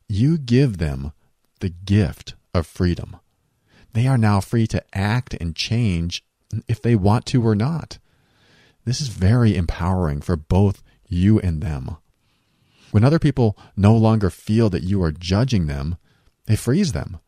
You 0.08 0.38
give 0.38 0.78
them 0.78 1.14
the 1.60 1.70
gift 1.70 2.36
of 2.54 2.68
freedom. 2.68 3.18
They 3.94 4.08
are 4.08 4.18
now 4.18 4.42
free 4.42 4.68
to 4.68 4.84
act 4.94 5.34
and 5.36 5.56
change 5.56 6.24
if 6.68 6.82
they 6.82 6.96
want 6.96 7.26
to 7.28 7.46
or 7.46 7.56
not. 7.56 7.98
This 8.86 9.02
is 9.02 9.08
very 9.08 9.56
empowering 9.56 10.22
for 10.22 10.36
both 10.36 10.84
you 11.08 11.40
and 11.40 11.62
them. 11.62 11.98
When 12.92 13.04
other 13.04 13.20
people 13.20 13.58
no 13.76 13.96
longer 13.96 14.30
feel 14.30 14.70
that 14.70 14.84
you 14.84 15.02
are 15.04 15.12
judging 15.12 15.68
them, 15.68 15.98
it 16.48 16.60
frees 16.60 16.92
them. 16.92 17.20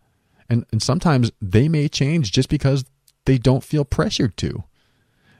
And, 0.50 0.66
and 0.72 0.82
sometimes 0.82 1.32
they 1.42 1.68
may 1.68 1.88
change 1.90 2.32
just 2.32 2.48
because 2.48 2.86
they 3.26 3.38
don't 3.38 3.64
feel 3.64 3.84
pressured 3.84 4.38
to. 4.38 4.64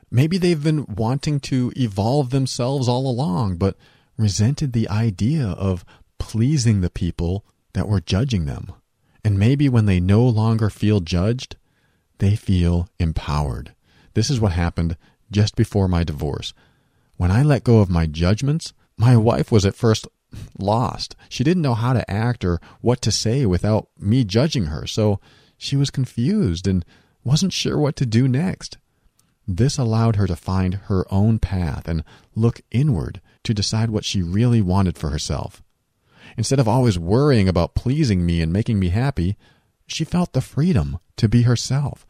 Maybe 0.10 0.38
they've 0.38 0.64
been 0.64 0.86
wanting 0.86 1.40
to 1.42 1.72
evolve 1.76 2.30
themselves 2.30 2.88
all 2.88 3.08
along, 3.08 3.58
but 3.58 3.76
resented 4.18 4.74
the 4.74 4.90
idea 4.90 5.48
of 5.48 5.86
pleasing 6.18 6.82
the 6.82 6.90
people 6.90 7.46
that 7.74 7.88
were 7.88 8.00
judging 8.00 8.46
them. 8.46 8.72
And 9.24 9.38
maybe 9.38 9.68
when 9.68 9.86
they 9.86 10.00
no 10.00 10.26
longer 10.26 10.70
feel 10.70 11.02
judged, 11.02 11.58
they 12.20 12.36
feel 12.36 12.90
empowered. 13.00 13.74
This 14.14 14.30
is 14.30 14.40
what 14.40 14.54
happened 14.54 14.98
just 15.30 15.56
before 15.56 15.88
my 15.88 16.04
divorce. 16.04 16.54
When 17.18 17.32
I 17.32 17.44
let 17.44 17.64
go 17.64 17.80
of 17.80 17.90
my 17.90 18.06
judgments, 18.06 18.74
my 18.98 19.18
wife 19.18 19.52
was 19.52 19.66
at 19.66 19.76
first 19.76 20.08
lost. 20.58 21.16
She 21.30 21.44
didn't 21.44 21.64
know 21.64 21.74
how 21.74 21.94
to 21.94 22.10
act 22.10 22.46
or 22.46 22.60
what 22.82 23.02
to 23.02 23.12
say 23.12 23.46
without 23.46 23.90
me 24.00 24.24
judging 24.24 24.66
her, 24.66 24.88
so 24.88 25.20
she 25.58 25.76
was 25.76 25.90
confused 25.90 26.68
and 26.68 26.86
wasn't 27.24 27.54
sure 27.54 27.78
what 27.78 27.96
to 27.98 28.06
do 28.06 28.28
next. 28.28 28.78
This 29.48 29.78
allowed 29.78 30.18
her 30.18 30.28
to 30.28 30.36
find 30.36 30.76
her 30.86 31.06
own 31.10 31.40
path 31.40 31.88
and 31.88 32.04
look 32.36 32.62
inward 32.70 33.22
to 33.44 33.54
decide 33.54 33.90
what 33.90 34.04
she 34.04 34.22
really 34.22 34.62
wanted 34.62 34.98
for 34.98 35.10
herself. 35.10 35.64
Instead 36.38 36.60
of 36.60 36.68
always 36.68 37.00
worrying 37.00 37.48
about 37.48 37.74
pleasing 37.74 38.26
me 38.26 38.42
and 38.42 38.52
making 38.52 38.78
me 38.78 38.90
happy, 38.90 39.38
she 39.88 40.04
felt 40.04 40.34
the 40.34 40.42
freedom 40.42 41.00
to 41.16 41.30
be 41.30 41.44
herself. 41.44 42.06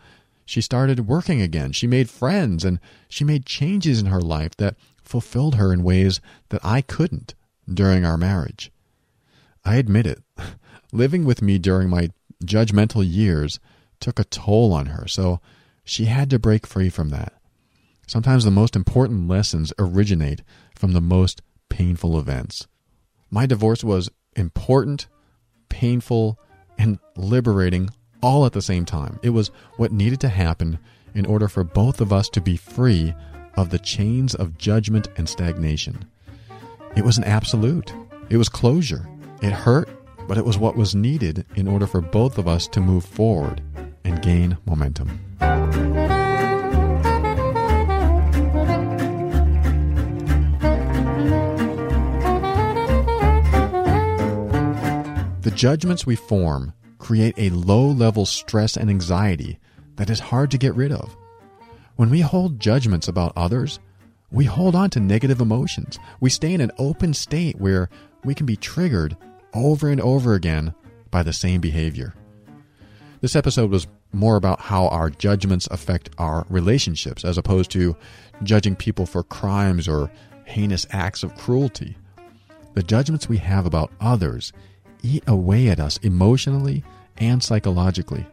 She 0.46 0.62
started 0.62 1.08
working 1.08 1.42
again. 1.42 1.74
She 1.74 1.86
made 1.86 2.10
friends 2.10 2.66
and 2.66 2.80
she 3.08 3.24
made 3.24 3.46
changes 3.46 4.00
in 4.00 4.08
her 4.08 4.22
life 4.22 4.56
that 4.58 4.76
fulfilled 5.04 5.56
her 5.56 5.72
in 5.72 5.84
ways 5.84 6.20
that 6.50 6.66
I 6.66 6.82
couldn't 6.82 7.36
during 7.72 8.04
our 8.04 8.18
marriage. 8.18 8.72
I 9.64 9.76
admit 9.76 10.08
it. 10.08 10.24
Living 10.92 11.24
with 11.26 11.42
me 11.42 11.60
during 11.60 11.90
my 11.90 12.10
judgmental 12.44 13.06
years 13.08 13.60
took 14.00 14.20
a 14.20 14.24
toll 14.24 14.74
on 14.74 14.88
her, 14.88 15.08
so 15.08 15.40
she 15.88 16.06
had 16.06 16.30
to 16.30 16.38
break 16.38 16.68
free 16.68 16.90
from 16.90 17.10
that. 17.10 17.34
Sometimes 18.08 18.44
the 18.44 18.52
most 18.52 18.76
important 18.76 19.28
lessons 19.28 19.72
originate 19.80 20.44
from 20.76 20.92
the 20.92 21.02
most 21.02 21.42
painful 21.70 22.20
events. 22.20 22.68
My 23.32 23.46
divorce 23.46 23.86
was 23.86 24.10
important, 24.36 25.08
painful, 25.70 26.38
and 26.78 27.00
liberating 27.16 27.90
all 28.22 28.46
at 28.46 28.52
the 28.52 28.62
same 28.62 28.84
time. 28.84 29.18
It 29.24 29.30
was 29.30 29.50
what 29.78 29.94
needed 29.94 30.20
to 30.22 30.30
happen 30.30 30.78
in 31.16 31.26
order 31.26 31.48
for 31.48 31.64
both 31.64 32.02
of 32.02 32.12
us 32.12 32.28
to 32.30 32.42
be 32.42 32.58
free 32.58 33.14
of 33.56 33.70
the 33.70 33.80
chains 33.80 34.36
of 34.36 34.58
judgment 34.58 35.08
and 35.16 35.28
stagnation. 35.28 36.06
It 36.98 37.06
was 37.06 37.18
an 37.18 37.24
absolute, 37.24 37.94
it 38.30 38.38
was 38.38 38.50
closure. 38.50 39.08
It 39.42 39.54
hurt, 39.54 39.88
but 40.28 40.38
it 40.38 40.46
was 40.46 40.58
what 40.58 40.76
was 40.76 40.96
needed 40.96 41.46
in 41.56 41.68
order 41.68 41.88
for 41.88 42.02
both 42.02 42.38
of 42.38 42.48
us 42.48 42.68
to 42.70 42.82
move 42.82 43.06
forward 43.06 43.62
and 44.08 44.22
gain 44.22 44.58
momentum. 44.66 45.20
The 55.42 55.54
judgments 55.56 56.06
we 56.06 56.16
form 56.16 56.74
create 57.00 57.34
a 57.38 57.50
low 57.52 57.86
level 57.88 58.26
stress 58.26 58.76
and 58.78 58.90
anxiety 58.90 59.60
that 59.96 60.10
is 60.10 60.20
hard 60.20 60.52
to 60.52 60.58
get 60.58 60.76
rid 60.76 60.92
of. 60.92 61.16
When 61.96 62.10
we 62.10 62.22
hold 62.22 62.60
judgments 62.60 63.08
about 63.08 63.34
others, 63.36 63.80
we 64.32 64.46
hold 64.46 64.76
on 64.76 64.90
to 64.92 65.00
negative 65.00 65.42
emotions. 65.42 66.00
We 66.20 66.30
stay 66.30 66.54
in 66.54 66.62
an 66.62 66.72
open 66.78 67.14
state 67.14 67.60
where 67.60 67.90
we 68.24 68.36
can 68.36 68.46
be 68.46 68.56
triggered 68.56 69.16
over 69.54 69.90
and 69.90 70.02
over 70.02 70.34
again 70.34 70.76
by 71.12 71.24
the 71.24 71.34
same 71.34 71.62
behavior. 71.62 72.14
This 73.22 73.36
episode 73.36 73.72
was 73.72 73.88
more 74.12 74.36
about 74.36 74.60
how 74.60 74.88
our 74.88 75.10
judgments 75.10 75.68
affect 75.72 76.10
our 76.18 76.46
relationships 76.50 77.26
as 77.26 77.38
opposed 77.38 77.72
to 77.72 77.96
judging 78.44 78.76
people 78.76 79.06
for 79.06 79.24
crimes 79.24 79.88
or 79.88 80.12
heinous 80.46 80.86
acts 80.92 81.24
of 81.24 81.36
cruelty. 81.36 81.98
The 82.74 82.84
judgments 82.84 83.28
we 83.28 83.38
have 83.38 83.66
about 83.66 83.92
others 84.00 84.54
eat 85.04 85.24
away 85.28 85.68
at 85.70 85.80
us 85.80 85.98
emotionally 85.98 86.84
and 87.18 87.44
psychologically. 87.44 88.26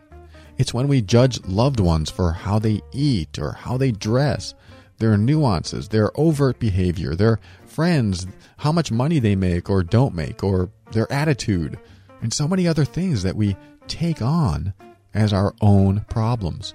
It's 0.57 0.75
when 0.75 0.89
we 0.89 1.03
judge 1.03 1.45
loved 1.47 1.81
ones 1.81 2.11
for 2.11 2.33
how 2.33 2.59
they 2.59 2.81
eat 2.93 3.39
or 3.39 3.53
how 3.53 3.77
they 3.77 3.91
dress, 3.91 4.55
their 4.99 5.16
nuances, 5.16 5.89
their 5.89 6.11
overt 6.18 6.59
behavior, 6.61 7.14
their 7.14 7.41
friends, 7.66 8.27
how 8.59 8.70
much 8.70 8.93
money 8.93 9.18
they 9.18 9.35
make 9.35 9.68
or 9.68 9.83
don't 9.83 10.14
make, 10.14 10.45
or 10.45 10.70
their 10.93 11.11
attitude, 11.12 11.79
and 12.22 12.33
so 12.33 12.47
many 12.47 12.68
other 12.68 12.85
things 12.85 13.22
that 13.25 13.37
we 13.37 13.57
take 13.89 14.22
on 14.22 14.72
as 15.14 15.32
our 15.32 15.54
own 15.60 16.04
problems. 16.10 16.74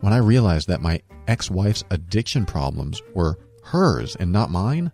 When 0.00 0.12
I 0.12 0.18
realized 0.18 0.68
that 0.68 0.82
my 0.82 1.00
ex 1.28 1.50
wife's 1.50 1.84
addiction 1.90 2.44
problems 2.44 3.00
were 3.14 3.38
hers 3.62 4.16
and 4.16 4.32
not 4.32 4.50
mine, 4.50 4.90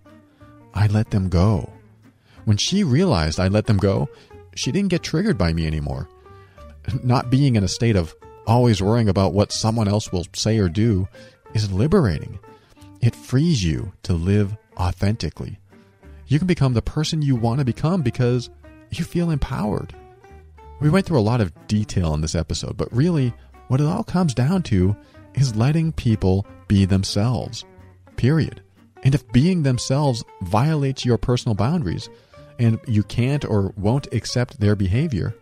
I 0.74 0.86
let 0.88 1.11
them 1.11 1.28
go. 1.28 1.72
When 2.44 2.56
she 2.56 2.84
realized 2.84 3.40
I 3.40 3.48
let 3.48 3.66
them 3.66 3.78
go, 3.78 4.09
she 4.54 4.72
didn't 4.72 4.90
get 4.90 5.02
triggered 5.02 5.38
by 5.38 5.52
me 5.52 5.66
anymore. 5.66 6.09
Not 7.02 7.30
being 7.30 7.56
in 7.56 7.64
a 7.64 7.68
state 7.68 7.96
of 7.96 8.14
always 8.46 8.82
worrying 8.82 9.09
about 9.09 9.34
what 9.34 9.52
someone 9.52 9.88
else 9.88 10.11
will 10.11 10.24
say 10.34 10.59
or 10.59 10.68
do 10.68 11.06
is 11.54 11.70
liberating. 11.70 12.38
It 13.00 13.14
frees 13.14 13.62
you 13.62 13.92
to 14.04 14.14
live 14.14 14.56
authentically. 14.76 15.59
You 16.26 16.38
can 16.38 16.46
become 16.46 16.74
the 16.74 16.82
person 16.82 17.22
you 17.22 17.36
want 17.36 17.59
to 17.59 17.64
become 17.64 18.02
because 18.02 18.50
you 18.90 19.04
feel 19.04 19.30
empowered. 19.30 19.94
We 20.81 20.91
went 20.91 21.07
through 21.07 21.18
a 21.18 21.20
lot 21.20 21.41
of 21.41 21.66
detail 21.66 22.14
in 22.14 22.20
this 22.20 22.35
episode, 22.35 22.76
but 22.76 22.93
really, 22.95 23.33
what 23.66 23.81
it 23.81 23.87
all 23.87 24.05
comes 24.05 24.35
down 24.35 24.62
to 24.64 24.97
is 25.35 25.57
letting 25.57 25.93
people 25.93 26.47
be 26.68 26.85
themselves. 26.85 27.64
Period. 28.16 28.62
And 29.03 29.14
if 29.14 29.31
being 29.33 29.62
themselves 29.62 30.24
violates 30.43 31.05
your 31.05 31.18
personal 31.18 31.55
boundaries 31.55 32.09
and 32.59 32.81
you 32.87 33.03
can't 33.03 33.45
or 33.45 33.72
won't 33.76 34.12
accept 34.12 34.61
their 34.61 34.74
behavior, 34.74 35.35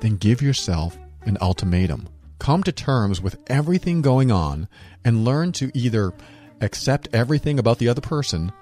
then 0.00 0.16
give 0.16 0.42
yourself 0.42 0.98
an 1.22 1.38
ultimatum. 1.40 2.08
Come 2.38 2.62
to 2.62 2.72
terms 2.72 3.20
with 3.20 3.38
everything 3.48 4.00
going 4.00 4.30
on 4.30 4.68
and 5.04 5.24
learn 5.24 5.52
to 5.52 5.70
either 5.74 6.12
accept 6.60 7.08
everything 7.12 7.58
about 7.58 7.78
the 7.78 7.88
other 7.88 8.00
person 8.00 8.52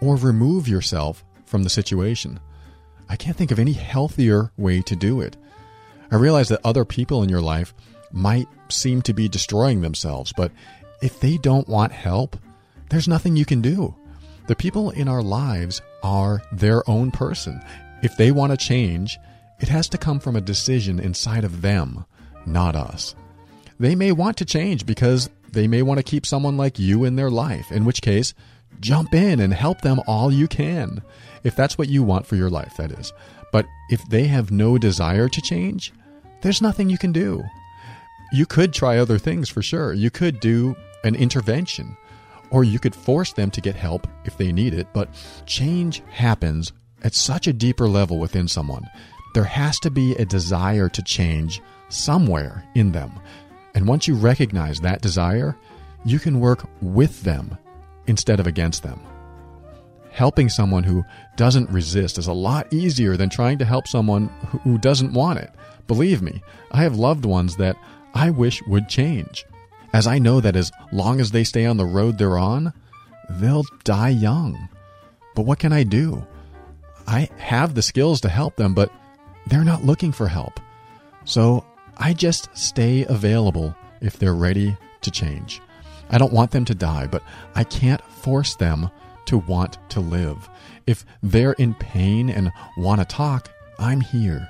or 0.00 0.16
remove 0.16 0.68
yourself 0.68 1.24
from 1.46 1.62
the 1.62 1.70
situation. 1.70 2.40
I 3.08 3.16
can't 3.16 3.36
think 3.36 3.50
of 3.50 3.58
any 3.58 3.72
healthier 3.72 4.50
way 4.56 4.82
to 4.82 4.96
do 4.96 5.20
it. 5.20 5.36
I 6.10 6.16
realize 6.16 6.48
that 6.48 6.60
other 6.64 6.84
people 6.84 7.22
in 7.22 7.28
your 7.28 7.40
life 7.40 7.74
might 8.12 8.46
seem 8.68 9.02
to 9.02 9.12
be 9.12 9.28
destroying 9.28 9.80
themselves, 9.80 10.32
but 10.36 10.52
if 11.02 11.20
they 11.20 11.36
don't 11.36 11.68
want 11.68 11.92
help, 11.92 12.36
there's 12.90 13.08
nothing 13.08 13.36
you 13.36 13.44
can 13.44 13.60
do. 13.60 13.94
The 14.46 14.56
people 14.56 14.90
in 14.90 15.08
our 15.08 15.22
lives 15.22 15.80
are 16.02 16.42
their 16.52 16.88
own 16.88 17.10
person. 17.10 17.60
If 18.02 18.16
they 18.16 18.30
want 18.30 18.52
to 18.52 18.56
change, 18.56 19.18
it 19.60 19.68
has 19.68 19.88
to 19.90 19.98
come 19.98 20.20
from 20.20 20.36
a 20.36 20.40
decision 20.40 21.00
inside 21.00 21.44
of 21.44 21.62
them, 21.62 22.04
not 22.46 22.76
us. 22.76 23.14
They 23.80 23.94
may 23.94 24.12
want 24.12 24.36
to 24.38 24.44
change 24.44 24.86
because 24.86 25.30
they 25.52 25.66
may 25.66 25.82
want 25.82 25.98
to 25.98 26.04
keep 26.04 26.26
someone 26.26 26.56
like 26.56 26.78
you 26.78 27.04
in 27.04 27.16
their 27.16 27.30
life, 27.30 27.72
in 27.72 27.84
which 27.84 28.02
case, 28.02 28.34
jump 28.80 29.14
in 29.14 29.40
and 29.40 29.54
help 29.54 29.80
them 29.80 30.00
all 30.06 30.32
you 30.32 30.46
can. 30.46 31.02
If 31.42 31.56
that's 31.56 31.78
what 31.78 31.88
you 31.88 32.02
want 32.02 32.26
for 32.26 32.36
your 32.36 32.50
life, 32.50 32.76
that 32.76 32.92
is. 32.92 33.12
But 33.54 33.68
if 33.88 34.04
they 34.08 34.26
have 34.26 34.50
no 34.50 34.78
desire 34.78 35.28
to 35.28 35.40
change, 35.40 35.92
there's 36.40 36.60
nothing 36.60 36.90
you 36.90 36.98
can 36.98 37.12
do. 37.12 37.44
You 38.32 38.46
could 38.46 38.72
try 38.72 38.98
other 38.98 39.16
things 39.16 39.48
for 39.48 39.62
sure. 39.62 39.92
You 39.92 40.10
could 40.10 40.40
do 40.40 40.74
an 41.04 41.14
intervention, 41.14 41.96
or 42.50 42.64
you 42.64 42.80
could 42.80 42.96
force 42.96 43.32
them 43.32 43.52
to 43.52 43.60
get 43.60 43.76
help 43.76 44.08
if 44.24 44.36
they 44.36 44.50
need 44.50 44.74
it. 44.74 44.88
But 44.92 45.08
change 45.46 46.02
happens 46.10 46.72
at 47.04 47.14
such 47.14 47.46
a 47.46 47.52
deeper 47.52 47.86
level 47.86 48.18
within 48.18 48.48
someone. 48.48 48.90
There 49.34 49.44
has 49.44 49.78
to 49.80 49.90
be 49.90 50.16
a 50.16 50.24
desire 50.24 50.88
to 50.88 51.02
change 51.04 51.62
somewhere 51.90 52.64
in 52.74 52.90
them. 52.90 53.12
And 53.76 53.86
once 53.86 54.08
you 54.08 54.16
recognize 54.16 54.80
that 54.80 55.00
desire, 55.00 55.56
you 56.04 56.18
can 56.18 56.40
work 56.40 56.68
with 56.82 57.22
them 57.22 57.56
instead 58.08 58.40
of 58.40 58.48
against 58.48 58.82
them 58.82 59.00
helping 60.14 60.48
someone 60.48 60.84
who 60.84 61.04
doesn't 61.34 61.68
resist 61.70 62.18
is 62.18 62.28
a 62.28 62.32
lot 62.32 62.72
easier 62.72 63.16
than 63.16 63.28
trying 63.28 63.58
to 63.58 63.64
help 63.64 63.88
someone 63.88 64.28
who 64.62 64.78
doesn't 64.78 65.12
want 65.12 65.40
it. 65.40 65.50
Believe 65.88 66.22
me, 66.22 66.40
I 66.70 66.84
have 66.84 66.94
loved 66.96 67.24
ones 67.24 67.56
that 67.56 67.76
I 68.14 68.30
wish 68.30 68.62
would 68.68 68.88
change, 68.88 69.44
as 69.92 70.06
I 70.06 70.20
know 70.20 70.40
that 70.40 70.54
as 70.54 70.70
long 70.92 71.20
as 71.20 71.32
they 71.32 71.42
stay 71.42 71.66
on 71.66 71.78
the 71.78 71.84
road 71.84 72.16
they're 72.16 72.38
on, 72.38 72.72
they'll 73.28 73.64
die 73.82 74.10
young. 74.10 74.68
But 75.34 75.46
what 75.46 75.58
can 75.58 75.72
I 75.72 75.82
do? 75.82 76.24
I 77.08 77.28
have 77.38 77.74
the 77.74 77.82
skills 77.82 78.20
to 78.20 78.28
help 78.28 78.54
them, 78.54 78.72
but 78.72 78.92
they're 79.48 79.64
not 79.64 79.84
looking 79.84 80.12
for 80.12 80.28
help. 80.28 80.60
So 81.24 81.64
I 81.96 82.12
just 82.12 82.48
stay 82.56 83.04
available 83.04 83.74
if 84.00 84.16
they're 84.16 84.34
ready 84.34 84.76
to 85.00 85.10
change. 85.10 85.60
I 86.08 86.18
don't 86.18 86.32
want 86.32 86.52
them 86.52 86.64
to 86.66 86.74
die, 86.74 87.08
but 87.08 87.24
I 87.56 87.64
can't 87.64 88.02
force 88.04 88.54
them 88.54 88.90
to 89.26 89.38
want 89.38 89.78
to 89.90 90.00
live. 90.00 90.48
If 90.86 91.04
they're 91.22 91.52
in 91.54 91.74
pain 91.74 92.30
and 92.30 92.52
want 92.76 93.00
to 93.00 93.04
talk, 93.04 93.50
I'm 93.78 94.00
here. 94.00 94.48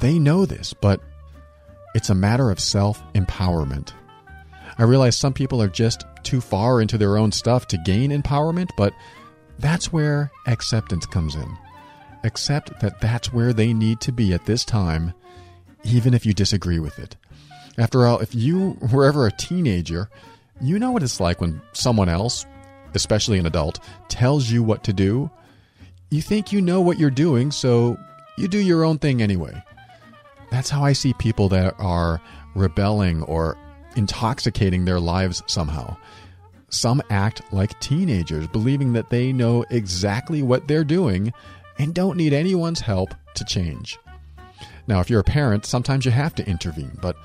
They 0.00 0.18
know 0.18 0.46
this, 0.46 0.72
but 0.72 1.00
it's 1.94 2.10
a 2.10 2.14
matter 2.14 2.50
of 2.50 2.60
self 2.60 3.02
empowerment. 3.12 3.92
I 4.78 4.84
realize 4.84 5.16
some 5.16 5.32
people 5.32 5.60
are 5.60 5.68
just 5.68 6.04
too 6.22 6.40
far 6.40 6.80
into 6.80 6.96
their 6.96 7.16
own 7.18 7.32
stuff 7.32 7.66
to 7.68 7.78
gain 7.78 8.10
empowerment, 8.10 8.70
but 8.76 8.94
that's 9.58 9.92
where 9.92 10.30
acceptance 10.46 11.06
comes 11.06 11.34
in. 11.34 11.58
Accept 12.24 12.80
that 12.80 13.00
that's 13.00 13.32
where 13.32 13.52
they 13.52 13.72
need 13.72 14.00
to 14.00 14.12
be 14.12 14.32
at 14.32 14.46
this 14.46 14.64
time, 14.64 15.12
even 15.84 16.14
if 16.14 16.24
you 16.24 16.32
disagree 16.32 16.78
with 16.78 16.98
it. 16.98 17.16
After 17.78 18.06
all, 18.06 18.20
if 18.20 18.34
you 18.34 18.76
were 18.92 19.04
ever 19.04 19.26
a 19.26 19.32
teenager, 19.32 20.08
you 20.60 20.78
know 20.78 20.92
what 20.92 21.02
it's 21.02 21.20
like 21.20 21.40
when 21.40 21.60
someone 21.72 22.08
else, 22.08 22.46
especially 22.94 23.38
an 23.38 23.46
adult, 23.46 23.80
tells 24.08 24.50
you 24.50 24.62
what 24.62 24.84
to 24.84 24.92
do, 24.92 25.30
you 26.10 26.20
think 26.20 26.52
you 26.52 26.60
know 26.60 26.80
what 26.80 26.98
you're 26.98 27.10
doing, 27.10 27.50
so 27.50 27.96
you 28.36 28.48
do 28.48 28.58
your 28.58 28.84
own 28.84 28.98
thing 28.98 29.22
anyway. 29.22 29.62
That's 30.50 30.68
how 30.68 30.84
I 30.84 30.92
see 30.92 31.14
people 31.14 31.48
that 31.48 31.74
are 31.78 32.20
rebelling 32.54 33.22
or 33.22 33.56
intoxicating 33.96 34.84
their 34.84 35.00
lives 35.00 35.42
somehow. 35.46 35.96
Some 36.68 37.02
act 37.10 37.42
like 37.52 37.78
teenagers, 37.80 38.46
believing 38.48 38.92
that 38.92 39.10
they 39.10 39.32
know 39.32 39.64
exactly 39.70 40.42
what 40.42 40.68
they're 40.68 40.84
doing 40.84 41.32
and 41.78 41.94
don't 41.94 42.16
need 42.16 42.32
anyone's 42.32 42.80
help 42.80 43.14
to 43.34 43.44
change. 43.44 43.98
Now, 44.86 45.00
if 45.00 45.08
you're 45.08 45.20
a 45.20 45.24
parent, 45.24 45.64
sometimes 45.64 46.04
you 46.04 46.10
have 46.10 46.34
to 46.34 46.46
intervene, 46.46 46.98
but 47.00 47.16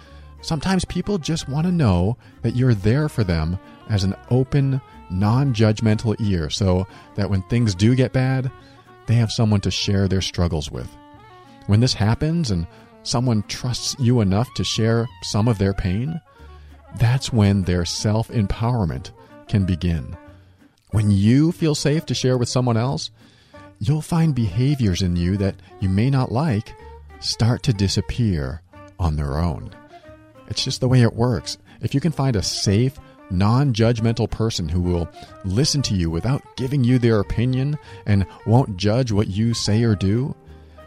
sometimes 0.41 0.86
people 0.86 1.18
just 1.18 1.49
want 1.49 1.65
to 1.65 1.72
know 1.72 2.18
that 2.43 2.55
you're 2.55 2.74
there 2.74 3.09
for 3.09 3.24
them 3.24 3.59
as 3.89 4.03
an 4.03 4.15
open, 4.30 4.82
non 5.09 5.53
judgmental 5.53 6.19
ear 6.21 6.49
so 6.49 6.87
that 7.15 7.29
when 7.29 7.41
things 7.43 7.75
do 7.75 7.95
get 7.95 8.13
bad, 8.13 8.51
they 9.07 9.15
have 9.15 9.31
someone 9.31 9.61
to 9.61 9.71
share 9.71 10.07
their 10.07 10.21
struggles 10.21 10.71
with. 10.71 10.89
When 11.67 11.79
this 11.79 11.93
happens 11.93 12.51
and 12.51 12.67
someone 13.03 13.43
trusts 13.43 13.95
you 13.99 14.21
enough 14.21 14.53
to 14.55 14.63
share 14.63 15.07
some 15.23 15.47
of 15.47 15.57
their 15.57 15.73
pain, 15.73 16.21
that's 16.97 17.31
when 17.31 17.63
their 17.63 17.85
self 17.85 18.27
empowerment 18.29 19.11
can 19.47 19.65
begin. 19.65 20.15
When 20.91 21.11
you 21.11 21.51
feel 21.51 21.75
safe 21.75 22.05
to 22.07 22.13
share 22.13 22.37
with 22.37 22.49
someone 22.49 22.77
else, 22.77 23.11
you'll 23.79 24.01
find 24.01 24.33
behaviors 24.33 25.01
in 25.01 25.15
you 25.15 25.37
that 25.37 25.55
you 25.79 25.89
may 25.89 26.09
not 26.09 26.31
like 26.31 26.73
start 27.19 27.63
to 27.63 27.73
disappear 27.73 28.61
on 28.99 29.15
their 29.15 29.37
own. 29.37 29.71
It's 30.47 30.63
just 30.63 30.79
the 30.79 30.87
way 30.87 31.01
it 31.01 31.13
works. 31.13 31.57
If 31.81 31.93
you 31.93 31.99
can 31.99 32.11
find 32.11 32.35
a 32.35 32.41
safe, 32.43 32.97
non 33.30 33.73
judgmental 33.73 34.30
person 34.30 34.69
who 34.69 34.82
will 34.82 35.09
listen 35.43 35.82
to 35.84 35.95
you 35.95 36.09
without 36.09 36.41
giving 36.55 36.84
you 36.84 36.99
their 36.99 37.19
opinion 37.19 37.78
and 38.05 38.25
won't 38.45 38.78
judge 38.78 39.11
what 39.11 39.28
you 39.28 39.53
say 39.53 39.84
or 39.84 39.95
do, 39.95 40.36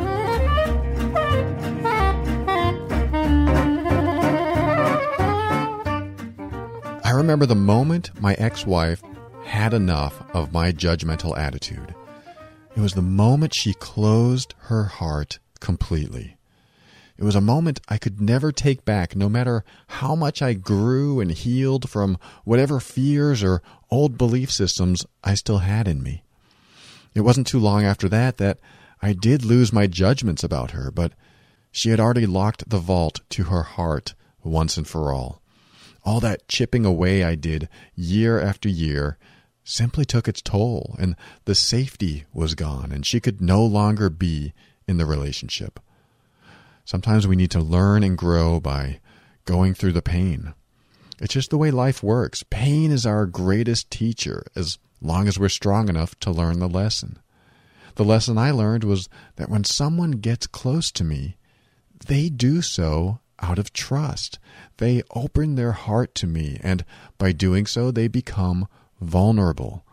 I 7.05 7.11
remember 7.11 7.45
the 7.45 7.55
moment 7.55 8.11
my 8.21 8.35
ex 8.35 8.67
wife 8.67 9.03
had 9.45 9.75
enough 9.75 10.23
of 10.35 10.53
my 10.53 10.73
judgmental 10.73 11.37
attitude. 11.37 11.95
It 12.75 12.81
was 12.81 12.95
the 12.95 13.03
moment 13.03 13.53
she 13.53 13.75
closed 13.75 14.55
her 14.61 14.85
heart 14.85 15.39
completely. 15.61 16.39
It 17.23 17.25
was 17.25 17.37
a 17.37 17.41
moment 17.41 17.81
I 17.89 17.99
could 17.99 18.21
never 18.21 18.51
take 18.51 18.85
back, 18.85 19.15
no 19.15 19.29
matter 19.29 19.65
how 19.87 20.17
much 20.17 20.43
I 20.43 20.55
grew 20.55 21.21
and 21.21 21.31
healed 21.31 21.89
from 21.89 22.19
whatever 22.43 22.81
fears 22.81 23.45
or 23.45 23.63
old 23.93 24.19
belief 24.19 24.51
systems 24.51 25.07
I 25.23 25.35
still 25.37 25.59
had 25.59 25.87
in 25.87 26.03
me. 26.03 26.25
It 27.15 27.21
wasn't 27.21 27.47
too 27.47 27.61
long 27.61 27.85
after 27.85 28.09
that 28.09 28.39
that 28.39 28.59
I 29.01 29.13
did 29.13 29.45
lose 29.45 29.73
my 29.73 29.87
judgments 29.87 30.43
about 30.43 30.73
her, 30.73 30.91
but 30.91 31.13
She 31.71 31.91
had 31.91 32.01
already 32.01 32.27
locked 32.27 32.69
the 32.69 32.81
vault 32.81 33.21
to 33.31 33.45
her 33.45 33.63
heart 33.63 34.15
once 34.43 34.77
and 34.77 34.87
for 34.87 35.13
all. 35.13 35.41
All 36.05 36.19
that 36.19 36.49
chipping 36.49 36.85
away 36.85 37.23
I 37.23 37.37
did 37.37 37.69
year 37.95 38.41
after 38.41 38.69
year 38.69 39.17
simply 39.63 40.05
took 40.05 40.27
its 40.27 40.43
toll, 40.43 40.97
and 40.99 41.15
the 41.45 41.55
safety 41.55 42.25
was 42.35 42.57
gone, 42.57 42.91
and 42.91 43.07
she 43.07 43.21
could 43.21 43.41
no 43.41 43.65
longer 43.65 44.11
be 44.11 44.53
in 44.89 44.97
the 44.97 45.07
relationship. 45.07 45.79
Sometimes 46.85 47.27
we 47.27 47.37
need 47.37 47.51
to 47.53 47.61
learn 47.61 48.03
and 48.03 48.19
grow 48.19 48.61
by 48.61 49.01
going 49.45 49.75
through 49.75 49.93
the 49.93 50.03
pain. 50.03 50.55
It's 51.21 51.35
just 51.35 51.51
the 51.51 51.59
way 51.59 51.71
life 51.71 52.03
works. 52.03 52.43
Pain 52.51 52.91
is 52.91 53.07
our 53.07 53.27
greatest 53.27 53.91
teacher 53.91 54.45
as 54.57 54.79
long 55.01 55.29
as 55.29 55.39
we're 55.39 55.49
strong 55.49 55.89
enough 55.89 56.19
to 56.21 56.31
learn 56.31 56.59
the 56.59 56.69
lesson. 56.69 57.19
The 57.95 58.05
lesson 58.05 58.39
I 58.39 58.51
learned 58.51 58.85
was 58.85 59.09
that 59.37 59.51
when 59.51 59.65
someone 59.65 60.13
gets 60.13 60.47
close 60.47 60.91
to 60.93 61.05
me, 61.05 61.37
they 62.07 62.29
do 62.29 62.63
so 62.63 63.21
out 63.41 63.59
of 63.59 63.73
trust. 63.73 64.39
They 64.79 65.03
open 65.15 65.55
their 65.55 65.73
heart 65.73 66.15
to 66.17 66.27
me, 66.27 66.59
and 66.63 66.85
by 67.19 67.33
doing 67.33 67.67
so, 67.67 67.91
they 67.91 68.09
become 68.09 68.67
vulnerable. 69.01 69.85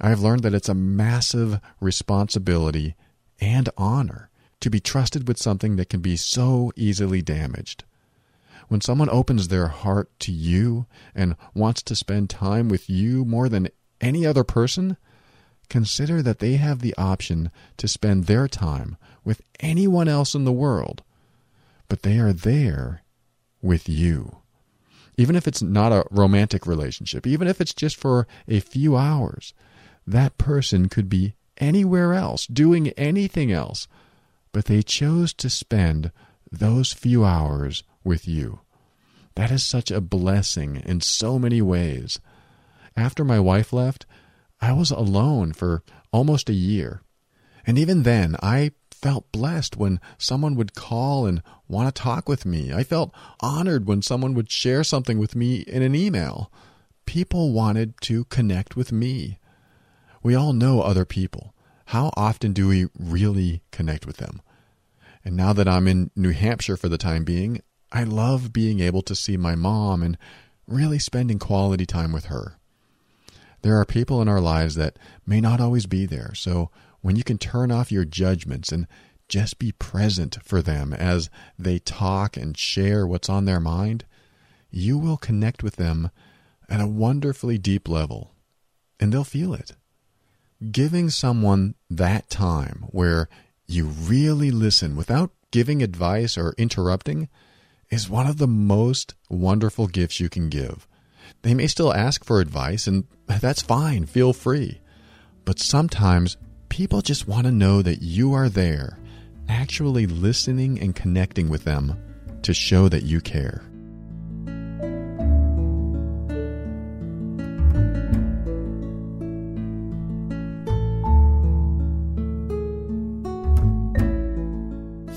I 0.00 0.08
have 0.08 0.20
learned 0.20 0.42
that 0.42 0.54
it's 0.54 0.68
a 0.68 0.74
massive 0.74 1.60
responsibility 1.80 2.96
and 3.40 3.68
honor 3.76 4.30
to 4.60 4.70
be 4.70 4.80
trusted 4.80 5.28
with 5.28 5.38
something 5.38 5.76
that 5.76 5.88
can 5.88 6.00
be 6.00 6.16
so 6.16 6.72
easily 6.76 7.22
damaged. 7.22 7.84
When 8.68 8.80
someone 8.80 9.10
opens 9.10 9.48
their 9.48 9.68
heart 9.68 10.10
to 10.20 10.32
you 10.32 10.86
and 11.14 11.36
wants 11.54 11.82
to 11.82 11.94
spend 11.94 12.30
time 12.30 12.68
with 12.68 12.90
you 12.90 13.24
more 13.24 13.48
than 13.48 13.68
any 14.00 14.26
other 14.26 14.44
person, 14.44 14.96
consider 15.68 16.22
that 16.22 16.38
they 16.38 16.54
have 16.54 16.80
the 16.80 16.94
option 16.96 17.50
to 17.76 17.88
spend 17.88 18.24
their 18.24 18.48
time 18.48 18.96
with 19.24 19.42
anyone 19.60 20.08
else 20.08 20.34
in 20.34 20.44
the 20.44 20.52
world, 20.52 21.02
but 21.88 22.02
they 22.02 22.18
are 22.18 22.32
there 22.32 23.02
with 23.62 23.88
you. 23.88 24.38
Even 25.16 25.34
if 25.34 25.48
it's 25.48 25.62
not 25.62 25.92
a 25.92 26.04
romantic 26.10 26.66
relationship, 26.66 27.26
even 27.26 27.48
if 27.48 27.60
it's 27.60 27.74
just 27.74 27.96
for 27.96 28.26
a 28.48 28.60
few 28.60 28.96
hours, 28.96 29.54
that 30.06 30.38
person 30.38 30.88
could 30.88 31.08
be 31.08 31.34
anywhere 31.58 32.12
else, 32.12 32.46
doing 32.46 32.88
anything 32.90 33.50
else, 33.50 33.88
but 34.56 34.64
they 34.64 34.82
chose 34.82 35.34
to 35.34 35.50
spend 35.50 36.10
those 36.50 36.94
few 36.94 37.26
hours 37.26 37.84
with 38.02 38.26
you. 38.26 38.60
That 39.34 39.50
is 39.50 39.62
such 39.62 39.90
a 39.90 40.00
blessing 40.00 40.76
in 40.76 41.02
so 41.02 41.38
many 41.38 41.60
ways. 41.60 42.20
After 42.96 43.22
my 43.22 43.38
wife 43.38 43.70
left, 43.70 44.06
I 44.58 44.72
was 44.72 44.90
alone 44.90 45.52
for 45.52 45.82
almost 46.10 46.48
a 46.48 46.54
year. 46.54 47.02
And 47.66 47.78
even 47.78 48.04
then, 48.04 48.34
I 48.42 48.70
felt 48.90 49.30
blessed 49.30 49.76
when 49.76 50.00
someone 50.16 50.54
would 50.54 50.74
call 50.74 51.26
and 51.26 51.42
want 51.68 51.94
to 51.94 52.02
talk 52.02 52.26
with 52.26 52.46
me. 52.46 52.72
I 52.72 52.82
felt 52.82 53.12
honored 53.40 53.86
when 53.86 54.00
someone 54.00 54.32
would 54.32 54.50
share 54.50 54.82
something 54.82 55.18
with 55.18 55.36
me 55.36 55.64
in 55.66 55.82
an 55.82 55.94
email. 55.94 56.50
People 57.04 57.52
wanted 57.52 57.92
to 58.04 58.24
connect 58.24 58.74
with 58.74 58.90
me. 58.90 59.38
We 60.22 60.34
all 60.34 60.54
know 60.54 60.80
other 60.80 61.04
people. 61.04 61.52
How 61.88 62.10
often 62.16 62.54
do 62.54 62.68
we 62.68 62.86
really 62.98 63.60
connect 63.70 64.06
with 64.06 64.16
them? 64.16 64.40
And 65.26 65.36
now 65.36 65.52
that 65.54 65.66
I'm 65.66 65.88
in 65.88 66.12
New 66.14 66.30
Hampshire 66.30 66.76
for 66.76 66.88
the 66.88 66.96
time 66.96 67.24
being, 67.24 67.60
I 67.90 68.04
love 68.04 68.52
being 68.52 68.78
able 68.78 69.02
to 69.02 69.16
see 69.16 69.36
my 69.36 69.56
mom 69.56 70.00
and 70.00 70.16
really 70.68 71.00
spending 71.00 71.40
quality 71.40 71.84
time 71.84 72.12
with 72.12 72.26
her. 72.26 72.58
There 73.62 73.76
are 73.76 73.84
people 73.84 74.22
in 74.22 74.28
our 74.28 74.40
lives 74.40 74.76
that 74.76 75.00
may 75.26 75.40
not 75.40 75.60
always 75.60 75.86
be 75.86 76.06
there. 76.06 76.32
So 76.36 76.70
when 77.00 77.16
you 77.16 77.24
can 77.24 77.38
turn 77.38 77.72
off 77.72 77.90
your 77.90 78.04
judgments 78.04 78.70
and 78.70 78.86
just 79.28 79.58
be 79.58 79.72
present 79.72 80.38
for 80.44 80.62
them 80.62 80.92
as 80.92 81.28
they 81.58 81.80
talk 81.80 82.36
and 82.36 82.56
share 82.56 83.04
what's 83.04 83.28
on 83.28 83.46
their 83.46 83.58
mind, 83.58 84.04
you 84.70 84.96
will 84.96 85.16
connect 85.16 85.60
with 85.60 85.74
them 85.74 86.12
at 86.68 86.80
a 86.80 86.86
wonderfully 86.86 87.58
deep 87.58 87.88
level, 87.88 88.30
and 89.00 89.12
they'll 89.12 89.24
feel 89.24 89.54
it. 89.54 89.72
Giving 90.70 91.10
someone 91.10 91.74
that 91.90 92.30
time 92.30 92.84
where 92.90 93.28
you 93.66 93.86
really 93.86 94.50
listen 94.50 94.96
without 94.96 95.30
giving 95.50 95.82
advice 95.82 96.36
or 96.36 96.54
interrupting 96.58 97.28
is 97.90 98.10
one 98.10 98.26
of 98.26 98.38
the 98.38 98.46
most 98.46 99.14
wonderful 99.28 99.86
gifts 99.86 100.20
you 100.20 100.28
can 100.28 100.48
give. 100.48 100.86
They 101.42 101.54
may 101.54 101.66
still 101.66 101.92
ask 101.92 102.24
for 102.24 102.40
advice, 102.40 102.86
and 102.86 103.04
that's 103.26 103.62
fine, 103.62 104.06
feel 104.06 104.32
free. 104.32 104.80
But 105.44 105.58
sometimes 105.58 106.36
people 106.68 107.00
just 107.00 107.28
want 107.28 107.46
to 107.46 107.52
know 107.52 107.82
that 107.82 108.02
you 108.02 108.32
are 108.34 108.48
there, 108.48 108.98
actually 109.48 110.06
listening 110.06 110.80
and 110.80 110.94
connecting 110.94 111.48
with 111.48 111.64
them 111.64 112.00
to 112.42 112.54
show 112.54 112.88
that 112.88 113.04
you 113.04 113.20
care. 113.20 113.62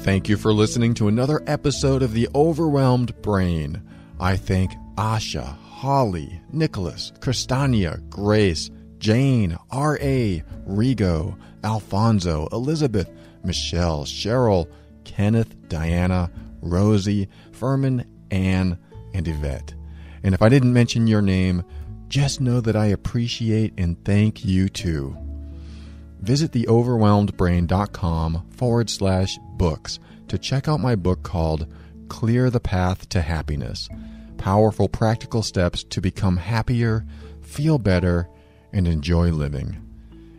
Thank 0.09 0.27
you 0.27 0.37
for 0.37 0.51
listening 0.51 0.95
to 0.95 1.07
another 1.07 1.43
episode 1.45 2.01
of 2.01 2.13
The 2.13 2.27
Overwhelmed 2.33 3.21
Brain. 3.21 3.79
I 4.19 4.37
thank 4.37 4.71
Asha, 4.95 5.43
Holly, 5.43 6.41
Nicholas, 6.51 7.13
Christania, 7.19 8.01
Grace, 8.09 8.71
Jane, 8.97 9.55
R.A., 9.69 10.43
Rigo, 10.67 11.37
Alfonso, 11.63 12.47
Elizabeth, 12.51 13.07
Michelle, 13.43 14.03
Cheryl, 14.03 14.67
Kenneth, 15.03 15.55
Diana, 15.69 16.31
Rosie, 16.59 17.29
Furman, 17.51 18.03
Anne, 18.31 18.79
and 19.13 19.27
Yvette. 19.27 19.75
And 20.23 20.33
if 20.33 20.41
I 20.41 20.49
didn't 20.49 20.73
mention 20.73 21.05
your 21.05 21.21
name, 21.21 21.63
just 22.07 22.41
know 22.41 22.61
that 22.61 22.75
I 22.75 22.87
appreciate 22.87 23.75
and 23.77 24.03
thank 24.03 24.43
you 24.43 24.69
too. 24.69 25.15
Visit 26.19 26.51
theoverwhelmedbrain.com 26.53 28.47
forward 28.49 28.89
slash 28.89 29.37
books 29.59 29.99
to 30.27 30.39
check 30.39 30.67
out 30.67 30.79
my 30.79 30.95
book 30.95 31.21
called 31.21 31.67
Clear 32.07 32.49
the 32.49 32.59
Path 32.59 33.07
to 33.09 33.21
Happiness 33.21 33.87
powerful 34.39 34.89
practical 34.89 35.43
steps 35.43 35.83
to 35.83 36.01
become 36.01 36.37
happier, 36.37 37.05
feel 37.41 37.77
better, 37.77 38.27
and 38.73 38.87
enjoy 38.87 39.29
living. 39.29 39.77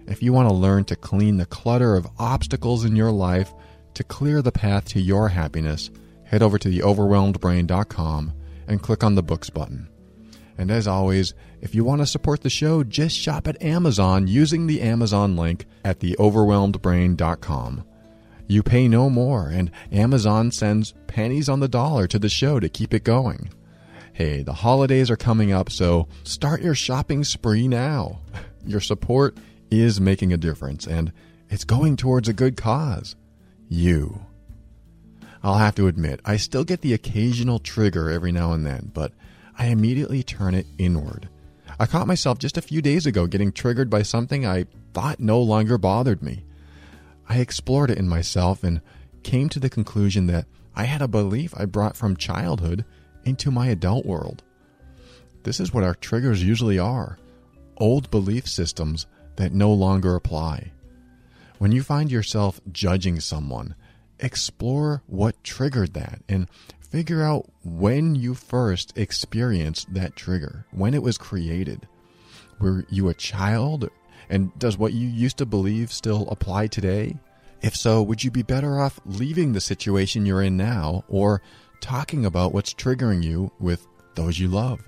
If 0.08 0.22
you 0.22 0.32
want 0.32 0.48
to 0.48 0.54
learn 0.54 0.84
to 0.86 0.96
clean 0.96 1.36
the 1.36 1.46
clutter 1.46 1.94
of 1.94 2.08
obstacles 2.18 2.84
in 2.84 2.96
your 2.96 3.12
life 3.12 3.52
to 3.94 4.02
clear 4.02 4.42
the 4.42 4.50
path 4.50 4.86
to 4.86 5.00
your 5.00 5.28
happiness, 5.28 5.90
head 6.24 6.42
over 6.42 6.58
to 6.58 6.68
theoverwhelmedbrain.com 6.68 8.32
and 8.66 8.82
click 8.82 9.04
on 9.04 9.14
the 9.14 9.22
books 9.22 9.50
button. 9.50 9.88
And 10.58 10.70
as 10.70 10.88
always, 10.88 11.34
if 11.60 11.74
you 11.74 11.84
want 11.84 12.00
to 12.00 12.06
support 12.06 12.40
the 12.40 12.50
show, 12.50 12.82
just 12.82 13.16
shop 13.16 13.46
at 13.46 13.62
Amazon 13.62 14.26
using 14.26 14.66
the 14.66 14.80
Amazon 14.80 15.36
link 15.36 15.66
at 15.84 16.00
theoverwhelmedbrain.com. 16.00 17.84
You 18.51 18.64
pay 18.64 18.88
no 18.88 19.09
more, 19.09 19.46
and 19.46 19.70
Amazon 19.92 20.51
sends 20.51 20.92
pennies 21.07 21.48
on 21.48 21.61
the 21.61 21.68
dollar 21.68 22.09
to 22.09 22.18
the 22.18 22.28
show 22.28 22.59
to 22.59 22.68
keep 22.68 22.92
it 22.92 23.05
going. 23.05 23.48
Hey, 24.12 24.42
the 24.42 24.55
holidays 24.55 25.09
are 25.09 25.16
coming 25.16 25.53
up, 25.53 25.70
so 25.70 26.09
start 26.24 26.61
your 26.61 26.74
shopping 26.74 27.22
spree 27.22 27.68
now. 27.68 28.18
Your 28.66 28.80
support 28.80 29.38
is 29.70 30.01
making 30.01 30.32
a 30.32 30.36
difference, 30.36 30.84
and 30.84 31.12
it's 31.48 31.62
going 31.62 31.94
towards 31.94 32.28
a 32.28 32.32
good 32.32 32.57
cause. 32.57 33.14
You. 33.68 34.26
I'll 35.44 35.59
have 35.59 35.76
to 35.76 35.86
admit, 35.86 36.18
I 36.24 36.36
still 36.36 36.64
get 36.64 36.80
the 36.80 36.92
occasional 36.92 37.61
trigger 37.61 38.11
every 38.11 38.32
now 38.32 38.53
and 38.53 38.66
then, 38.66 38.90
but 38.92 39.12
I 39.57 39.66
immediately 39.66 40.24
turn 40.24 40.57
it 40.57 40.66
inward. 40.76 41.28
I 41.78 41.86
caught 41.86 42.09
myself 42.09 42.40
just 42.40 42.59
a 42.59 42.62
few 42.62 42.82
days 42.82 43.07
ago 43.07 43.28
getting 43.28 43.53
triggered 43.53 43.90
by 43.90 44.03
something 44.03 44.44
I 44.44 44.66
thought 44.92 45.20
no 45.20 45.40
longer 45.40 45.78
bothered 45.78 46.20
me. 46.20 46.42
I 47.30 47.36
explored 47.36 47.92
it 47.92 47.98
in 47.98 48.08
myself 48.08 48.64
and 48.64 48.80
came 49.22 49.48
to 49.50 49.60
the 49.60 49.70
conclusion 49.70 50.26
that 50.26 50.46
I 50.74 50.84
had 50.84 51.00
a 51.00 51.06
belief 51.06 51.54
I 51.56 51.64
brought 51.64 51.96
from 51.96 52.16
childhood 52.16 52.84
into 53.24 53.52
my 53.52 53.68
adult 53.68 54.04
world. 54.04 54.42
This 55.44 55.60
is 55.60 55.72
what 55.72 55.84
our 55.84 55.94
triggers 55.94 56.42
usually 56.42 56.76
are 56.78 57.18
old 57.76 58.10
belief 58.10 58.48
systems 58.48 59.06
that 59.36 59.52
no 59.52 59.72
longer 59.72 60.16
apply. 60.16 60.72
When 61.58 61.70
you 61.70 61.84
find 61.84 62.10
yourself 62.10 62.60
judging 62.72 63.20
someone, 63.20 63.76
explore 64.18 65.04
what 65.06 65.44
triggered 65.44 65.94
that 65.94 66.22
and 66.28 66.48
figure 66.80 67.22
out 67.22 67.48
when 67.62 68.16
you 68.16 68.34
first 68.34 68.98
experienced 68.98 69.94
that 69.94 70.16
trigger, 70.16 70.66
when 70.72 70.94
it 70.94 71.02
was 71.02 71.16
created. 71.16 71.86
Were 72.58 72.84
you 72.90 73.08
a 73.08 73.14
child? 73.14 73.88
And 74.30 74.56
does 74.58 74.78
what 74.78 74.94
you 74.94 75.06
used 75.06 75.36
to 75.38 75.46
believe 75.46 75.92
still 75.92 76.26
apply 76.30 76.68
today? 76.68 77.18
If 77.60 77.76
so, 77.76 78.02
would 78.02 78.24
you 78.24 78.30
be 78.30 78.42
better 78.42 78.80
off 78.80 78.98
leaving 79.04 79.52
the 79.52 79.60
situation 79.60 80.24
you're 80.24 80.40
in 80.40 80.56
now 80.56 81.04
or 81.08 81.42
talking 81.80 82.24
about 82.24 82.52
what's 82.52 82.72
triggering 82.72 83.22
you 83.22 83.50
with 83.58 83.86
those 84.14 84.38
you 84.38 84.48
love. 84.48 84.80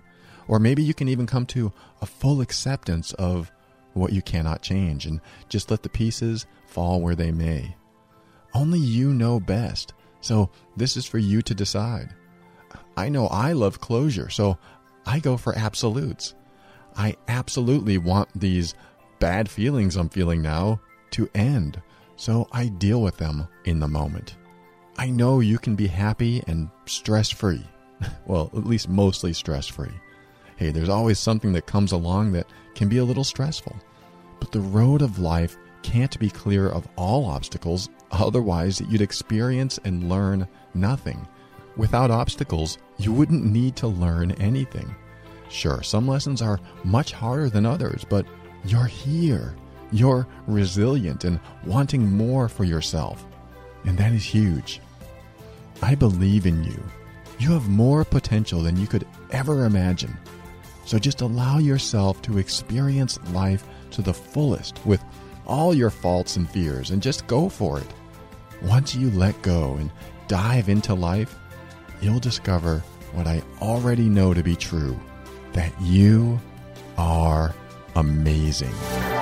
Or 0.49 0.59
maybe 0.59 0.83
you 0.83 0.95
can 0.95 1.09
even 1.09 1.27
come 1.27 1.47
to 1.47 1.73
a 2.01 2.07
full 2.07 2.41
acceptance 2.41 3.13
of 3.15 3.51
what 3.95 4.13
you 4.13 4.23
cannot 4.23 4.63
change 4.63 5.07
and 5.07 5.21
just 5.49 5.71
let 5.71 5.83
the 5.83 5.89
pieces 5.89 6.47
fall 6.67 7.01
where 7.01 7.15
they 7.15 7.31
may. 7.31 7.77
Only 8.55 8.79
you 8.79 9.13
know 9.13 9.41
best, 9.41 9.95
So 10.21 10.51
this 10.77 10.97
is 10.97 11.05
for 11.05 11.19
you 11.19 11.43
to 11.43 11.55
decide. 11.55 12.15
I 12.97 13.09
know 13.09 13.27
I 13.27 13.53
love 13.53 13.81
closure, 13.81 14.31
so 14.31 14.57
I 15.05 15.19
go 15.19 15.37
for 15.37 15.57
absolutes. 15.59 16.35
I 16.97 17.17
absolutely 17.27 17.99
want 17.99 18.29
these 18.35 18.75
bad 19.23 19.49
feelings 19.49 19.95
I'm 19.95 20.09
feeling 20.09 20.43
now 20.43 20.81
to 21.13 21.31
end, 21.33 21.81
so 22.17 22.49
I 22.51 22.67
deal 22.67 23.01
with 23.01 23.19
them 23.19 23.47
in 23.65 23.79
the 23.79 23.87
moment. 23.87 24.35
I 24.99 25.11
know 25.11 25.39
you 25.39 25.61
can 25.61 25.77
be 25.77 25.87
happy 25.87 26.43
and 26.49 26.69
stress 26.87 27.31
free. 27.31 27.65
well, 28.27 28.51
at 28.53 28.67
least 28.67 28.89
mostly 28.89 29.33
stress 29.33 29.69
free. 29.69 29.95
Hey, 30.57 30.73
there's 30.73 30.89
always 30.89 31.21
something 31.21 31.53
that 31.53 31.67
comes 31.69 31.93
along 31.93 32.33
that 32.33 32.49
can 32.75 32.89
be 32.89 32.99
a 32.99 33.05
little 33.05 33.23
stressful. 33.23 33.77
But 34.41 34.51
the 34.51 34.59
road 34.59 35.03
of 35.03 35.21
life 35.21 35.57
can't 35.83 36.19
be 36.19 36.29
clear 36.29 36.69
of 36.69 36.89
all 36.97 37.25
obstacles, 37.27 37.91
otherwise, 38.11 38.81
you'd 38.81 39.03
experience 39.03 39.79
and 39.85 40.09
learn 40.09 40.49
nothing. 40.75 41.29
Without 41.77 42.11
obstacles, 42.11 42.77
you 42.99 43.13
wouldn't 43.13 43.45
need 43.45 43.77
to 43.77 43.87
learn 43.87 44.33
anything. 44.33 44.93
Sure, 45.49 45.81
some 45.81 46.09
lessons 46.09 46.43
are 46.43 46.59
much 46.83 47.13
harder 47.13 47.49
than 47.49 47.67
others, 47.67 48.05
but 48.09 48.27
you're 48.65 48.87
here. 48.87 49.55
You're 49.91 50.27
resilient 50.47 51.25
and 51.25 51.39
wanting 51.67 52.11
more 52.11 52.49
for 52.49 52.65
yourself. 52.65 53.25
And 53.85 53.99
that 53.99 54.13
is 54.13 54.25
huge. 54.25 54.81
I 55.83 55.95
believe 55.95 56.47
in 56.47 56.65
you. 56.65 56.83
You 57.39 57.53
have 57.53 57.69
more 57.69 58.05
potential 58.05 58.63
than 58.63 58.77
you 58.77 58.87
could 58.87 59.07
ever 59.31 59.65
imagine. 59.65 60.17
So 60.85 60.99
just 60.99 61.21
allow 61.21 61.59
yourself 61.59 62.23
to 62.23 62.39
experience 62.39 63.19
life 63.33 63.65
to 63.93 64.03
the 64.03 64.15
fullest 64.15 64.85
with 64.87 65.03
all 65.47 65.75
your 65.75 65.91
faults 65.91 66.37
and 66.37 66.49
fears 66.49 66.91
and 66.91 67.03
just 67.03 67.27
go 67.27 67.49
for 67.49 67.79
it. 67.79 67.87
Once 68.63 68.95
you 68.95 69.11
let 69.11 69.41
go 69.43 69.75
and 69.75 69.91
dive 70.29 70.69
into 70.69 70.95
life, 70.95 71.37
you'll 72.01 72.21
discover 72.21 72.79
what 73.13 73.27
I 73.27 73.43
already 73.61 74.09
know 74.09 74.33
to 74.33 74.43
be 74.43 74.57
true 74.57 74.99
that 75.53 75.73
you 75.81 76.41
are 76.97 77.55
amazing. 77.95 79.22